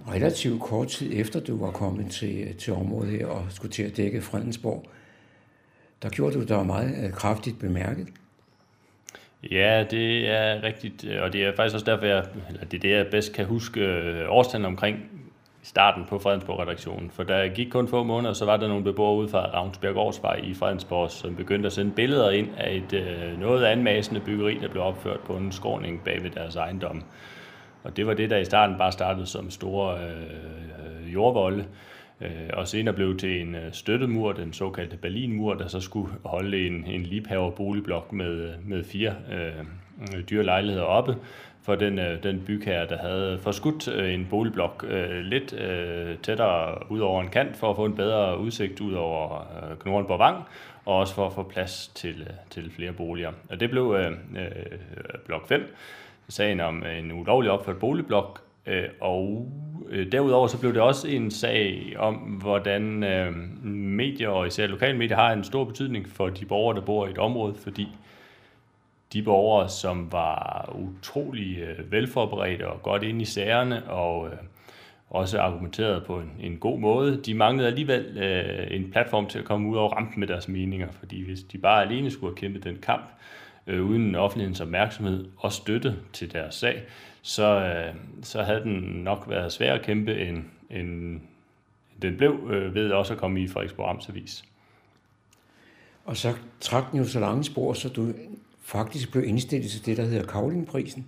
Relativt 0.09 0.61
kort 0.61 0.89
tid 0.89 1.21
efter 1.21 1.41
du 1.41 1.65
var 1.65 1.71
kommet 1.71 2.11
til, 2.11 2.57
til 2.57 2.73
området 2.73 3.11
her 3.11 3.27
og 3.27 3.47
skulle 3.51 3.73
til 3.73 3.83
at 3.83 3.97
dække 3.97 4.23
Fredensborg, 4.23 4.85
der 6.03 6.09
gjorde 6.09 6.35
du 6.35 6.45
dig 6.45 6.67
meget 6.67 7.05
øh, 7.05 7.13
kraftigt 7.13 7.59
bemærket. 7.59 8.09
Ja, 9.51 9.85
det 9.91 10.31
er 10.31 10.63
rigtigt, 10.63 11.05
og 11.05 11.33
det 11.33 11.45
er 11.45 11.57
faktisk 11.57 11.75
også 11.75 11.87
derfor, 11.87 12.07
jeg, 12.07 12.27
eller 12.49 12.65
det 12.65 12.77
er 12.77 12.81
det, 12.81 12.91
jeg 12.91 13.07
bedst 13.11 13.33
kan 13.33 13.47
huske 13.47 13.81
øh, 13.81 14.25
årstallet 14.29 14.67
omkring 14.67 15.22
starten 15.63 16.05
på 16.09 16.19
Fredensborg-redaktionen. 16.19 17.11
For 17.11 17.23
der 17.23 17.49
gik 17.49 17.69
kun 17.71 17.89
få 17.89 18.03
måneder, 18.03 18.33
så 18.33 18.45
var 18.45 18.57
der 18.57 18.69
nogle 18.69 18.85
beboere 18.85 19.17
ude 19.17 19.29
fra 19.29 19.39
Ravnsbjerg 19.39 19.95
Gårdsvej 19.95 20.41
i 20.43 20.55
Fredensborg, 20.55 21.11
som 21.11 21.37
begyndte 21.37 21.67
at 21.67 21.73
sende 21.73 21.93
billeder 21.93 22.31
ind 22.31 22.49
af 22.57 22.75
et 22.75 22.93
øh, 22.93 23.41
noget 23.41 23.65
anmassende 23.65 24.21
byggeri, 24.21 24.59
der 24.61 24.69
blev 24.69 24.83
opført 24.83 25.21
på 25.21 25.37
en 25.37 25.53
skråning 25.53 26.05
bag 26.05 26.23
ved 26.23 26.31
deres 26.31 26.57
ejendom. 26.57 27.03
Og 27.85 27.97
det 27.97 28.07
var 28.07 28.15
det, 28.15 28.31
der 28.31 28.37
i 28.37 28.45
starten 28.45 28.79
bare 28.79 28.93
startede 28.93 29.27
som 29.27 29.51
store 29.51 29.99
øh, 29.99 31.15
jordvolde, 31.15 31.65
øh, 32.21 32.51
og 32.53 32.69
senere 32.69 32.95
blev 32.95 33.17
til 33.17 33.41
en 33.41 33.55
øh, 33.55 33.73
støttemur, 33.73 34.33
den 34.33 34.53
såkaldte 34.53 34.97
Berlinmur, 34.97 35.55
der 35.55 35.67
så 35.67 35.81
skulle 35.81 36.09
holde 36.25 36.67
en, 36.67 36.85
en 36.87 37.03
libhaver 37.03 37.51
boligblok 37.51 38.13
med, 38.13 38.31
øh, 38.31 38.69
med 38.69 38.85
fire 38.85 39.15
øh, 39.33 39.65
dyre 40.31 40.45
lejligheder 40.45 40.85
oppe, 40.85 41.17
for 41.63 41.75
den, 41.75 41.99
øh, 41.99 42.23
den 42.23 42.43
bygherre, 42.47 42.87
der 42.87 42.99
havde 42.99 43.39
forskudt 43.43 43.89
øh, 43.89 44.15
en 44.15 44.27
boligblok 44.31 44.85
øh, 44.89 45.21
lidt 45.21 45.53
øh, 45.53 46.17
tættere 46.19 46.91
ud 46.91 47.01
over 47.01 47.23
en 47.23 47.29
kant, 47.29 47.57
for 47.57 47.71
at 47.71 47.77
få 47.77 47.85
en 47.85 47.97
bedre 47.97 48.39
udsigt 48.39 48.81
ud 48.81 48.93
over 48.93 49.41
øh, 49.41 49.79
Knorrenborg 49.79 50.19
Vang, 50.19 50.37
og 50.85 50.97
også 50.97 51.15
for 51.15 51.27
at 51.27 51.33
få 51.33 51.43
plads 51.43 51.91
til, 51.95 52.21
øh, 52.21 52.35
til 52.51 52.71
flere 52.71 52.93
boliger. 52.93 53.33
Og 53.51 53.61
det 53.61 53.71
blev 53.71 53.97
øh, 53.99 54.11
øh, 54.11 54.79
blok 55.27 55.49
5, 55.49 55.75
sagen 56.29 56.61
om 56.61 56.85
en 56.99 57.13
ulovlig 57.13 57.51
opført 57.51 57.79
boligblok, 57.79 58.41
øh, 58.67 58.85
og 59.01 59.53
øh, 59.89 60.13
derudover 60.13 60.47
så 60.47 60.61
blev 60.61 60.75
det 60.75 60.83
også 60.83 61.09
en 61.09 61.31
sag 61.31 61.95
om, 61.99 62.15
hvordan 62.15 63.03
øh, 63.03 63.35
medier, 63.67 64.29
og 64.29 64.47
især 64.47 64.67
lokale 64.67 64.99
medier, 64.99 65.17
har 65.17 65.33
en 65.33 65.45
stor 65.45 65.65
betydning 65.65 66.09
for 66.09 66.29
de 66.29 66.45
borgere, 66.45 66.77
der 66.77 66.83
bor 66.85 67.07
i 67.07 67.11
et 67.11 67.19
område, 67.19 67.55
fordi 67.55 67.89
de 69.13 69.23
borgere, 69.23 69.69
som 69.69 70.13
var 70.13 70.71
utrolig 70.75 71.59
øh, 71.59 71.93
velforberedte 71.93 72.69
og 72.69 72.83
godt 72.83 73.03
inde 73.03 73.23
i 73.23 73.25
sagerne, 73.25 73.91
og 73.91 74.27
øh, 74.27 74.37
også 75.11 75.41
argumenteret 75.41 76.05
på 76.05 76.19
en, 76.21 76.33
en 76.41 76.57
god 76.57 76.79
måde, 76.79 77.21
de 77.27 77.35
manglede 77.35 77.69
alligevel 77.69 78.19
øh, 78.19 78.67
en 78.71 78.91
platform 78.91 79.27
til 79.27 79.39
at 79.39 79.45
komme 79.45 79.69
ud 79.69 79.77
og 79.77 79.93
rampe 79.93 80.21
med 80.21 80.29
deres 80.29 80.49
meninger, 80.49 80.89
fordi 80.93 81.25
hvis 81.25 81.43
de 81.43 81.59
bare 81.59 81.83
alene 81.83 82.11
skulle 82.11 82.31
have 82.31 82.37
kæmpet 82.37 82.65
den 82.65 82.79
kamp, 82.83 83.05
øh, 83.67 83.85
uden 83.85 84.15
offentlighedens 84.15 84.61
opmærksomhed 84.61 85.29
og 85.37 85.53
støtte 85.53 85.97
til 86.13 86.33
deres 86.33 86.55
sag, 86.55 86.83
så, 87.23 87.45
øh, 87.45 87.95
så 88.23 88.43
havde 88.43 88.61
den 88.61 88.81
nok 88.81 89.25
været 89.29 89.53
svær 89.53 89.75
at 89.75 89.83
kæmpe, 89.83 90.29
end, 90.29 90.45
end 90.71 91.21
den 92.03 92.17
blev 92.17 92.49
øh, 92.51 92.75
ved 92.75 92.91
også 92.91 93.13
at 93.13 93.19
komme 93.19 93.41
i 93.41 93.49
Frederiksborg 93.49 93.91
Amtsavis. 93.91 94.45
Og 96.05 96.17
så 96.17 96.33
trak 96.61 96.91
den 96.91 96.99
jo 96.99 97.05
så 97.05 97.21
lange 97.21 97.45
spor, 97.45 97.73
så 97.73 97.89
du 97.89 98.13
faktisk 98.63 99.13
blev 99.13 99.25
indstillet 99.25 99.71
til 99.71 99.87
det, 99.87 99.97
der 99.97 100.05
hedder 100.05 100.27
Kavlingprisen. 100.27 101.07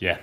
Ja, 0.00 0.16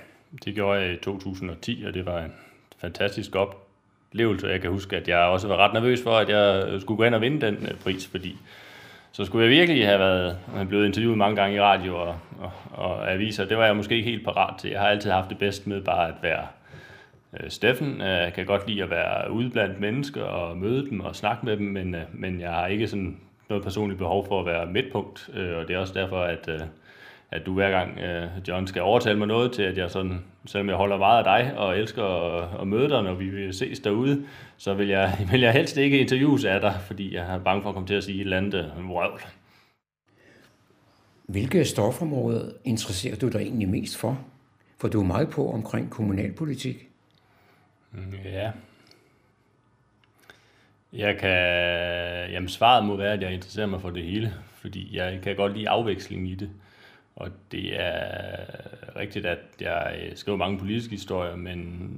det 0.44 0.54
gjorde 0.54 0.80
jeg 0.80 0.92
i 0.92 0.96
2010, 0.96 1.84
og 1.86 1.94
det 1.94 2.06
var 2.06 2.24
en 2.24 2.32
fantastisk 2.78 3.34
oplevelse. 3.34 4.46
Jeg 4.46 4.60
kan 4.60 4.70
huske, 4.70 4.96
at 4.96 5.08
jeg 5.08 5.18
også 5.18 5.48
var 5.48 5.56
ret 5.56 5.72
nervøs 5.72 6.02
for, 6.02 6.10
at 6.10 6.28
jeg 6.28 6.80
skulle 6.80 6.96
gå 6.96 7.04
ind 7.04 7.14
og 7.14 7.20
vinde 7.20 7.46
den 7.46 7.54
øh, 7.54 7.74
pris, 7.80 8.06
fordi 8.06 8.36
så 9.12 9.24
skulle 9.24 9.44
jeg 9.44 9.50
virkelig 9.50 9.86
have 9.86 9.98
været 9.98 10.38
øh, 10.58 10.68
blevet 10.68 10.86
interviewet 10.86 11.18
mange 11.18 11.36
gange 11.36 11.56
i 11.56 11.60
radio 11.60 11.96
og, 11.96 12.18
og, 12.38 12.52
og 12.72 13.12
aviser. 13.12 13.44
Det 13.44 13.56
var 13.56 13.64
jeg 13.64 13.76
måske 13.76 13.96
ikke 13.96 14.10
helt 14.10 14.24
parat 14.24 14.58
til. 14.58 14.70
Jeg 14.70 14.80
har 14.80 14.88
altid 14.88 15.10
haft 15.10 15.30
det 15.30 15.38
bedst 15.38 15.66
med 15.66 15.82
bare 15.82 16.08
at 16.08 16.14
være 16.22 16.46
øh, 17.40 17.50
Steffen. 17.50 18.00
Øh, 18.00 18.06
jeg 18.06 18.32
kan 18.34 18.46
godt 18.46 18.68
lide 18.68 18.82
at 18.82 18.90
være 18.90 19.32
ude 19.32 19.50
blandt 19.50 19.80
mennesker 19.80 20.22
og 20.22 20.56
møde 20.56 20.90
dem 20.90 21.00
og 21.00 21.16
snakke 21.16 21.46
med 21.46 21.56
dem, 21.56 21.66
men, 21.66 21.94
øh, 21.94 22.02
men 22.12 22.40
jeg 22.40 22.50
har 22.50 22.66
ikke 22.66 22.88
sådan 22.88 23.16
noget 23.48 23.64
personligt 23.64 23.98
behov 23.98 24.26
for 24.26 24.40
at 24.40 24.46
være 24.46 24.66
midtpunkt, 24.66 25.30
øh, 25.34 25.56
og 25.56 25.68
det 25.68 25.76
er 25.76 25.78
også 25.78 25.94
derfor, 25.94 26.20
at, 26.20 26.48
øh, 26.48 26.60
at 27.30 27.46
du 27.46 27.54
hver 27.54 27.70
gang, 27.70 27.98
øh, 27.98 28.28
John, 28.48 28.66
skal 28.66 28.82
overtale 28.82 29.18
mig 29.18 29.26
noget 29.26 29.52
til, 29.52 29.62
at 29.62 29.78
jeg 29.78 29.90
sådan, 29.90 30.24
selvom 30.46 30.68
jeg 30.68 30.76
holder 30.76 30.98
meget 30.98 31.18
af 31.18 31.24
dig 31.24 31.58
og 31.58 31.78
elsker 31.78 32.04
at, 32.04 32.60
at 32.60 32.66
møde 32.66 32.88
dig, 32.88 33.02
når 33.02 33.14
vi 33.14 33.28
vil 33.28 33.54
ses 33.54 33.80
derude, 33.80 34.26
så 34.56 34.74
vil 34.74 34.88
jeg, 34.88 35.18
vil 35.30 35.40
jeg 35.40 35.52
helst 35.52 35.76
ikke 35.76 35.98
interviews 35.98 36.44
af 36.44 36.60
dig, 36.60 36.74
fordi 36.86 37.14
jeg 37.14 37.34
er 37.34 37.38
bange 37.38 37.62
for 37.62 37.68
at 37.68 37.74
komme 37.74 37.86
til 37.86 37.94
at 37.94 38.04
sige 38.04 38.16
et 38.16 38.20
eller 38.20 38.36
andet 38.36 38.72
vrøvl. 38.88 39.20
Hvilke 41.26 41.64
stofområder 41.64 42.50
interesserer 42.64 43.16
du 43.16 43.28
dig 43.28 43.38
egentlig 43.38 43.68
mest 43.68 43.96
for? 43.96 44.18
For 44.80 44.88
du 44.88 45.00
er 45.00 45.04
meget 45.04 45.30
på 45.30 45.50
omkring 45.50 45.90
kommunalpolitik. 45.90 46.88
Mm, 47.92 48.14
ja, 48.24 48.50
jeg 50.94 51.18
kan, 51.18 51.36
jamen 52.30 52.48
svaret 52.48 52.84
må 52.84 52.96
være, 52.96 53.12
at 53.12 53.22
jeg 53.22 53.32
interesserer 53.32 53.66
mig 53.66 53.80
for 53.80 53.90
det 53.90 54.02
hele, 54.04 54.34
fordi 54.54 54.96
jeg 54.96 55.20
kan 55.22 55.36
godt 55.36 55.56
lide 55.56 55.68
afveksling 55.68 56.30
i 56.30 56.34
det. 56.34 56.50
Og 57.16 57.30
det 57.52 57.80
er 57.80 58.36
rigtigt, 58.96 59.26
at 59.26 59.38
jeg 59.60 60.12
skriver 60.14 60.38
mange 60.38 60.58
politiske 60.58 60.90
historier, 60.90 61.36
men 61.36 61.88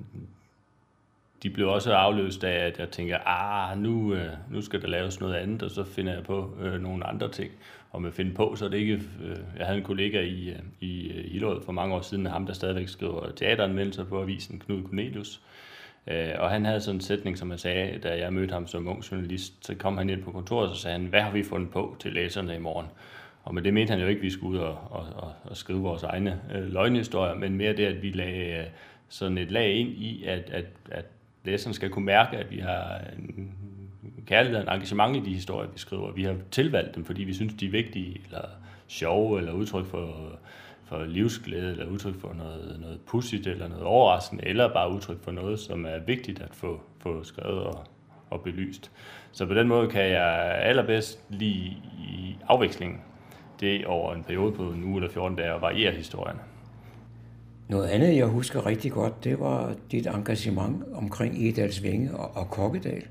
de 1.42 1.51
blev 1.51 1.68
også 1.68 1.94
afløst 1.94 2.44
af, 2.44 2.66
at 2.66 2.78
jeg 2.78 2.90
tænker, 2.90 3.18
ah, 3.26 3.78
nu, 3.78 4.14
øh, 4.14 4.32
nu 4.51 4.62
skal 4.62 4.82
der 4.82 4.88
laves 4.88 5.20
noget 5.20 5.34
andet, 5.34 5.62
og 5.62 5.70
så 5.70 5.84
finder 5.84 6.14
jeg 6.14 6.24
på 6.24 6.57
øh, 6.61 6.80
nogle 6.80 7.07
andre 7.07 7.30
ting. 7.30 7.53
Og 7.90 8.03
med 8.03 8.12
finde 8.12 8.34
på, 8.34 8.55
så 8.57 8.64
er 8.64 8.68
det 8.68 8.78
ikke... 8.78 9.03
Øh, 9.22 9.36
jeg 9.59 9.66
havde 9.66 9.78
en 9.78 9.84
kollega 9.84 10.20
i, 10.20 10.49
øh, 10.49 10.59
i 10.80 11.09
øh, 11.09 11.24
Hillerød 11.32 11.62
for 11.64 11.72
mange 11.72 11.94
år 11.94 12.01
siden, 12.01 12.26
ham 12.26 12.47
der 12.47 12.53
stadigvæk 12.53 12.88
skriver 12.88 13.30
teateranmeldelser 13.30 14.05
på 14.05 14.22
avisen, 14.22 14.59
Knud 14.59 14.82
Cornelius. 14.82 15.36
Øh, 15.36 15.66
Øh, 16.07 16.31
og 16.39 16.51
han 16.51 16.65
havde 16.65 16.81
sådan 16.81 16.97
en 16.97 17.01
sætning, 17.01 17.39
som 17.39 17.51
jeg 17.51 17.61
sagde, 17.61 17.99
da 17.99 18.19
jeg 18.19 18.33
mødte 18.33 18.53
ham 18.53 18.67
som 18.67 18.89
ung 18.89 19.13
journalist, 19.13 19.67
så 19.67 19.75
kom 19.75 19.99
han 19.99 20.11
ind 20.11 20.23
på 20.23 20.33
kontoret, 20.33 20.69
og 20.69 20.77
så 20.77 20.83
sagde 20.83 20.99
han, 20.99 21.07
hvad 21.07 21.21
har 21.21 21.31
vi 21.31 21.43
fundet 21.43 21.71
på 21.71 21.97
til 22.01 22.13
læserne 22.13 22.57
i 22.57 22.59
morgen? 22.59 22.87
Og 23.45 23.55
med 23.55 23.63
det 23.63 23.75
mente 23.75 23.91
han 23.91 24.01
jo 24.01 24.07
ikke, 24.07 24.19
at 24.19 24.23
vi 24.23 24.31
skulle 24.31 24.59
ud 24.59 24.65
og, 24.65 24.79
og, 24.91 25.07
og, 25.17 25.33
og 25.45 25.57
skrive 25.57 25.81
vores 25.81 26.03
egne 26.03 26.41
øh, 26.55 26.73
løgnhistorier, 26.73 27.35
men 27.35 27.57
mere 27.57 27.77
det, 27.77 27.87
at 27.87 28.03
vi 28.03 28.11
lagde 28.11 28.59
øh, 28.59 28.65
sådan 29.09 29.39
et 29.39 29.51
lag 29.51 29.73
ind 29.73 29.89
i, 29.89 30.25
at, 30.25 30.51
at, 30.51 30.65
at 30.91 31.05
læserne 31.45 31.75
skal 31.75 31.91
kunne 31.91 32.05
mærke, 32.05 32.37
at 32.37 32.51
vi 32.51 32.59
har 32.59 33.01
en 33.19 33.55
kærlighed 34.27 34.57
og 34.57 34.63
en 34.63 34.69
engagement 34.69 35.17
i 35.17 35.31
de 35.31 35.35
historier, 35.35 35.71
vi 35.71 35.79
skriver. 35.79 36.13
Vi 36.13 36.25
har 36.25 36.37
tilvalgt 36.51 36.95
dem, 36.95 37.05
fordi 37.05 37.25
vi 37.25 37.35
synes, 37.35 37.55
de 37.55 37.67
er 37.67 37.71
vigtige, 37.71 38.21
eller 38.25 38.45
sjove, 38.89 39.39
eller 39.39 39.53
udtryk 39.53 39.87
for 39.87 40.39
for 40.87 41.05
livsglæde, 41.05 41.70
eller 41.70 41.87
udtryk 41.87 42.20
for 42.20 42.34
noget, 42.34 42.76
noget 42.80 43.01
pudsigt, 43.07 43.47
eller 43.47 43.68
noget 43.68 43.84
overraskende, 43.84 44.47
eller 44.47 44.72
bare 44.72 44.93
udtryk 44.93 45.24
for 45.24 45.30
noget, 45.30 45.61
som 45.61 45.84
er 45.87 45.99
vigtigt 46.07 46.41
at 46.41 46.55
få, 46.55 46.80
få 46.99 47.24
skrevet 47.24 47.62
og, 47.62 47.84
og 48.30 48.41
belyst. 48.41 48.91
Så 49.32 49.47
på 49.47 49.55
den 49.55 49.68
måde 49.68 49.89
kan 49.89 50.03
jeg 50.03 50.59
allerbedst 50.62 51.20
lide 51.28 51.76
i 52.09 52.37
afvekslingen 52.49 53.01
det 53.61 53.87
over 53.87 54.14
en 54.14 54.24
periode 54.24 54.53
på 54.53 54.62
en 54.62 54.84
uge 54.84 54.97
eller 54.97 55.11
14 55.11 55.37
dage 55.37 55.55
og 55.55 55.61
variere 55.61 55.93
historierne. 55.93 56.41
Noget 57.68 57.87
andet, 57.87 58.16
jeg 58.16 58.26
husker 58.26 58.66
rigtig 58.66 58.93
godt, 58.93 59.24
det 59.24 59.41
var 59.41 59.74
dit 59.91 60.07
engagement 60.07 60.84
omkring 60.95 61.49
Edalsvænge 61.49 62.16
og, 62.16 62.37
og 62.37 62.51
Kokkedal. 62.51 63.03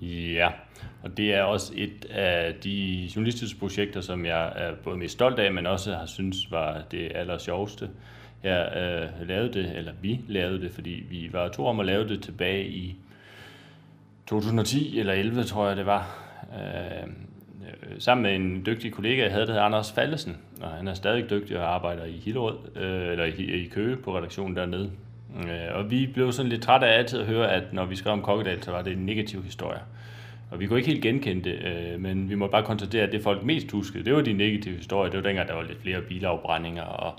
Ja, 0.00 0.48
og 1.02 1.16
det 1.16 1.34
er 1.34 1.42
også 1.42 1.72
et 1.76 2.04
af 2.10 2.54
de 2.54 3.08
journalistiske 3.16 3.58
projekter, 3.58 4.00
som 4.00 4.26
jeg 4.26 4.52
er 4.56 4.74
både 4.84 4.96
mest 4.96 5.12
stolt 5.12 5.38
af, 5.38 5.52
men 5.52 5.66
også 5.66 5.94
har 5.94 6.06
synes 6.06 6.50
var 6.50 6.82
det 6.90 7.12
aller 7.14 7.38
sjoveste. 7.38 7.90
Jeg 8.42 8.72
øh, 8.76 9.28
lavede 9.28 9.52
det, 9.52 9.76
eller 9.76 9.92
vi 10.02 10.20
lavede 10.28 10.60
det, 10.60 10.70
fordi 10.70 11.04
vi 11.10 11.28
var 11.32 11.48
to 11.48 11.66
om 11.66 11.80
at 11.80 11.86
lave 11.86 12.08
det 12.08 12.22
tilbage 12.22 12.68
i 12.68 12.96
2010 14.26 14.98
eller 15.00 15.12
11, 15.12 15.44
tror 15.44 15.68
jeg 15.68 15.76
det 15.76 15.86
var. 15.86 16.24
Øh, 16.54 17.02
øh, 17.02 18.00
sammen 18.00 18.22
med 18.22 18.34
en 18.34 18.66
dygtig 18.66 18.92
kollega, 18.92 19.22
jeg 19.22 19.32
havde, 19.32 19.46
det 19.46 19.56
Anders 19.56 19.92
Fallesen, 19.92 20.36
og 20.60 20.70
han 20.70 20.88
er 20.88 20.94
stadig 20.94 21.30
dygtig 21.30 21.58
og 21.58 21.74
arbejder 21.74 22.04
i 22.04 22.12
Hillerød, 22.24 22.58
øh, 22.76 23.12
eller 23.12 23.24
i, 23.24 23.64
i 23.64 23.68
Køge 23.68 23.96
på 23.96 24.16
redaktionen 24.16 24.56
dernede. 24.56 24.90
Øh, 25.38 25.74
og 25.74 25.90
vi 25.90 26.06
blev 26.06 26.32
sådan 26.32 26.48
lidt 26.48 26.62
trætte 26.62 26.86
af 26.86 26.98
altid 26.98 27.20
at 27.20 27.26
høre, 27.26 27.52
at 27.52 27.72
når 27.72 27.84
vi 27.84 27.96
skrev 27.96 28.12
om 28.12 28.22
Kokkedal, 28.22 28.62
så 28.62 28.70
var 28.70 28.82
det 28.82 28.92
en 28.92 29.06
negativ 29.06 29.44
historie. 29.44 29.80
Og 30.50 30.60
vi 30.60 30.66
kunne 30.66 30.78
ikke 30.78 30.90
helt 30.90 31.02
genkende 31.02 31.50
det, 31.50 31.58
øh, 31.64 32.00
men 32.00 32.30
vi 32.30 32.34
må 32.34 32.46
bare 32.46 32.62
konstatere, 32.62 33.02
at 33.02 33.12
det 33.12 33.22
folk 33.22 33.42
mest 33.42 33.70
huskede, 33.70 34.04
det 34.04 34.14
var 34.14 34.20
de 34.20 34.32
negative 34.32 34.76
historier. 34.76 35.10
Det 35.10 35.22
var 35.22 35.28
dengang, 35.28 35.48
der 35.48 35.54
var 35.54 35.62
lidt 35.62 35.82
flere 35.82 36.00
bilafbrændinger, 36.00 36.82
og, 36.82 37.14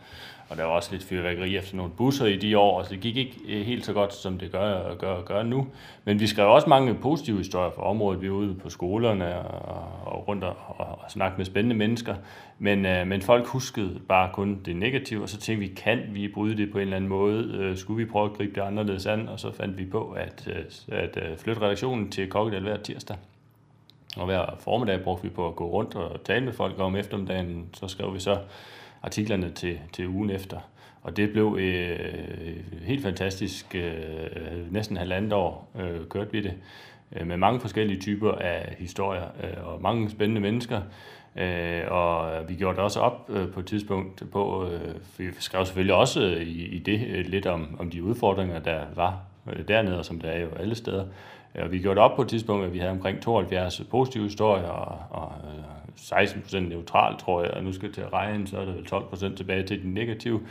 og 0.50 0.58
der 0.58 0.64
var 0.64 0.72
også 0.72 0.91
lidt 0.91 1.04
fyrværkeri 1.04 1.58
efter 1.58 1.76
nogle 1.76 1.91
busser 1.91 2.26
i 2.26 2.38
de 2.38 2.58
år, 2.58 2.84
så 2.84 2.89
det 2.89 3.00
gik 3.00 3.18
ikke 3.18 3.36
øh, 3.47 3.66
helt 3.66 3.86
så 3.86 3.93
godt, 3.93 4.14
som 4.14 4.38
det 4.38 4.52
gør, 4.52 4.95
gør, 4.95 5.22
gør 5.22 5.43
nu. 5.43 5.68
Men 6.06 6.20
vi 6.20 6.28
skrev 6.28 6.47
også 6.47 6.70
mange 6.70 6.95
positive 6.95 7.38
historier 7.38 7.72
for 7.76 7.82
området. 7.82 8.22
Vi 8.22 8.30
var 8.30 8.36
ude 8.36 8.56
på 8.56 8.70
skolerne 8.70 9.39
og, 9.39 10.14
og 10.14 10.28
rundt 10.28 10.43
og, 10.43 10.56
og, 10.68 10.86
og 10.86 11.12
snakke 11.12 11.38
med 11.38 11.45
spændende 11.45 11.76
mennesker. 11.76 12.16
Men, 12.60 12.86
øh, 12.86 13.08
men 13.08 13.22
folk 13.22 13.47
huskede 13.47 14.00
bare 14.08 14.30
kun 14.34 14.62
det 14.66 14.76
negative, 14.76 15.22
og 15.22 15.30
så 15.30 15.38
tænkte 15.38 15.68
vi, 15.68 15.74
kan 15.76 16.00
vi 16.12 16.28
bryde 16.28 16.58
det 16.58 16.72
på 16.72 16.78
en 16.78 16.82
eller 16.82 16.95
anden 16.95 17.10
måde? 17.10 17.58
Øh, 17.60 17.78
skulle 17.78 18.06
vi 18.06 18.12
prøve 18.12 18.26
at 18.26 18.38
gribe 18.38 18.56
det 18.56 18.62
anderledes 18.62 19.06
an? 19.06 19.30
Og 19.30 19.39
så 19.39 19.52
fandt 19.52 19.78
vi 19.78 19.86
på 19.86 20.12
at, 20.12 20.47
øh, 20.47 21.00
at 21.00 21.18
øh, 21.18 21.38
flytte 21.38 21.62
redaktionen 21.62 22.12
til 22.12 22.30
Kokkedal 22.30 22.64
hver 22.64 22.78
tirsdag. 22.78 23.18
Og 24.18 24.26
hver 24.26 24.56
formiddag 24.60 25.04
brugte 25.04 25.24
vi 25.24 25.30
på 25.30 25.47
at 25.47 25.56
gå 25.56 25.70
rundt 25.70 25.95
og 25.95 26.24
tale 26.24 26.45
med 26.45 26.54
folk 26.54 26.80
om 26.80 26.95
eftermiddagen. 26.95 27.70
Så 27.74 27.88
skrev 27.88 28.14
vi 28.14 28.20
så 28.20 28.38
artiklerne 29.04 29.52
til, 29.52 29.80
til 29.93 30.08
ugen 30.08 30.30
efter. 30.30 30.58
Og 31.02 31.18
det 31.18 31.32
blev 31.32 31.58
øh, 31.60 32.00
helt 32.82 33.04
fantastisk. 33.04 33.76
Øh, 33.76 34.74
næsten 34.74 34.97
halvandet 34.97 35.34
år 35.34 35.72
øh, 35.80 36.08
kørte 36.10 36.32
vi 36.32 36.41
det 36.41 36.54
øh, 37.12 37.28
med 37.28 37.38
mange 37.38 37.60
forskellige 37.60 38.00
typer 38.00 38.32
af 38.32 38.76
historier 38.80 39.26
øh, 39.43 39.68
og 39.68 39.82
mange 39.82 40.10
spændende 40.10 40.41
mennesker. 40.41 40.82
Øh, 41.36 41.82
og 41.88 42.32
vi 42.50 42.56
gjorde 42.56 42.76
det 42.76 42.84
også 42.84 43.00
op 43.00 43.30
øh, 43.30 43.52
på 43.52 43.60
et 43.60 43.66
tidspunkt 43.66 44.24
på, 44.32 44.70
øh, 44.72 44.95
vi 45.18 45.26
skrev 45.39 45.66
selvfølgelig 45.66 45.95
også 45.95 46.22
øh, 46.22 46.41
i, 46.41 46.66
i 46.66 46.80
det 46.80 47.08
øh, 47.08 47.26
lidt 47.26 47.45
om, 47.45 47.76
om 47.80 47.89
de 47.89 48.04
udfordringer, 48.04 48.60
der 48.60 48.82
var 48.95 49.20
øh, 49.54 49.68
dernede, 49.68 50.00
og 50.00 50.06
som 50.06 50.22
der 50.22 50.30
er 50.30 50.39
jo 50.39 50.50
alle 50.60 50.76
steder. 50.76 51.06
Og 51.56 51.72
vi 51.72 51.80
gjorde 51.80 51.95
det 51.95 52.04
op 52.04 52.16
på 52.16 52.22
et 52.22 52.28
tidspunkt, 52.28 52.66
at 52.66 52.74
vi 52.74 52.80
havde 52.80 52.91
omkring 52.91 53.22
72 53.22 53.82
positive 53.91 54.24
historier 54.24 54.68
og, 54.68 54.97
og 55.10 55.32
øh, 55.43 55.64
16 55.95 56.41
procent 56.41 56.70
neutralt, 56.70 57.20
tror 57.20 57.43
jeg, 57.43 57.52
og 57.52 57.64
nu 57.64 57.74
skal 57.74 57.86
jeg 57.88 57.93
til 57.93 58.02
at 58.02 58.14
regne, 58.14 58.47
så 58.47 58.58
er 58.58 58.66
der 58.66 58.74
vel 58.74 58.86
12 58.86 59.06
procent 59.06 59.38
tilbage 59.38 59.64
til 59.64 59.84
den 59.84 59.93
negative. 59.93 60.41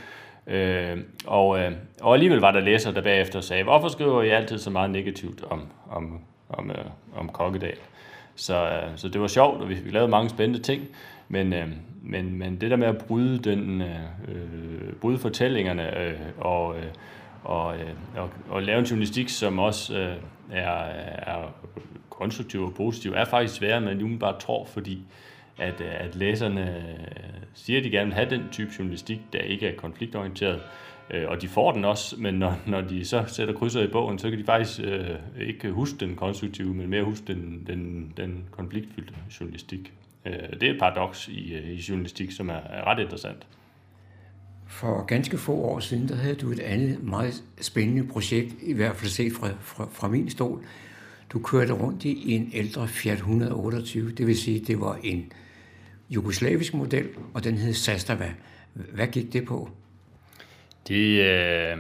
Øh, 0.47 0.99
og, 1.27 1.59
øh, 1.59 1.73
og 2.01 2.15
alligevel 2.15 2.39
var 2.39 2.51
der 2.51 2.61
læsere, 2.61 2.95
der 2.95 3.03
bagefter 3.03 3.41
sagde, 3.41 3.65
hvorfor 3.65 3.89
skriver 3.89 4.23
I 4.23 4.29
altid 4.29 4.59
så 4.59 4.71
meget 4.71 4.91
negativt 4.91 5.45
om, 5.51 5.67
om, 5.91 6.21
om, 6.49 6.71
øh, 6.71 6.85
om 7.17 7.29
Kokkedal? 7.29 7.77
Så, 8.35 8.69
øh, 8.69 8.89
så 8.97 9.09
det 9.09 9.21
var 9.21 9.27
sjovt, 9.27 9.63
og 9.63 9.69
vi, 9.69 9.75
vi 9.75 9.91
lavede 9.91 10.09
mange 10.09 10.29
spændende 10.29 10.63
ting, 10.63 10.83
men, 11.29 11.53
øh, 11.53 11.69
men, 12.03 12.39
men 12.39 12.61
det 12.61 12.71
der 12.71 12.77
med 12.77 12.87
at 12.87 12.99
bryde, 12.99 13.39
den, 13.39 13.83
øh 13.83 14.29
bryde 15.01 15.19
fortællingerne 15.19 15.99
øh, 15.99 16.19
og, 16.39 16.77
øh, 16.77 16.85
og, 17.45 17.77
øh, 17.77 17.91
og, 18.17 18.31
og 18.51 18.63
lave 18.63 18.79
en 18.79 18.85
journalistik, 18.85 19.29
som 19.29 19.59
også 19.59 19.99
øh, 19.99 20.17
er, 20.53 20.83
er 21.33 21.55
konstruktiv 22.11 22.63
og 22.63 22.75
positiv, 22.75 23.13
er 23.13 23.25
faktisk 23.25 23.55
sværere, 23.55 23.79
end 23.79 23.85
man 23.87 24.03
umiddelbart 24.03 24.39
tror, 24.39 24.65
fordi 24.65 25.03
at, 25.59 25.81
øh, 25.81 25.91
at 25.91 26.17
læserne 26.17 26.77
øh, 26.77 27.43
siger, 27.55 27.79
at 27.79 27.85
de 27.85 27.91
gerne 27.91 28.07
vil 28.07 28.15
have 28.15 28.31
den 28.31 28.43
type 28.53 28.71
journalistik, 28.79 29.21
der 29.33 29.39
ikke 29.39 29.69
er 29.69 29.77
konfliktorienteret, 29.77 30.61
øh, 31.11 31.29
og 31.29 31.43
de 31.43 31.49
får 31.49 31.73
den 31.73 31.85
også, 31.85 32.17
men 32.19 32.35
når, 32.35 32.55
når 32.67 32.81
de 32.81 33.05
så 33.05 33.25
sætter 33.27 33.55
krydser 33.55 33.83
i 33.83 33.87
bogen, 33.87 34.19
så 34.19 34.31
kan 34.31 34.39
de 34.39 34.45
faktisk 34.45 34.81
øh, 34.85 35.17
ikke 35.41 35.71
huske 35.71 35.99
den 35.99 36.17
konstruktive, 36.17 36.75
men 36.75 36.91
mere 36.91 37.03
huske 37.03 37.25
den, 37.27 37.65
den, 37.67 38.13
den 38.17 38.45
konfliktfyldte 38.51 39.15
journalistik. 39.41 39.93
Øh, 40.25 40.33
det 40.61 40.63
er 40.63 40.73
et 40.73 40.79
paradoks 40.79 41.29
i, 41.29 41.59
i 41.73 41.85
journalistik, 41.89 42.33
som 42.33 42.49
er, 42.49 42.55
er 42.55 42.87
ret 42.87 42.99
interessant. 42.99 43.47
For 44.69 45.05
ganske 45.05 45.39
få 45.39 45.53
år 45.53 45.81
siden, 45.81 46.09
der 46.09 46.17
havde 46.17 46.35
du 46.35 46.51
et 46.51 46.61
andet 46.61 47.03
meget 47.03 47.43
spændende 47.61 48.07
projekt, 48.07 48.55
i 48.63 48.73
hvert 48.73 48.97
fald 48.97 49.11
set 49.11 49.33
fra, 49.33 49.49
fra, 49.61 49.89
fra 49.93 50.09
min 50.09 50.31
stol. 50.31 50.65
Du 51.33 51.39
kørte 51.39 51.73
rundt 51.73 52.05
i 52.05 52.35
en 52.35 52.51
ældre 52.55 52.89
Fiat 52.89 53.17
128, 53.17 54.13
det 54.13 54.27
vil 54.27 54.39
sige, 54.39 54.65
det 54.65 54.81
var 54.81 54.99
en 55.05 55.33
jugoslavisk 56.11 56.75
model, 56.75 57.09
og 57.35 57.45
den 57.45 57.55
hed 57.55 57.75
Sastava. 57.75 58.33
Hvad 58.73 59.07
gik 59.07 59.33
det 59.33 59.45
på? 59.45 59.71
Det, 60.89 61.21
øh, 61.21 61.77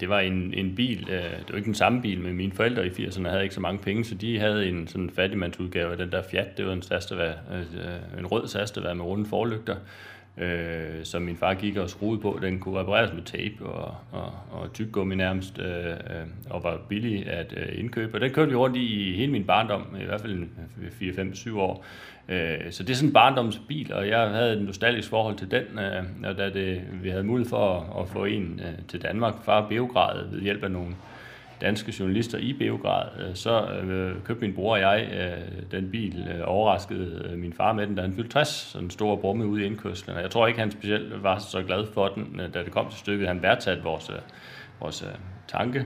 det 0.00 0.08
var 0.08 0.20
en, 0.20 0.54
en 0.54 0.74
bil, 0.74 1.08
øh, 1.10 1.22
det 1.22 1.50
var 1.50 1.56
ikke 1.56 1.66
den 1.66 1.74
samme 1.74 2.02
bil, 2.02 2.20
men 2.20 2.36
mine 2.36 2.52
forældre 2.52 2.86
i 2.86 2.90
80'erne 2.90 3.28
havde 3.28 3.42
ikke 3.42 3.54
så 3.54 3.60
mange 3.60 3.78
penge, 3.78 4.04
så 4.04 4.14
de 4.14 4.38
havde 4.38 4.68
en 4.68 4.88
sådan 4.88 5.10
fattigmandsudgave 5.10 5.90
af 5.90 5.96
den 5.96 6.12
der 6.12 6.22
Fiat, 6.22 6.58
det 6.58 6.66
var 6.66 6.72
en, 6.72 6.82
Sastava, 6.82 7.28
øh, 7.28 7.60
øh, 7.60 8.18
en 8.18 8.26
rød 8.26 8.48
Sastava 8.48 8.94
med 8.94 9.04
runde 9.04 9.26
forlygter, 9.26 9.76
øh, 10.40 11.04
som 11.04 11.22
min 11.22 11.36
far 11.36 11.54
gik 11.54 11.76
og 11.76 11.90
skruede 11.90 12.20
på. 12.20 12.38
Den 12.42 12.58
kunne 12.58 12.80
repareres 12.80 13.12
med 13.12 13.22
tape 13.22 13.66
og, 13.66 13.94
og, 14.12 14.32
og 14.50 14.72
tyggegummi 14.72 15.14
nærmest, 15.14 15.58
øh, 15.58 15.90
øh 15.90 16.26
og 16.50 16.64
var 16.64 16.80
billig 16.88 17.26
at 17.26 17.54
øh, 17.56 17.78
indkøbe. 17.78 18.14
Og 18.14 18.20
den 18.20 18.30
kørte 18.30 18.50
vi 18.50 18.56
rundt 18.56 18.76
i 18.76 19.14
hele 19.16 19.32
min 19.32 19.44
barndom, 19.44 19.96
i 20.00 20.04
hvert 20.04 20.20
fald 20.20 20.46
4-5-7 21.00 21.48
øh, 21.48 21.56
år. 21.56 21.84
Øh, 22.28 22.56
så 22.70 22.82
det 22.82 22.90
er 22.90 22.94
sådan 22.94 23.08
en 23.08 23.12
barndomsbil, 23.12 23.92
og 23.92 24.08
jeg 24.08 24.28
havde 24.30 24.52
et 24.52 24.62
nostalgisk 24.62 25.08
forhold 25.08 25.36
til 25.36 25.50
den, 25.50 25.78
øh, 25.78 26.30
og 26.30 26.36
da 26.36 26.50
det, 26.50 26.82
vi 27.02 27.10
havde 27.10 27.24
mulighed 27.24 27.50
for 27.50 27.80
at, 27.80 28.02
at 28.02 28.08
få 28.08 28.24
en 28.24 28.60
øh, 28.64 28.84
til 28.88 29.02
Danmark 29.02 29.34
fra 29.44 29.66
Beograd 29.68 30.30
ved 30.30 30.40
hjælp 30.40 30.64
af 30.64 30.70
nogle 30.70 30.94
danske 31.60 31.94
journalister 32.00 32.38
i 32.38 32.52
Beograd, 32.52 33.08
øh, 33.20 33.34
så 33.34 33.66
øh, 33.66 34.14
købte 34.24 34.40
min 34.40 34.54
bror 34.54 34.72
og 34.72 34.80
jeg 34.80 35.08
øh, 35.12 35.78
den 35.78 35.90
bil, 35.90 36.42
overraskede 36.44 37.34
min 37.36 37.52
far 37.52 37.72
med 37.72 37.86
den, 37.86 37.94
da 37.94 38.02
han 38.02 38.14
fyldte 38.14 38.32
60, 38.32 38.48
så 38.48 38.78
en 38.78 38.90
stor 38.90 39.16
brumme 39.16 39.46
ude 39.46 39.62
i 39.62 39.66
indkørslen. 39.66 40.16
Jeg 40.16 40.30
tror 40.30 40.46
ikke, 40.46 40.60
han 40.60 40.70
specielt 40.70 41.22
var 41.22 41.38
så 41.38 41.62
glad 41.62 41.86
for 41.94 42.08
den, 42.08 42.40
da 42.54 42.64
det 42.64 42.72
kom 42.72 42.90
til 42.90 42.98
stykket. 42.98 43.28
Han 43.28 43.42
værdsatte 43.42 43.82
vores, 43.82 44.10
vores 44.80 45.06
tanke 45.48 45.84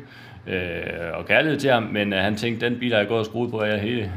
og 1.15 1.27
kærlighed 1.27 1.59
til 1.59 1.71
ham, 1.71 1.83
men 1.83 2.13
han 2.13 2.37
tænkte, 2.37 2.67
den 2.67 2.79
bil 2.79 2.93
har 2.93 2.99
jeg 2.99 3.09
gået 3.09 3.21
og 3.21 3.27
skruet 3.27 3.51
på 3.51 3.65
jeg 3.65 3.81
hele, 3.81 4.13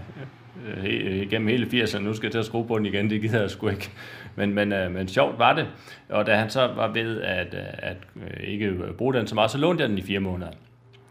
he, 0.82 1.26
gennem 1.30 1.48
hele 1.48 1.66
80'erne, 1.66 1.98
nu 1.98 2.14
skal 2.14 2.26
jeg 2.26 2.32
til 2.32 2.38
at 2.38 2.44
skrue 2.44 2.66
på 2.66 2.78
den 2.78 2.86
igen, 2.86 3.10
det 3.10 3.20
gider 3.20 3.40
jeg 3.40 3.50
sgu 3.50 3.68
ikke. 3.68 3.90
Men, 4.36 4.54
men, 4.54 4.72
øh, 4.72 4.92
men 4.92 5.08
sjovt 5.08 5.38
var 5.38 5.54
det, 5.54 5.66
og 6.08 6.26
da 6.26 6.36
han 6.36 6.50
så 6.50 6.66
var 6.66 6.88
ved 6.88 7.20
at, 7.20 7.54
at 7.78 7.96
ikke 8.40 8.76
bruge 8.98 9.14
den 9.14 9.26
så 9.26 9.34
meget, 9.34 9.50
så 9.50 9.58
lånte 9.58 9.82
jeg 9.82 9.88
den 9.88 9.98
i 9.98 10.02
fire 10.02 10.20
måneder. 10.20 10.50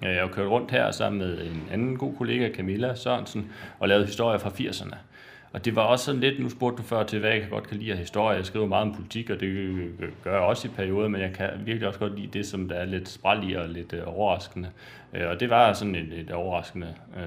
Øh, 0.05 0.15
jeg 0.15 0.29
kørte 0.31 0.49
rundt 0.49 0.71
her 0.71 0.91
sammen 0.91 1.19
med 1.19 1.41
en 1.41 1.63
anden 1.71 1.97
god 1.97 2.13
kollega, 2.17 2.49
Camilla 2.55 2.95
Sørensen, 2.95 3.51
og 3.79 3.87
lavet 3.87 4.05
historier 4.05 4.37
fra 4.37 4.49
80'erne. 4.49 4.95
Og 5.53 5.65
det 5.65 5.75
var 5.75 5.81
også 5.81 6.05
sådan 6.05 6.21
lidt, 6.21 6.39
nu 6.39 6.49
spurgte 6.49 6.77
du 6.77 6.87
før 6.87 7.03
til, 7.03 7.19
hvad 7.19 7.29
jeg 7.29 7.47
godt 7.49 7.67
kan 7.67 7.77
lide 7.77 7.91
af 7.91 7.97
historie. 7.97 8.37
Jeg 8.37 8.45
skriver 8.45 8.67
meget 8.67 8.87
om 8.87 8.95
politik, 8.95 9.29
og 9.29 9.39
det 9.39 9.75
gør 10.23 10.31
jeg 10.31 10.41
også 10.41 10.67
i 10.67 10.71
perioder, 10.71 11.07
men 11.07 11.21
jeg 11.21 11.33
kan 11.33 11.49
virkelig 11.65 11.87
også 11.87 11.99
godt 11.99 12.19
lide 12.19 12.27
det, 12.27 12.45
som 12.45 12.69
der 12.69 12.75
er 12.75 12.85
lidt 12.85 13.09
sprælig 13.09 13.59
og 13.59 13.69
lidt 13.69 13.93
øh, 13.93 14.01
overraskende. 14.05 14.69
Øh, 15.13 15.29
og 15.29 15.39
det 15.39 15.49
var 15.49 15.73
sådan 15.73 15.95
et, 15.95 16.13
et 16.13 16.31
overraskende 16.31 16.93
øh, 17.17 17.23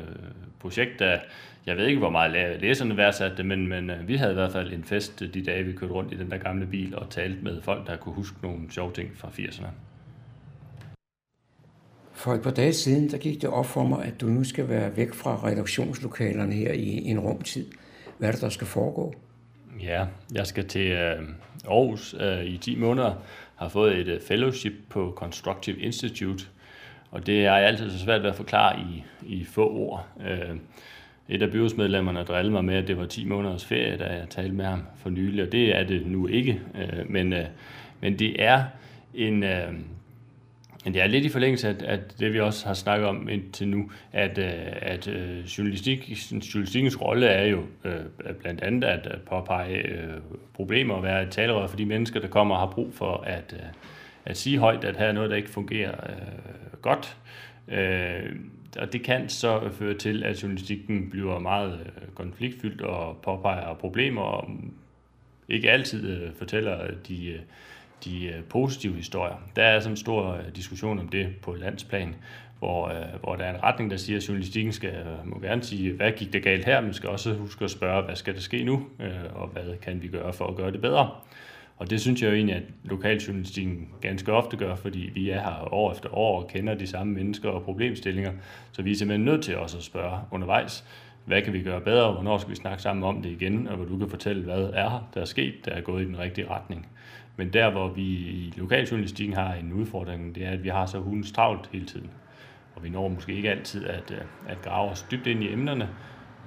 projekt, 0.60 0.98
der 0.98 1.18
jeg 1.66 1.76
ved 1.76 1.86
ikke, 1.86 1.98
hvor 1.98 2.10
meget 2.10 2.60
læserne 2.60 2.96
værdsatte 2.96 3.36
det, 3.36 3.46
men, 3.46 3.68
men 3.68 3.90
øh, 3.90 4.08
vi 4.08 4.16
havde 4.16 4.32
i 4.32 4.34
hvert 4.34 4.52
fald 4.52 4.72
en 4.72 4.84
fest 4.84 5.20
de 5.34 5.44
dage, 5.44 5.64
vi 5.64 5.72
kørte 5.72 5.92
rundt 5.92 6.12
i 6.12 6.16
den 6.16 6.30
der 6.30 6.38
gamle 6.38 6.66
bil 6.66 6.96
og 6.96 7.10
talte 7.10 7.38
med 7.42 7.62
folk, 7.62 7.86
der 7.86 7.96
kunne 7.96 8.14
huske 8.14 8.36
nogle 8.42 8.60
sjove 8.70 8.92
ting 8.92 9.10
fra 9.16 9.28
80'erne. 9.28 9.66
For 12.22 12.34
et 12.34 12.42
par 12.42 12.50
dage 12.50 12.72
siden, 12.72 13.10
der 13.10 13.18
gik 13.18 13.42
det 13.42 13.50
op 13.50 13.66
for 13.66 13.84
mig, 13.84 14.04
at 14.04 14.20
du 14.20 14.26
nu 14.26 14.44
skal 14.44 14.68
være 14.68 14.96
væk 14.96 15.14
fra 15.14 15.48
redaktionslokalerne 15.48 16.52
her 16.52 16.72
i 16.72 17.04
en 17.04 17.20
rumtid. 17.20 17.66
Hvad 18.18 18.28
er 18.28 18.32
det, 18.32 18.40
der 18.40 18.48
skal 18.48 18.66
foregå? 18.66 19.14
Ja, 19.82 20.06
jeg 20.34 20.46
skal 20.46 20.68
til 20.68 20.86
øh, 20.86 21.22
Aarhus 21.68 22.14
øh, 22.20 22.44
i 22.44 22.58
10 22.58 22.76
måneder. 22.76 23.14
Har 23.56 23.68
fået 23.68 23.98
et 23.98 24.08
øh, 24.08 24.20
fellowship 24.20 24.72
på 24.88 25.12
Constructive 25.16 25.78
Institute, 25.78 26.44
og 27.10 27.26
det 27.26 27.46
er 27.46 27.52
altid 27.52 27.90
så 27.90 27.98
svært 27.98 28.22
ved 28.22 28.30
at 28.30 28.36
forklare 28.36 28.80
i, 28.80 29.04
i 29.22 29.44
få 29.44 29.70
ord. 29.70 30.06
Øh, 30.26 30.56
et 31.28 31.42
af 31.42 31.50
byrådsmedlemmerne 31.50 32.24
drillede 32.24 32.52
mig 32.52 32.64
med, 32.64 32.74
at 32.74 32.88
det 32.88 32.98
var 32.98 33.06
10 33.06 33.24
måneders 33.24 33.64
ferie, 33.64 33.96
da 33.96 34.04
jeg 34.04 34.28
talte 34.30 34.54
med 34.54 34.64
ham 34.64 34.82
for 34.96 35.10
nylig, 35.10 35.42
og 35.44 35.52
det 35.52 35.76
er 35.76 35.84
det 35.84 36.06
nu 36.06 36.26
ikke. 36.26 36.60
Øh, 36.74 37.10
men, 37.10 37.32
øh, 37.32 37.46
men 38.00 38.18
det 38.18 38.42
er 38.42 38.64
en... 39.14 39.42
Øh, 39.42 39.72
det 40.84 41.02
er 41.02 41.06
lidt 41.06 41.24
i 41.24 41.28
forlængelse 41.28 41.68
af, 41.68 41.74
at 41.84 42.00
det, 42.18 42.32
vi 42.32 42.40
også 42.40 42.66
har 42.66 42.74
snakket 42.74 43.08
om 43.08 43.28
indtil 43.28 43.68
nu, 43.68 43.90
at, 44.12 44.38
øh, 44.38 44.52
at 44.76 45.08
øh, 45.08 45.44
journalistik, 45.44 46.10
journalistikens 46.54 47.00
rolle 47.00 47.26
er 47.26 47.46
jo 47.46 47.62
øh, 47.84 48.34
blandt 48.40 48.60
andet 48.60 48.88
at 48.88 49.20
påpege 49.26 49.82
problemer 50.54 50.94
og 50.94 51.02
være 51.02 51.22
et 51.22 51.30
talerør 51.30 51.66
for 51.66 51.76
de 51.76 51.86
mennesker, 51.86 52.20
der 52.20 52.28
kommer 52.28 52.54
og 52.54 52.60
har 52.60 52.70
brug 52.74 52.94
for 52.94 53.24
at, 53.26 53.56
at 54.24 54.36
sige 54.36 54.58
højt, 54.58 54.84
at 54.84 54.96
her 54.96 55.06
er 55.06 55.12
noget, 55.12 55.30
der 55.30 55.36
ikke 55.36 55.50
fungerer 55.50 55.94
godt. 56.82 57.16
Og 58.78 58.92
det 58.92 59.02
kan 59.02 59.28
så 59.28 59.70
føre 59.72 59.94
til, 59.94 60.24
at 60.24 60.42
journalistikken 60.42 61.10
bliver 61.10 61.38
meget 61.38 61.80
konfliktfyldt 62.14 62.80
og 62.80 63.16
påpeger 63.22 63.74
problemer, 63.74 64.22
og 64.22 64.50
ikke 65.48 65.70
altid 65.70 66.28
fortæller 66.38 66.90
de, 67.08 67.40
de 68.04 68.26
øh, 68.26 68.44
positive 68.44 68.94
historier. 68.94 69.34
Der 69.56 69.62
er 69.62 69.80
sådan 69.80 69.92
en 69.92 69.96
stor 69.96 70.32
øh, 70.32 70.56
diskussion 70.56 70.98
om 70.98 71.08
det 71.08 71.36
på 71.42 71.54
landsplan, 71.54 72.14
hvor, 72.58 72.88
øh, 72.88 73.20
hvor 73.20 73.36
der 73.36 73.44
er 73.44 73.54
en 73.54 73.62
retning, 73.62 73.90
der 73.90 73.96
siger, 73.96 74.16
at 74.16 74.28
journalistikken 74.28 74.72
skal, 74.72 74.94
må 75.24 75.40
gerne 75.40 75.62
sige, 75.62 75.92
hvad 75.92 76.12
gik 76.12 76.32
det 76.32 76.42
galt 76.42 76.64
her, 76.64 76.80
men 76.80 76.94
skal 76.94 77.08
også 77.08 77.34
huske 77.34 77.64
at 77.64 77.70
spørge, 77.70 78.02
hvad 78.02 78.16
skal 78.16 78.34
der 78.34 78.40
ske 78.40 78.64
nu, 78.64 78.86
og 79.34 79.48
hvad 79.48 79.76
kan 79.82 80.02
vi 80.02 80.08
gøre 80.08 80.32
for 80.32 80.46
at 80.46 80.56
gøre 80.56 80.72
det 80.72 80.80
bedre. 80.80 81.10
Og 81.82 81.90
det 81.90 82.00
synes 82.00 82.22
jeg 82.22 82.28
jo 82.28 82.34
egentlig, 82.34 82.56
at 82.56 82.62
lokaljournalistikken 82.84 83.88
ganske 84.00 84.32
ofte 84.32 84.56
gør, 84.56 84.74
fordi 84.74 85.10
vi 85.14 85.30
er 85.30 85.40
her 85.40 85.74
år 85.74 85.92
efter 85.92 86.14
år 86.14 86.42
og 86.42 86.48
kender 86.48 86.74
de 86.74 86.86
samme 86.86 87.12
mennesker 87.12 87.48
og 87.48 87.62
problemstillinger. 87.62 88.32
Så 88.72 88.82
vi 88.82 88.90
er 88.90 88.96
simpelthen 88.96 89.24
nødt 89.24 89.44
til 89.44 89.56
også 89.56 89.78
at 89.78 89.82
spørge 89.82 90.18
undervejs, 90.30 90.84
hvad 91.24 91.42
kan 91.42 91.52
vi 91.52 91.62
gøre 91.62 91.80
bedre, 91.80 92.12
hvornår 92.12 92.38
skal 92.38 92.50
vi 92.50 92.56
snakke 92.56 92.82
sammen 92.82 93.04
om 93.04 93.22
det 93.22 93.30
igen, 93.30 93.68
og 93.68 93.76
hvor 93.76 93.84
du 93.84 93.98
kan 93.98 94.08
fortælle, 94.08 94.42
hvad 94.42 94.70
er 94.74 95.08
der 95.14 95.20
er 95.20 95.24
sket, 95.24 95.54
der 95.64 95.70
er 95.70 95.80
gået 95.80 96.02
i 96.02 96.06
den 96.06 96.18
rigtige 96.18 96.50
retning. 96.50 96.86
Men 97.36 97.52
der, 97.52 97.70
hvor 97.70 97.88
vi 97.88 98.02
i 98.02 98.52
lokaljournalistikken 98.56 99.36
har 99.36 99.54
en 99.54 99.72
udfordring, 99.72 100.34
det 100.34 100.46
er, 100.46 100.50
at 100.50 100.64
vi 100.64 100.68
har 100.68 100.86
så 100.86 100.98
hundens 100.98 101.32
travlt 101.32 101.68
hele 101.72 101.86
tiden. 101.86 102.10
Og 102.74 102.84
vi 102.84 102.88
når 102.88 103.08
måske 103.08 103.32
ikke 103.32 103.50
altid 103.50 103.86
at, 103.86 104.10
øh, 104.10 104.20
at 104.48 104.62
grave 104.62 104.90
os 104.90 105.06
dybt 105.10 105.26
ind 105.26 105.42
i 105.42 105.52
emnerne, 105.52 105.88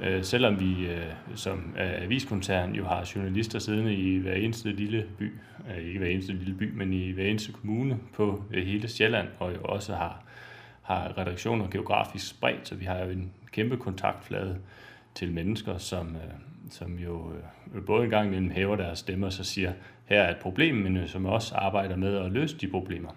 øh, 0.01 0.23
selvom 0.23 0.59
vi 0.59 0.87
øh, 0.87 1.05
som 1.35 1.75
aviskoncern 1.77 2.75
jo 2.75 2.85
har 2.85 3.11
journalister 3.15 3.59
siddende 3.59 3.93
i 3.95 4.17
hver 4.17 4.33
eneste 4.33 4.71
lille 4.71 5.05
by, 5.17 5.33
øh, 5.69 5.87
ikke 5.87 5.99
hver 5.99 6.09
eneste 6.09 6.33
lille 6.33 6.53
by, 6.53 6.71
men 6.73 6.93
i 6.93 7.11
hver 7.11 7.25
eneste 7.25 7.51
kommune 7.51 7.99
på 8.13 8.43
øh, 8.51 8.65
hele 8.65 8.87
Sjælland, 8.87 9.27
og 9.39 9.53
jo 9.55 9.61
også 9.61 9.95
har, 9.95 10.23
har 10.81 11.17
redaktioner 11.17 11.67
geografisk 11.69 12.29
spredt, 12.29 12.67
så 12.67 12.75
vi 12.75 12.85
har 12.85 12.97
jo 12.97 13.09
en 13.09 13.31
kæmpe 13.51 13.77
kontaktflade 13.77 14.57
til 15.15 15.31
mennesker, 15.31 15.77
som, 15.77 16.17
som 16.69 16.99
jo 16.99 17.31
øh, 17.75 17.85
både 17.85 18.03
en 18.03 18.09
gang 18.09 18.27
imellem 18.27 18.51
hæver 18.51 18.75
deres 18.75 18.99
stemmer 18.99 19.27
og 19.27 19.33
så 19.33 19.43
siger, 19.43 19.73
her 20.05 20.21
er 20.21 20.31
et 20.31 20.37
problem, 20.37 20.75
men 20.75 20.97
øh, 20.97 21.07
som 21.07 21.25
også 21.25 21.55
arbejder 21.55 21.95
med 21.95 22.17
at 22.17 22.31
løse 22.31 22.57
de 22.57 22.67
problemer. 22.67 23.09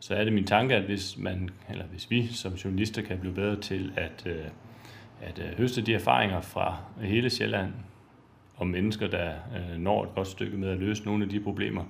Så 0.00 0.14
er 0.14 0.24
det 0.24 0.32
min 0.32 0.46
tanke, 0.46 0.74
at 0.74 0.82
hvis, 0.82 1.18
man, 1.18 1.50
eller 1.70 1.84
hvis 1.84 2.10
vi 2.10 2.26
som 2.26 2.52
journalister 2.52 3.02
kan 3.02 3.18
blive 3.18 3.34
bedre 3.34 3.60
til 3.60 3.92
at, 3.96 4.26
øh, 4.26 4.44
at 5.20 5.40
høste 5.58 5.82
de 5.82 5.94
erfaringer 5.94 6.40
fra 6.40 6.76
hele 7.00 7.30
Sjælland 7.30 7.72
om 8.56 8.66
mennesker, 8.66 9.08
der 9.08 9.32
når 9.78 10.04
et 10.04 10.14
godt 10.14 10.28
stykke 10.28 10.56
med 10.56 10.68
at 10.68 10.78
løse 10.78 11.04
nogle 11.04 11.24
af 11.24 11.30
de 11.30 11.40
problemer, 11.40 11.84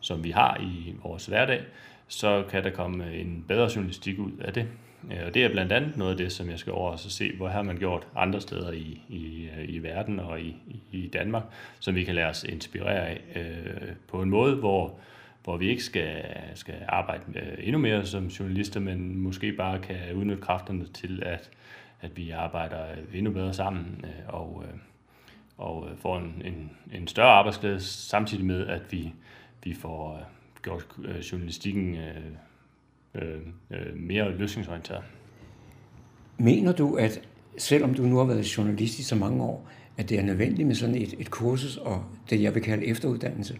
som 0.00 0.24
vi 0.24 0.30
har 0.30 0.60
i 0.60 0.94
vores 1.02 1.26
hverdag, 1.26 1.60
så 2.08 2.44
kan 2.50 2.64
der 2.64 2.70
komme 2.70 3.14
en 3.14 3.44
bedre 3.48 3.70
journalistik 3.76 4.18
ud 4.18 4.32
af 4.40 4.52
det. 4.52 4.68
Øh, 5.12 5.26
og 5.26 5.34
det 5.34 5.44
er 5.44 5.48
blandt 5.48 5.72
andet 5.72 5.96
noget 5.96 6.10
af 6.10 6.16
det, 6.16 6.32
som 6.32 6.50
jeg 6.50 6.58
skal 6.58 6.72
over 6.72 6.90
og 6.92 6.98
se, 6.98 7.36
hvor 7.36 7.48
har 7.48 7.62
man 7.62 7.76
gjort 7.76 8.06
andre 8.16 8.40
steder 8.40 8.72
i, 8.72 9.00
i, 9.08 9.48
øh, 9.58 9.64
i 9.68 9.78
verden 9.78 10.20
og 10.20 10.40
i, 10.40 10.56
i 10.92 11.06
Danmark, 11.06 11.42
som 11.80 11.94
vi 11.94 12.04
kan 12.04 12.14
lade 12.14 12.26
os 12.26 12.44
inspirere 12.44 13.06
af 13.06 13.20
øh, 13.34 13.88
på 14.08 14.22
en 14.22 14.30
måde, 14.30 14.56
hvor, 14.56 14.98
hvor 15.44 15.56
vi 15.56 15.68
ikke 15.68 15.82
skal, 15.84 16.24
skal 16.54 16.74
arbejde 16.88 17.22
øh, 17.34 17.66
endnu 17.66 17.78
mere 17.78 18.06
som 18.06 18.26
journalister, 18.26 18.80
men 18.80 19.18
måske 19.18 19.52
bare 19.52 19.78
kan 19.78 19.96
udnytte 20.14 20.42
kræfterne 20.42 20.86
til, 20.86 21.22
at, 21.26 21.50
at 22.00 22.16
vi 22.16 22.30
arbejder 22.30 22.84
endnu 23.14 23.32
bedre 23.32 23.54
sammen 23.54 24.04
øh, 24.04 24.34
og, 24.34 24.64
øh, 24.66 24.78
og 25.58 25.88
får 25.98 26.18
en, 26.18 26.42
en, 26.44 26.70
en 26.92 27.08
større 27.08 27.28
arbejdsglæde, 27.28 27.80
samtidig 27.80 28.44
med, 28.44 28.66
at 28.66 28.82
vi, 28.90 29.12
vi 29.64 29.74
får 29.74 30.30
gjort 30.62 30.86
journalistikken 31.32 31.96
øh, 33.14 33.40
øh, 33.70 33.96
mere 33.96 34.30
løsningsorienteret. 34.30 35.02
Mener 36.38 36.72
du, 36.72 36.94
at 36.94 37.20
selvom 37.58 37.94
du 37.94 38.02
nu 38.02 38.16
har 38.16 38.24
været 38.24 38.58
journalist 38.58 38.98
i 38.98 39.02
så 39.02 39.16
mange 39.16 39.42
år, 39.42 39.68
at 39.96 40.08
det 40.08 40.18
er 40.18 40.22
nødvendigt 40.22 40.66
med 40.66 40.74
sådan 40.74 40.94
et, 40.94 41.14
et 41.18 41.30
kursus 41.30 41.76
og 41.76 42.04
det, 42.30 42.42
jeg 42.42 42.54
vil 42.54 42.62
kalde 42.62 42.86
efteruddannelse? 42.86 43.58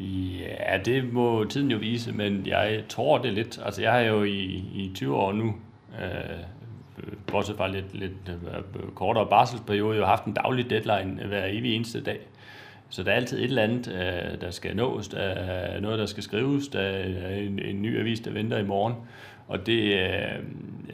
Ja, 0.00 0.78
det 0.84 1.12
må 1.12 1.44
tiden 1.44 1.70
jo 1.70 1.78
vise, 1.78 2.12
men 2.12 2.46
jeg 2.46 2.84
tror 2.88 3.18
det 3.18 3.32
lidt. 3.32 3.60
Altså, 3.64 3.82
jeg 3.82 3.92
har 3.92 4.00
jo 4.00 4.22
i, 4.22 4.44
i 4.74 4.92
20 4.94 5.16
år 5.16 5.32
nu, 5.32 5.54
øh, 6.02 6.44
bortset 7.26 7.56
fra 7.56 7.68
lidt, 7.68 7.94
lidt 7.94 8.12
øh, 8.28 8.90
kortere 8.94 9.26
barselsperiode, 9.26 9.98
jo 9.98 10.04
haft 10.04 10.24
en 10.24 10.32
daglig 10.32 10.70
deadline 10.70 11.26
hver 11.26 11.46
evig 11.46 11.76
eneste 11.76 12.00
dag. 12.00 12.20
Så 12.94 13.02
der 13.02 13.10
er 13.10 13.14
altid 13.14 13.38
et 13.38 13.44
eller 13.44 13.62
andet, 13.62 13.88
øh, 13.88 14.40
der 14.40 14.50
skal 14.50 14.76
nås, 14.76 15.08
der 15.08 15.18
er 15.18 15.80
noget, 15.80 15.98
der 15.98 16.06
skal 16.06 16.22
skrives, 16.22 16.68
der 16.68 16.80
er 16.80 17.36
en, 17.36 17.58
en 17.58 17.82
ny 17.82 18.00
avis, 18.00 18.20
der 18.20 18.30
venter 18.30 18.58
i 18.58 18.64
morgen. 18.64 18.94
Og 19.48 19.66
det 19.66 19.82
øh, 19.82 20.38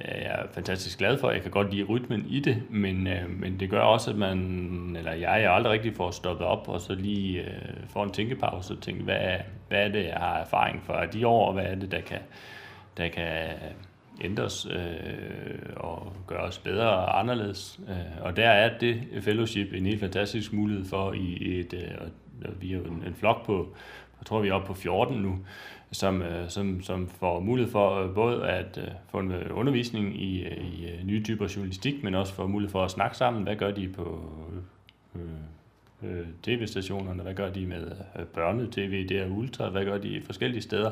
er 0.01 0.20
jeg 0.20 0.46
fantastisk 0.53 0.98
glad 0.98 1.18
for. 1.18 1.30
Jeg 1.30 1.42
kan 1.42 1.51
godt 1.51 1.74
lide 1.74 1.84
rytmen 1.84 2.26
i 2.28 2.40
det, 2.40 2.62
men, 2.70 3.07
øh, 3.07 3.30
men 3.30 3.61
det 3.61 3.70
gør 3.70 3.80
også, 3.80 4.11
at 4.11 4.16
man, 4.16 4.38
eller 4.98 5.12
jeg, 5.12 5.42
jeg 5.42 5.53
aldrig 5.53 5.72
rigtig 5.72 5.94
får 5.94 6.11
stoppet 6.11 6.46
op, 6.46 6.68
og 6.68 6.80
så 6.80 6.94
lige 6.94 7.40
øh, 7.40 7.48
får 7.88 8.05
en 8.05 8.11
tænkepause 8.11 8.74
og 8.74 8.80
tænke, 8.80 9.03
hvad, 9.03 9.36
hvad 9.68 9.84
er 9.84 9.88
det, 9.88 10.05
jeg 10.05 10.16
har 10.16 10.38
erfaring 10.38 10.82
for 10.82 11.05
de 11.12 11.26
år, 11.26 11.46
og 11.46 11.53
hvad 11.53 11.64
er 11.64 11.74
det, 11.74 11.92
der 11.92 12.01
kan, 12.01 12.18
der 12.96 13.09
kan 13.09 13.48
ændres 14.21 14.66
øh, 14.66 15.59
og 15.77 16.12
gøres 16.27 16.59
bedre 16.59 16.89
og 16.89 17.21
anderledes. 17.21 17.81
Øh, 17.89 18.25
og 18.25 18.37
der 18.37 18.49
er 18.49 18.79
det 18.79 19.03
fellowship 19.21 19.73
en 19.73 19.87
helt 19.87 20.01
fantastisk 20.01 20.53
mulighed 20.53 20.85
for 20.85 21.12
i 21.12 21.59
et, 21.61 21.75
øh, 21.75 22.61
vi 22.61 22.73
er 22.73 22.79
jo 22.79 22.85
en, 22.85 23.03
en 23.07 23.14
flok 23.14 23.47
på, 23.47 23.68
jeg 24.21 24.27
tror 24.27 24.41
vi 24.41 24.49
er 24.49 24.53
oppe 24.53 24.66
på 24.66 24.75
14 24.75 25.16
nu, 25.16 25.39
som, 25.93 26.23
øh, 26.23 26.49
som, 26.49 26.83
som 26.83 27.09
får 27.09 27.41
mulighed 27.41 27.73
for 27.73 27.95
øh, 27.95 28.14
både 28.14 28.49
at 28.49 28.79
øh, 28.83 28.89
få 29.09 29.18
en 29.18 29.33
øh, 29.33 29.59
undervisning 29.59 30.23
i, 30.23 30.45
øh, 30.45 30.64
i 30.64 30.89
øh, 30.89 31.05
nye 31.05 31.23
typer 31.23 31.53
journalistik, 31.57 32.05
men 32.05 32.14
også 32.14 32.35
får 32.35 32.47
mulighed 32.47 32.73
for 32.73 32.85
at 32.85 32.91
snakke 32.91 33.16
sammen. 33.16 33.43
Hvad 33.43 33.57
gør 33.57 33.71
de 33.71 33.89
på 33.89 34.21
øh, 35.14 35.21
øh, 36.03 36.26
tv-stationerne? 36.42 37.22
Hvad 37.22 37.34
gør 37.34 37.51
de 37.51 37.66
med 37.66 37.90
øh, 38.18 38.24
børnetv, 38.24 39.09
det 39.09 39.12
er 39.12 39.26
ultra? 39.26 39.68
Hvad 39.68 39.84
gør 39.84 39.98
de 39.98 40.22
forskellige 40.26 40.62
steder? 40.62 40.90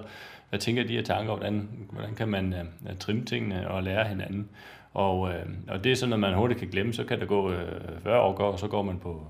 Hvad 0.49 0.61
tænker 0.61 0.87
de 0.87 0.97
her 0.97 1.03
tanker? 1.03 1.37
Hvordan, 1.37 1.69
hvordan 1.91 2.15
kan 2.15 2.29
man 2.29 2.53
øh, 2.53 2.97
trimme 2.99 3.25
tingene 3.25 3.71
og 3.71 3.83
lære 3.83 4.09
hinanden? 4.09 4.49
Og, 4.95 5.29
øh, 5.29 5.47
og 5.69 5.85
det 5.85 5.93
er 5.93 5.97
sådan, 5.97 6.13
at 6.13 6.21
man 6.21 6.35
hurtigt 6.35 6.61
kan 6.61 6.69
glemme, 6.69 6.93
så 6.93 7.05
kan 7.05 7.21
der 7.21 7.27
gå 7.27 7.53
øh, 7.53 8.03
40 8.03 8.21
år, 8.21 8.35
og 8.39 8.59
så 8.59 8.69
går 8.69 8.83
man 8.83 8.99
på 8.99 9.27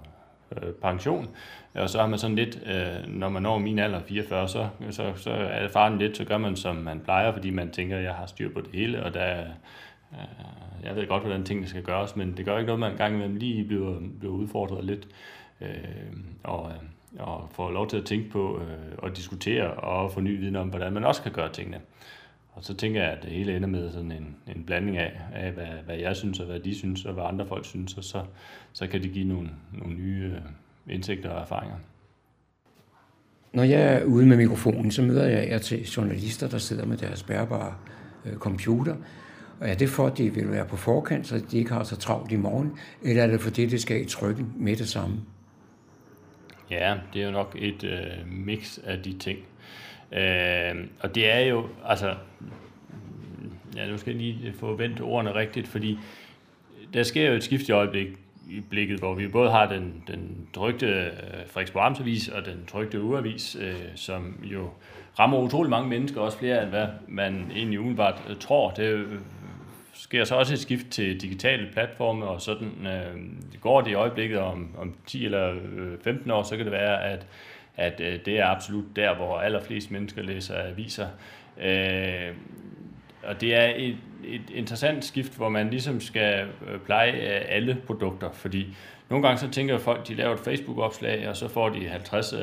øh, 0.53 0.73
pension. 0.73 1.29
Og 1.75 1.91
så 1.91 2.01
har 2.01 2.07
man 2.07 2.19
sådan 2.19 2.37
lidt, 2.37 2.63
øh, 2.67 3.13
når 3.15 3.29
man 3.29 3.43
når 3.43 3.59
min 3.59 3.79
alder 3.79 4.01
44, 4.01 4.49
så, 4.49 4.69
så, 4.91 5.13
så 5.17 5.31
er 5.31 5.69
faren 5.69 5.99
lidt, 5.99 6.17
så 6.17 6.25
gør 6.25 6.39
man 6.39 6.57
som 6.57 6.77
man 6.77 7.01
plejer, 7.01 7.33
fordi 7.33 7.51
man 7.51 7.71
tænker, 7.71 7.97
at 7.97 8.05
jeg 8.05 8.15
har 8.15 8.27
styr 8.27 8.53
på 8.53 8.61
det 8.61 8.71
hele, 8.73 9.05
og 9.05 9.15
der 9.15 9.41
øh, 10.13 10.19
jeg 10.85 10.97
ved 10.97 11.07
godt, 11.07 11.23
hvordan 11.23 11.45
tingene 11.45 11.69
skal 11.69 11.83
gøres, 11.83 12.17
men 12.17 12.37
det 12.37 12.45
gør 12.45 12.59
ikke 12.59 12.67
noget, 12.67 12.81
man 12.81 12.93
en 12.93 12.99
gang 12.99 13.15
imellem 13.15 13.37
lige 13.37 13.65
bliver, 13.65 14.01
bliver 14.19 14.35
udfordret 14.35 14.85
lidt 14.85 15.09
øh, 15.61 15.69
og, 16.43 16.73
og 17.19 17.49
få 17.53 17.71
lov 17.71 17.89
til 17.89 17.97
at 17.97 18.05
tænke 18.05 18.31
på 18.31 18.61
øh, 18.61 18.95
og 18.99 19.17
diskutere 19.17 19.71
og 19.71 20.13
få 20.13 20.21
ny 20.21 20.39
viden 20.39 20.57
om, 20.57 20.69
hvordan 20.69 20.93
man 20.93 21.05
også 21.05 21.23
kan 21.23 21.33
gøre 21.33 21.53
tingene. 21.53 21.81
Og 22.53 22.65
så 22.65 22.75
tænker 22.75 23.03
jeg, 23.03 23.13
at 23.13 23.23
det 23.23 23.31
hele 23.31 23.57
ender 23.57 23.69
med 23.69 23.93
sådan 23.93 24.13
en, 24.13 24.37
en 24.57 24.65
blanding 24.65 24.97
af, 24.97 25.21
af 25.35 25.53
hvad, 25.53 25.67
hvad 25.85 25.97
jeg 25.97 26.17
synes, 26.17 26.41
og 26.41 26.47
hvad 26.47 26.61
de 26.61 26.75
synes, 26.75 27.05
og 27.05 27.15
hvad 27.15 27.25
andre 27.25 27.47
folk 27.47 27.65
synes, 27.65 27.97
og 27.97 28.05
så, 28.05 28.23
så 28.73 28.87
kan 28.87 29.03
det 29.03 29.13
give 29.13 29.29
nogle, 29.29 29.51
nogle 29.73 29.95
nye 29.95 30.33
øh, 30.35 30.95
indsigter 30.95 31.31
og 31.31 31.41
erfaringer. 31.41 31.77
Når 33.53 33.63
jeg 33.63 33.95
er 33.95 34.05
ude 34.05 34.27
med 34.27 34.37
mikrofonen, 34.37 34.91
så 34.91 35.03
møder 35.03 35.27
jeg 35.27 35.49
jer 35.49 35.59
til 35.59 35.83
journalister, 35.83 36.49
der 36.49 36.59
sidder 36.59 36.87
med 36.87 36.97
deres 36.97 37.23
bærbare 37.23 37.75
øh, 38.25 38.37
computer. 38.37 38.97
Og 39.61 39.69
er 39.69 39.75
det 39.75 39.89
for, 39.89 40.07
at 40.07 40.19
de 40.19 40.35
vil 40.35 40.51
være 40.51 40.65
på 40.67 40.77
forkant, 40.77 41.27
så 41.27 41.43
de 41.51 41.59
ikke 41.59 41.73
har 41.73 41.85
så 41.85 41.97
travlt 41.97 42.33
i 42.33 42.37
morgen, 42.37 42.73
eller 43.03 43.23
er 43.23 43.27
det 43.27 43.41
fordi, 43.41 43.67
det 43.67 43.83
skal 43.83 44.01
i 44.01 44.05
trykken 44.05 44.53
med 44.57 44.77
det 44.77 44.89
samme? 44.89 45.17
Ja, 46.71 46.97
det 47.15 47.23
er 47.23 47.27
jo 47.27 47.33
nok 47.33 47.57
et 47.59 47.85
øh, 47.85 48.27
mix 48.27 48.79
af 48.85 49.03
de 49.03 49.19
ting. 49.19 49.39
Øh, 50.13 50.87
og 51.01 51.15
det 51.15 51.33
er 51.33 51.41
jo, 51.41 51.69
altså, 51.85 52.15
ja, 53.77 53.87
nu 53.91 53.99
skal 53.99 54.13
jeg 54.13 54.23
lige 54.23 54.53
få 54.61 54.75
vendt 54.75 55.01
ordene 55.01 55.35
rigtigt, 55.35 55.69
fordi 55.69 55.99
der 56.95 57.03
sker 57.03 57.29
jo 57.29 57.35
et 57.35 57.45
skift 57.45 57.69
i 57.69 57.73
øjeblik, 57.73 58.09
i 58.51 58.61
blikket, 58.61 58.99
hvor 58.99 59.15
vi 59.15 59.29
både 59.29 59.51
har 59.51 59.69
den, 59.69 60.03
den 60.07 60.49
trygte 60.55 60.87
øh, 60.87 61.13
Frederiksborg 61.47 61.87
Amtsavis 61.87 62.29
og 62.29 62.47
den 62.47 62.67
trygte 62.67 63.03
ugeavis, 63.03 63.57
øh, 63.61 63.75
som 63.95 64.39
jo 64.43 64.71
rammer 65.19 65.39
utrolig 65.39 65.71
mange 65.71 65.89
mennesker, 65.89 66.21
også 66.21 66.39
flere 66.39 66.63
end 66.63 66.71
hvad 66.71 66.87
man 67.09 67.51
egentlig 67.57 67.81
umiddelbart 67.81 68.23
øh, 68.29 68.37
tror. 68.37 68.71
Det 68.71 69.07
sker 69.99 70.25
så 70.25 70.35
også 70.35 70.53
et 70.53 70.59
skift 70.59 70.87
til 70.91 71.21
digitale 71.21 71.69
platforme, 71.73 72.25
og 72.25 72.41
sådan 72.41 72.87
øh, 72.87 73.61
går 73.61 73.81
det 73.81 73.91
i 73.91 73.95
øjeblikket 73.95 74.39
om, 74.39 74.77
om 74.79 74.95
10 75.07 75.25
eller 75.25 75.55
øh, 75.55 75.99
15 76.05 76.31
år, 76.31 76.43
så 76.43 76.57
kan 76.57 76.65
det 76.65 76.73
være, 76.73 77.05
at, 77.05 77.27
at 77.77 78.01
øh, 78.01 78.19
det 78.25 78.39
er 78.39 78.47
absolut 78.47 78.97
der, 78.97 79.15
hvor 79.15 79.39
allerflest 79.39 79.91
mennesker 79.91 80.23
læser 80.23 80.63
aviser. 80.63 81.07
Øh, 81.61 82.35
og 83.23 83.41
det 83.41 83.55
er 83.55 83.73
et, 83.77 83.97
et 84.25 84.51
interessant 84.55 85.05
skift, 85.05 85.37
hvor 85.37 85.49
man 85.49 85.71
ligesom 85.71 86.01
skal 86.01 86.47
øh, 86.69 86.81
pleje 86.81 87.13
øh, 87.13 87.45
alle 87.49 87.77
produkter, 87.87 88.31
fordi 88.33 88.77
nogle 89.11 89.27
gange 89.27 89.39
så 89.39 89.51
tænker 89.51 89.79
folk, 89.79 90.09
de 90.09 90.15
laver 90.15 90.35
et 90.35 90.41
Facebook-opslag, 90.41 91.29
og 91.29 91.37
så 91.37 91.49
får 91.49 91.69
de 91.69 91.89
50 91.89 92.33
øh, 92.33 92.41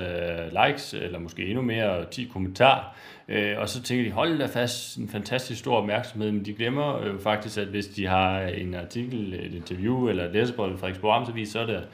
likes, 0.66 0.93
eller 0.93 1.20
måske 1.20 1.45
endnu 1.45 1.61
mere, 1.61 1.89
og 1.89 2.09
10 2.09 2.30
kommentarer. 2.34 2.95
Øh, 3.28 3.53
og 3.57 3.70
så 3.70 3.82
tænker 3.82 4.05
de, 4.05 4.11
hold 4.11 4.39
da 4.39 4.45
fast, 4.45 4.97
en 4.97 5.09
fantastisk 5.09 5.59
stor 5.59 5.78
opmærksomhed, 5.78 6.32
men 6.32 6.45
de 6.45 6.53
glemmer 6.53 6.99
øh, 7.01 7.20
faktisk, 7.20 7.57
at 7.57 7.68
hvis 7.68 7.88
de 7.88 8.07
har 8.07 8.39
en 8.41 8.74
artikel, 8.74 9.34
et 9.34 9.53
interview 9.53 10.09
eller 10.09 10.26
et 10.26 10.32
læserbrev 10.34 10.74
i 10.74 10.78
Frederiksborg 10.78 11.16
Amtsavis, 11.16 11.49
så 11.49 11.59
er 11.59 11.66
det 11.66 11.88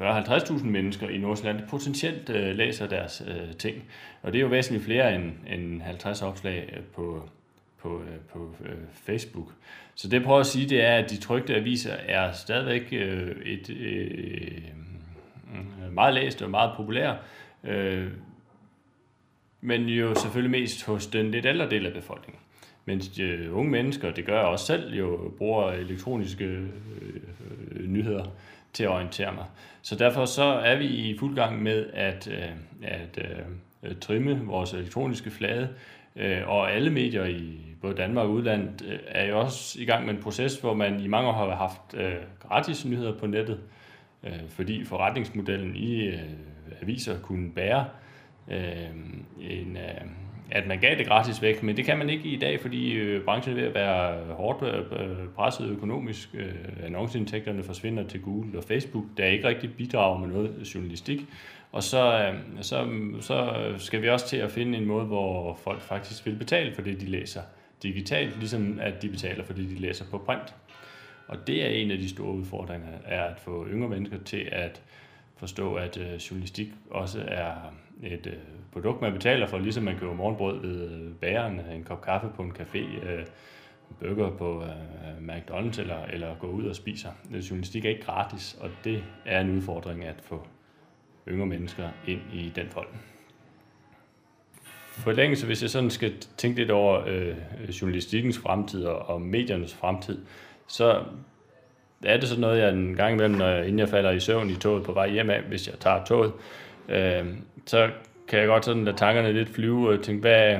40-50.000 0.00 0.64
mennesker 0.64 1.08
i 1.08 1.18
Nordsjælland 1.18 1.68
potentielt 1.68 2.30
øh, 2.30 2.56
læser 2.56 2.86
deres 2.86 3.22
øh, 3.26 3.56
ting. 3.58 3.84
Og 4.22 4.32
det 4.32 4.38
er 4.38 4.42
jo 4.42 4.48
væsentligt 4.48 4.84
flere 4.84 5.14
end, 5.14 5.32
end 5.46 5.82
50 5.82 6.22
opslag 6.22 6.74
øh, 6.76 6.82
på, 6.82 7.28
på, 7.86 8.02
øh, 8.02 8.18
på 8.32 8.54
øh, 8.64 8.76
Facebook. 8.92 9.52
Så 9.94 10.08
det 10.08 10.14
jeg 10.16 10.22
prøver 10.22 10.40
at 10.40 10.46
sige, 10.46 10.68
det 10.68 10.84
er, 10.84 10.96
at 10.96 11.10
de 11.10 11.16
trygte 11.16 11.54
aviser 11.54 11.92
er 11.92 12.32
stadigvæk 12.32 12.88
øh, 12.92 13.36
et, 13.44 13.70
øh, 13.70 14.62
meget 15.92 16.14
læst 16.14 16.42
og 16.42 16.50
meget 16.50 16.72
populær. 16.76 17.14
Øh, 17.64 18.08
men 19.60 19.88
jo 19.88 20.14
selvfølgelig 20.14 20.60
mest 20.60 20.84
hos 20.86 21.06
den 21.06 21.30
lidt 21.30 21.46
ældre 21.46 21.70
del 21.70 21.86
af 21.86 21.92
befolkningen. 21.92 22.40
Men 22.84 22.98
de 22.98 23.52
unge 23.52 23.70
mennesker, 23.70 24.10
det 24.10 24.24
gør 24.24 24.38
jeg 24.38 24.46
også 24.46 24.66
selv, 24.66 24.94
jo 24.94 25.32
bruger 25.38 25.72
elektroniske 25.72 26.44
øh, 26.44 27.88
nyheder 27.88 28.24
til 28.72 28.84
at 28.84 28.90
orientere 28.90 29.34
mig. 29.34 29.44
Så 29.82 29.96
derfor 29.96 30.24
så 30.24 30.44
er 30.44 30.76
vi 30.76 30.86
i 30.86 31.18
fuld 31.18 31.34
gang 31.34 31.62
med 31.62 31.86
at, 31.92 32.28
øh, 32.28 32.50
at 32.82 33.18
øh, 33.82 33.96
trimme 34.00 34.46
vores 34.46 34.72
elektroniske 34.72 35.30
flade, 35.30 35.68
øh, 36.16 36.48
og 36.48 36.72
alle 36.72 36.90
medier 36.90 37.24
i 37.24 37.60
både 37.80 37.96
Danmark 37.96 38.26
og 38.26 38.32
udlandet 38.32 38.84
øh, 38.88 38.98
er 39.08 39.26
jo 39.26 39.40
også 39.40 39.80
i 39.80 39.84
gang 39.84 40.06
med 40.06 40.14
en 40.14 40.22
proces, 40.22 40.60
hvor 40.60 40.74
man 40.74 41.00
i 41.00 41.06
mange 41.06 41.28
år 41.28 41.32
har 41.32 41.54
haft 41.54 41.94
øh, 41.94 42.14
gratis 42.48 42.84
nyheder 42.84 43.18
på 43.18 43.26
nettet, 43.26 43.60
øh, 44.24 44.48
fordi 44.48 44.84
forretningsmodellen 44.84 45.76
i 45.76 46.06
øh, 46.06 46.20
aviser 46.82 47.18
kunne 47.18 47.50
bære 47.50 47.84
øh, 48.50 48.60
en, 49.40 49.76
øh, 49.76 50.06
at 50.50 50.66
man 50.66 50.80
gav 50.80 50.98
det 50.98 51.06
gratis 51.06 51.42
væk, 51.42 51.62
men 51.62 51.76
det 51.76 51.84
kan 51.84 51.98
man 51.98 52.10
ikke 52.10 52.28
i 52.28 52.38
dag, 52.38 52.60
fordi 52.60 52.92
øh, 52.92 53.24
branchen 53.24 53.56
er 53.56 53.60
ved 53.60 53.68
at 53.68 53.74
være 53.74 54.24
hårdt 54.34 54.62
øh, 54.62 55.28
presset 55.36 55.70
økonomisk. 55.70 56.28
Øh, 56.34 56.54
annonceindtægterne 56.84 57.62
forsvinder 57.62 58.02
til 58.06 58.22
Google 58.22 58.58
og 58.58 58.64
Facebook, 58.64 59.04
der 59.16 59.24
ikke 59.24 59.48
rigtig 59.48 59.76
bidrager 59.76 60.18
med 60.18 60.28
noget 60.28 60.74
journalistik. 60.74 61.20
Og 61.72 61.82
så, 61.82 62.22
øhm, 62.22 62.62
så, 62.62 62.88
så 63.20 63.74
skal 63.78 64.02
vi 64.02 64.08
også 64.08 64.28
til 64.28 64.36
at 64.36 64.50
finde 64.50 64.78
en 64.78 64.86
måde, 64.86 65.04
hvor 65.04 65.54
folk 65.54 65.80
faktisk 65.80 66.26
vil 66.26 66.36
betale 66.36 66.74
for 66.74 66.82
det, 66.82 67.00
de 67.00 67.06
læser 67.06 67.40
digitalt, 67.82 68.38
ligesom 68.38 68.78
at 68.82 69.02
de 69.02 69.08
betaler 69.08 69.44
for 69.44 69.52
det, 69.52 69.70
de 69.70 69.74
læser 69.74 70.04
på 70.10 70.18
print. 70.18 70.54
Og 71.28 71.46
det 71.46 71.64
er 71.64 71.68
en 71.68 71.90
af 71.90 71.98
de 71.98 72.08
store 72.08 72.32
udfordringer, 72.32 72.88
er 73.04 73.24
at 73.24 73.40
få 73.40 73.66
yngre 73.66 73.88
mennesker 73.88 74.18
til 74.24 74.48
at 74.52 74.82
forstå, 75.36 75.74
at 75.74 75.96
øh, 75.96 76.14
journalistik 76.14 76.68
også 76.90 77.24
er 77.28 77.52
et 78.02 78.26
øh, 78.26 78.32
produkt, 78.72 79.00
man 79.00 79.12
betaler 79.12 79.46
for, 79.46 79.58
ligesom 79.58 79.84
man 79.84 79.98
køber 79.98 80.14
morgenbrød 80.14 80.60
ved 80.60 80.90
øh, 80.90 81.12
bageren, 81.14 81.60
en 81.60 81.84
kop 81.84 82.02
kaffe 82.02 82.28
på 82.36 82.42
en 82.42 82.52
café, 82.52 83.06
øh, 83.08 83.26
burger 84.00 84.30
på 84.30 84.62
øh, 84.62 85.28
McDonald's 85.28 85.80
eller, 85.80 86.04
eller 86.04 86.34
gå 86.34 86.46
ud 86.46 86.64
og 86.64 86.76
spiser. 86.76 87.10
Øh, 87.34 87.38
journalistik 87.38 87.84
er 87.84 87.88
ikke 87.88 88.02
gratis, 88.02 88.56
og 88.60 88.70
det 88.84 89.04
er 89.24 89.40
en 89.40 89.56
udfordring 89.56 90.04
at 90.04 90.20
få 90.22 90.46
yngre 91.28 91.46
mennesker 91.46 91.88
ind 92.06 92.20
i 92.32 92.52
den 92.56 92.66
fold. 92.70 92.88
Forlængelse, 94.96 95.46
hvis 95.46 95.62
jeg 95.62 95.70
sådan 95.70 95.90
skal 95.90 96.14
tænke 96.36 96.58
lidt 96.58 96.70
over 96.70 97.02
øh, 97.06 97.36
journalistikkens 97.80 98.38
fremtid 98.38 98.84
og, 98.84 99.08
og 99.08 99.22
mediernes 99.22 99.74
fremtid, 99.74 100.18
så 100.66 101.04
er 102.04 102.16
det 102.16 102.28
sådan 102.28 102.40
noget, 102.40 102.60
jeg 102.60 102.68
en 102.68 102.96
gang 102.96 103.12
imellem, 103.14 103.36
når 103.36 103.46
jeg, 103.46 103.64
inden 103.64 103.78
jeg 103.78 103.88
falder 103.88 104.10
i 104.10 104.20
søvn 104.20 104.50
i 104.50 104.54
toget 104.54 104.84
på 104.84 104.92
vej 104.92 105.10
hjem 105.10 105.30
af, 105.30 105.42
hvis 105.42 105.68
jeg 105.68 105.78
tager 105.78 106.04
toget, 106.04 106.32
øh, 106.88 107.24
så 107.66 107.90
kan 108.28 108.38
jeg 108.38 108.48
godt 108.48 108.64
sådan 108.64 108.84
lade 108.84 108.96
tankerne 108.96 109.32
lidt 109.32 109.48
flyve 109.48 109.88
og 109.88 110.02
tænke, 110.04 110.20
hvad, 110.20 110.58